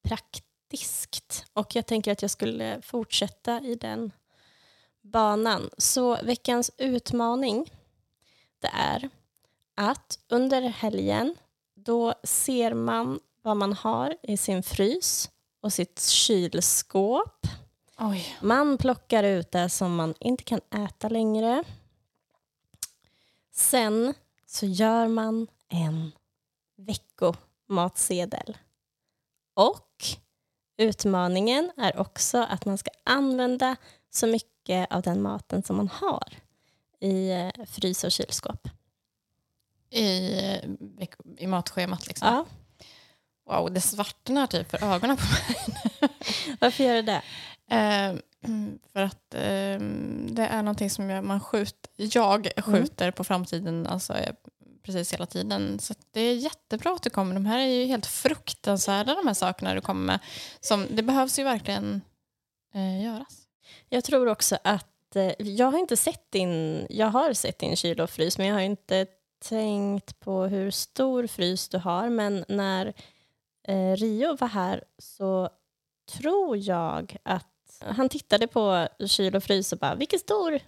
praktiskt 0.02 1.46
och 1.54 1.76
jag 1.76 1.86
tänker 1.86 2.12
att 2.12 2.22
jag 2.22 2.32
skulle 2.32 2.82
fortsätta 2.82 3.62
i 3.62 3.76
den 3.76 4.12
banan. 5.02 5.70
Så 5.78 6.16
veckans 6.24 6.72
utmaning 6.78 7.72
det 8.60 8.72
är 8.74 9.10
att 9.76 10.20
under 10.30 10.62
helgen 10.62 11.36
då 11.76 12.14
ser 12.24 12.74
man 12.74 13.20
vad 13.42 13.58
man 13.58 13.74
har 13.74 14.18
i 14.24 14.38
sin 14.38 14.64
frys 14.64 15.30
och 15.62 15.74
sitt 15.74 16.02
kylskåp. 16.02 17.48
Oj. 17.98 18.38
Man 18.42 18.78
plockar 18.78 19.24
ut 19.24 19.52
det 19.52 19.70
som 19.70 19.96
man 19.96 20.14
inte 20.20 20.44
kan 20.44 20.62
äta 20.86 21.10
längre. 21.10 21.64
Sen 23.52 24.14
så 24.46 24.66
gör 24.66 25.08
man 25.08 25.48
en 25.70 26.12
veckomatsedel. 26.78 28.58
Och 29.54 30.04
utmaningen 30.78 31.72
är 31.78 32.00
också 32.00 32.38
att 32.38 32.66
man 32.66 32.78
ska 32.78 32.92
använda 33.04 33.76
så 34.10 34.28
mycket 34.28 34.92
av 34.92 35.02
den 35.02 35.22
maten 35.22 35.64
som 35.64 35.76
man 35.78 35.88
har 35.88 36.34
i 37.00 37.32
eh, 37.32 37.66
frys 37.66 38.04
och 38.04 38.12
kylskåp. 38.12 38.68
I, 39.90 40.38
eh, 40.40 41.10
I 41.38 41.48
matschemat 41.48 42.08
liksom. 42.08 42.28
Ja, 42.28 42.46
Wow, 43.50 43.74
det 43.74 43.82
svartnar 43.82 44.48
typ 44.48 44.72
för 44.72 44.84
ögonen 44.84 45.18
på 45.18 45.24
mig. 45.24 45.76
varför 46.60 46.84
gör 46.84 46.96
det 46.96 47.02
det? 47.02 47.22
Eh, 47.76 48.16
för 48.94 49.02
att 49.02 49.34
eh, 49.34 49.80
det 50.30 50.48
är 50.52 50.64
någonting 50.64 50.90
som 50.90 51.10
jag, 51.10 51.24
man 51.24 51.40
skjut, 51.40 51.88
jag 51.96 52.50
skjuter 52.58 53.12
på 53.12 53.24
framtiden 53.24 53.88
alltså, 53.88 54.14
eh, 54.14 54.34
precis 54.84 55.14
hela 55.14 55.26
tiden. 55.26 55.80
Så 55.80 55.94
det 56.12 56.22
är 56.22 56.36
jättebra 56.36 56.92
att 56.92 57.04
du 57.04 57.10
kommer. 57.10 57.34
De 57.34 57.46
här 57.46 57.60
är 57.60 57.66
ju 57.66 57.86
helt 57.86 58.06
fruktansvärda 58.06 59.16
de 59.16 59.28
här 59.28 59.34
sakerna 59.34 59.74
du 59.74 59.82
kommer 59.82 60.06
med. 60.06 60.20
Som, 60.60 60.86
det 60.90 61.04
behövs 61.04 61.40
ju 61.40 61.44
verkligen 61.44 62.02
eh, 62.74 63.04
göras. 63.04 63.48
Jag 63.90 64.04
tror 64.04 64.28
också 64.28 64.58
att 64.64 65.16
eh, 65.16 65.32
jag 65.38 65.72
har 65.72 65.80
inte 65.80 65.98
sett 65.98 66.32
din, 66.32 66.86
jag 66.90 67.08
har 67.08 67.34
sett 67.34 67.60
din 67.60 67.76
kyl 67.76 68.02
och 68.02 68.10
frys 68.10 68.38
men 68.38 68.48
jag 68.48 68.56
har 68.56 68.62
inte 68.62 69.06
tänkt 69.50 70.20
på 70.20 70.44
hur 70.44 70.72
stor 70.72 71.28
frys 71.28 71.70
du 71.70 71.78
har 71.78 72.10
men 72.10 72.46
när 72.48 72.94
eh, 73.68 73.96
Rio 73.96 74.36
var 74.36 74.48
här 74.48 74.84
så 74.98 75.50
tror 76.12 76.58
jag 76.58 77.18
att 77.24 77.46
han 77.80 78.10
tittade 78.10 78.48
på 78.48 78.88
kyl 79.08 79.36
och 79.36 79.44
frys 79.44 79.74
och 79.74 79.80
bara 79.80 79.96
vilken 79.96 80.20
stor 80.20 80.60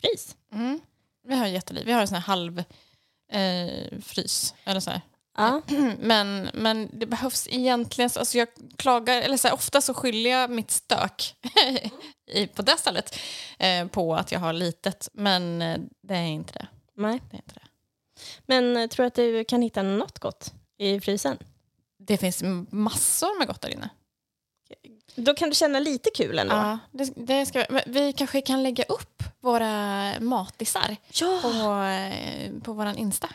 frys. 0.00 0.36
Mm. 0.52 0.80
Vi 1.26 1.34
har 1.34 1.46
jätteliv. 1.46 1.86
Vi 1.86 1.92
har 1.92 2.00
en 2.00 2.08
sån 2.08 2.14
här 2.14 2.22
halv 2.22 2.58
eh, 3.32 3.98
frys. 4.00 4.54
Eller 4.64 4.80
så 4.80 4.90
här. 4.90 5.00
Ja, 5.36 5.62
Men, 5.98 6.50
men 6.54 6.88
det 6.92 7.06
behövs 7.06 7.48
egentligen, 7.50 8.10
alltså 8.16 8.38
jag 8.38 8.48
klagar, 8.76 9.22
eller 9.22 9.36
så 9.36 9.48
här, 9.48 9.54
ofta 9.54 9.80
så 9.80 9.94
skyller 9.94 10.30
jag 10.30 10.50
mitt 10.50 10.70
stök 10.70 11.34
i, 12.30 12.46
på 12.46 12.62
det 12.62 12.76
stället 12.78 13.18
eh, 13.58 13.86
på 13.86 14.14
att 14.14 14.32
jag 14.32 14.40
har 14.40 14.52
litet, 14.52 15.08
men 15.12 15.62
eh, 15.62 15.78
det 16.02 16.14
är 16.14 16.26
inte 16.26 16.52
det. 16.52 16.68
nej. 16.94 17.20
det, 17.30 17.36
är 17.36 17.38
inte 17.38 17.54
det. 17.54 17.66
Men 18.46 18.76
eh, 18.76 18.86
tror 18.86 19.04
du 19.04 19.06
att 19.06 19.14
du 19.14 19.44
kan 19.44 19.62
hitta 19.62 19.82
något 19.82 20.18
gott 20.18 20.52
i 20.78 21.00
frysen? 21.00 21.38
Det 22.02 22.16
finns 22.18 22.42
massor 22.70 23.38
med 23.38 23.46
gott 23.48 23.60
där 23.60 23.68
inne. 23.68 23.88
Då 25.14 25.34
kan 25.34 25.48
du 25.48 25.54
känna 25.54 25.78
lite 25.80 26.10
kul 26.14 26.38
ändå. 26.38 26.54
Ja, 26.54 26.78
det, 26.92 27.12
det 27.16 27.46
ska, 27.46 27.64
vi- 27.86 28.12
kanske 28.12 28.40
kan 28.40 28.62
lägga 28.62 28.84
upp 28.84 29.22
våra 29.40 30.12
matisar 30.20 30.96
Ja, 31.12 31.38
på, 31.42 31.48
eh, 31.84 32.52
på 32.62 32.72
våran 32.72 32.96
Insta. 32.96 33.28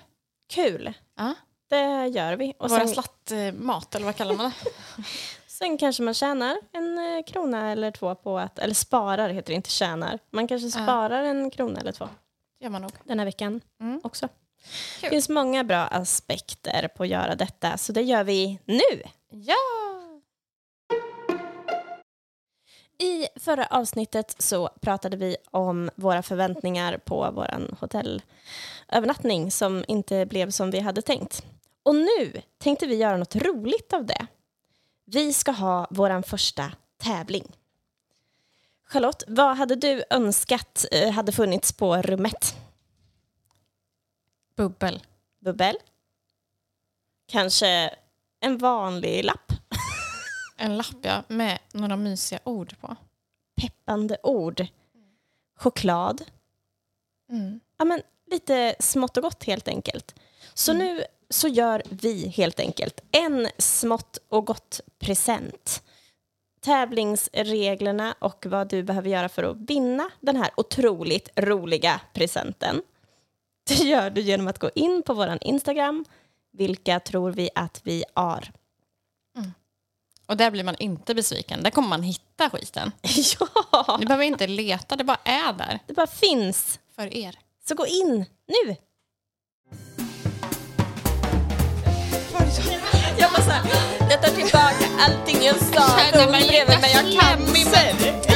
kul. 0.49 0.93
Ja. 1.17 1.33
Det 1.69 2.07
gör 2.07 2.33
vi. 2.35 2.53
Och 2.59 2.69
Våra 2.69 2.79
sen, 2.79 2.87
slattmat, 2.89 3.95
eller 3.95 4.05
vad 4.05 4.15
kallar 4.15 4.35
man 4.35 4.45
det? 4.45 4.69
sen 5.47 5.77
kanske 5.77 6.03
man 6.03 6.13
tjänar 6.13 6.57
en 6.71 6.97
eh, 6.97 7.23
krona 7.23 7.71
eller 7.71 7.91
två 7.91 8.15
på 8.15 8.39
att, 8.39 8.59
eller 8.59 8.73
sparar 8.75 9.29
heter 9.29 9.47
det 9.53 9.55
inte 9.55 9.69
tjänar. 9.69 10.19
Man 10.31 10.47
kanske 10.47 10.67
Ja. 10.79 10.83
sparar 10.85 11.23
en 11.23 11.49
krona 11.51 11.79
eller 11.79 11.91
två 11.91 12.09
gör 12.59 12.69
man 12.69 12.81
nog. 12.81 12.91
den 13.03 13.19
här 13.19 13.25
veckan 13.25 13.61
Mm. 13.81 14.01
också. 14.03 14.29
Kul. 14.65 15.01
Det 15.01 15.09
finns 15.09 15.29
många 15.29 15.63
bra 15.63 15.87
aspekter 15.87 16.87
på 16.87 17.03
att 17.03 17.09
göra 17.09 17.35
detta, 17.35 17.77
så 17.77 17.91
det 17.91 18.01
gör 18.01 18.23
vi 18.23 18.59
nu. 18.65 19.01
Ja! 19.29 19.55
I 22.97 23.27
förra 23.39 23.65
avsnittet 23.65 24.35
så 24.39 24.69
pratade 24.81 25.17
vi 25.17 25.37
om 25.51 25.89
våra 25.95 26.23
förväntningar 26.23 26.97
på 26.97 27.31
vår 27.31 27.75
hotellövernattning 27.79 29.51
som 29.51 29.85
inte 29.87 30.25
blev 30.25 30.51
som 30.51 30.71
vi 30.71 30.79
hade 30.79 31.01
tänkt. 31.01 31.45
Och 31.83 31.95
nu 31.95 32.41
tänkte 32.57 32.85
vi 32.85 32.95
göra 32.95 33.17
något 33.17 33.35
roligt 33.35 33.93
av 33.93 34.05
det. 34.05 34.27
Vi 35.05 35.33
ska 35.33 35.51
ha 35.51 35.87
vår 35.89 36.21
första 36.21 36.71
tävling. 36.97 37.55
Charlotte, 38.87 39.23
vad 39.27 39.57
hade 39.57 39.75
du 39.75 40.03
önskat 40.09 40.85
eh, 40.91 41.11
hade 41.11 41.31
funnits 41.31 41.73
på 41.73 41.97
rummet? 41.97 42.55
Bubbel. 44.55 45.03
Bubbel? 45.39 45.75
Kanske 47.27 47.95
en 48.39 48.57
vanlig 48.57 49.25
lapp? 49.25 49.51
En 50.57 50.77
lapp 50.77 50.97
ja, 51.01 51.23
med 51.27 51.59
några 51.73 51.97
mysiga 51.97 52.39
ord 52.43 52.79
på. 52.79 52.95
Peppande 53.61 54.17
ord? 54.23 54.67
Choklad? 55.57 56.23
Mm. 57.29 57.59
ja, 57.77 57.85
men 57.85 58.01
lite 58.31 58.75
smått 58.79 59.17
och 59.17 59.23
gott 59.23 59.43
helt 59.43 59.67
enkelt. 59.67 60.15
Så 60.53 60.73
nu 60.73 61.03
så 61.29 61.47
gör 61.47 61.83
vi 61.89 62.27
helt 62.27 62.59
enkelt 62.59 62.99
en 63.11 63.47
smått 63.57 64.17
och 64.29 64.45
gott 64.45 64.81
present 64.99 65.83
tävlingsreglerna 66.65 68.15
och 68.19 68.45
vad 68.49 68.67
du 68.67 68.83
behöver 68.83 69.09
göra 69.09 69.29
för 69.29 69.43
att 69.43 69.57
vinna 69.57 70.09
den 70.19 70.35
här 70.35 70.49
otroligt 70.57 71.29
roliga 71.35 72.01
presenten. 72.13 72.81
Det 73.67 73.75
gör 73.75 74.09
du 74.09 74.21
genom 74.21 74.47
att 74.47 74.59
gå 74.59 74.69
in 74.75 75.03
på 75.05 75.13
vår 75.13 75.37
Instagram. 75.41 76.05
Vilka 76.51 76.99
tror 76.99 77.31
vi 77.31 77.49
att 77.55 77.81
vi 77.83 78.03
är? 78.15 78.51
Och 80.27 80.37
där 80.37 80.51
blir 80.51 80.63
man 80.63 80.75
inte 80.79 81.15
besviken. 81.15 81.63
Där 81.63 81.71
kommer 81.71 81.87
man 81.87 82.03
hitta 82.03 82.49
skiten. 82.49 82.91
ja, 83.71 83.97
Ni 83.99 84.05
behöver 84.05 84.23
inte 84.25 84.47
leta, 84.47 84.95
det 84.95 85.03
bara 85.03 85.19
är 85.23 85.53
där. 85.53 85.79
det 85.87 85.93
bara 85.93 86.07
finns. 86.07 86.79
För 86.95 87.13
er. 87.13 87.39
Så 87.67 87.75
gå 87.75 87.87
in 87.87 88.25
nu! 88.47 88.75
Jag, 93.17 93.31
bara 93.31 93.61
jag 94.09 94.21
tar 94.21 94.29
tillbaka 94.35 94.85
allting 94.99 95.43
jag 95.43 95.55
sa 95.55 95.99
känner 95.99 96.31
mig 96.31 96.47
bredvid 96.47 96.79
mig. 96.81 96.91
Jag 96.93 97.01
slemmig, 97.01 97.73
cancer. 97.73 98.25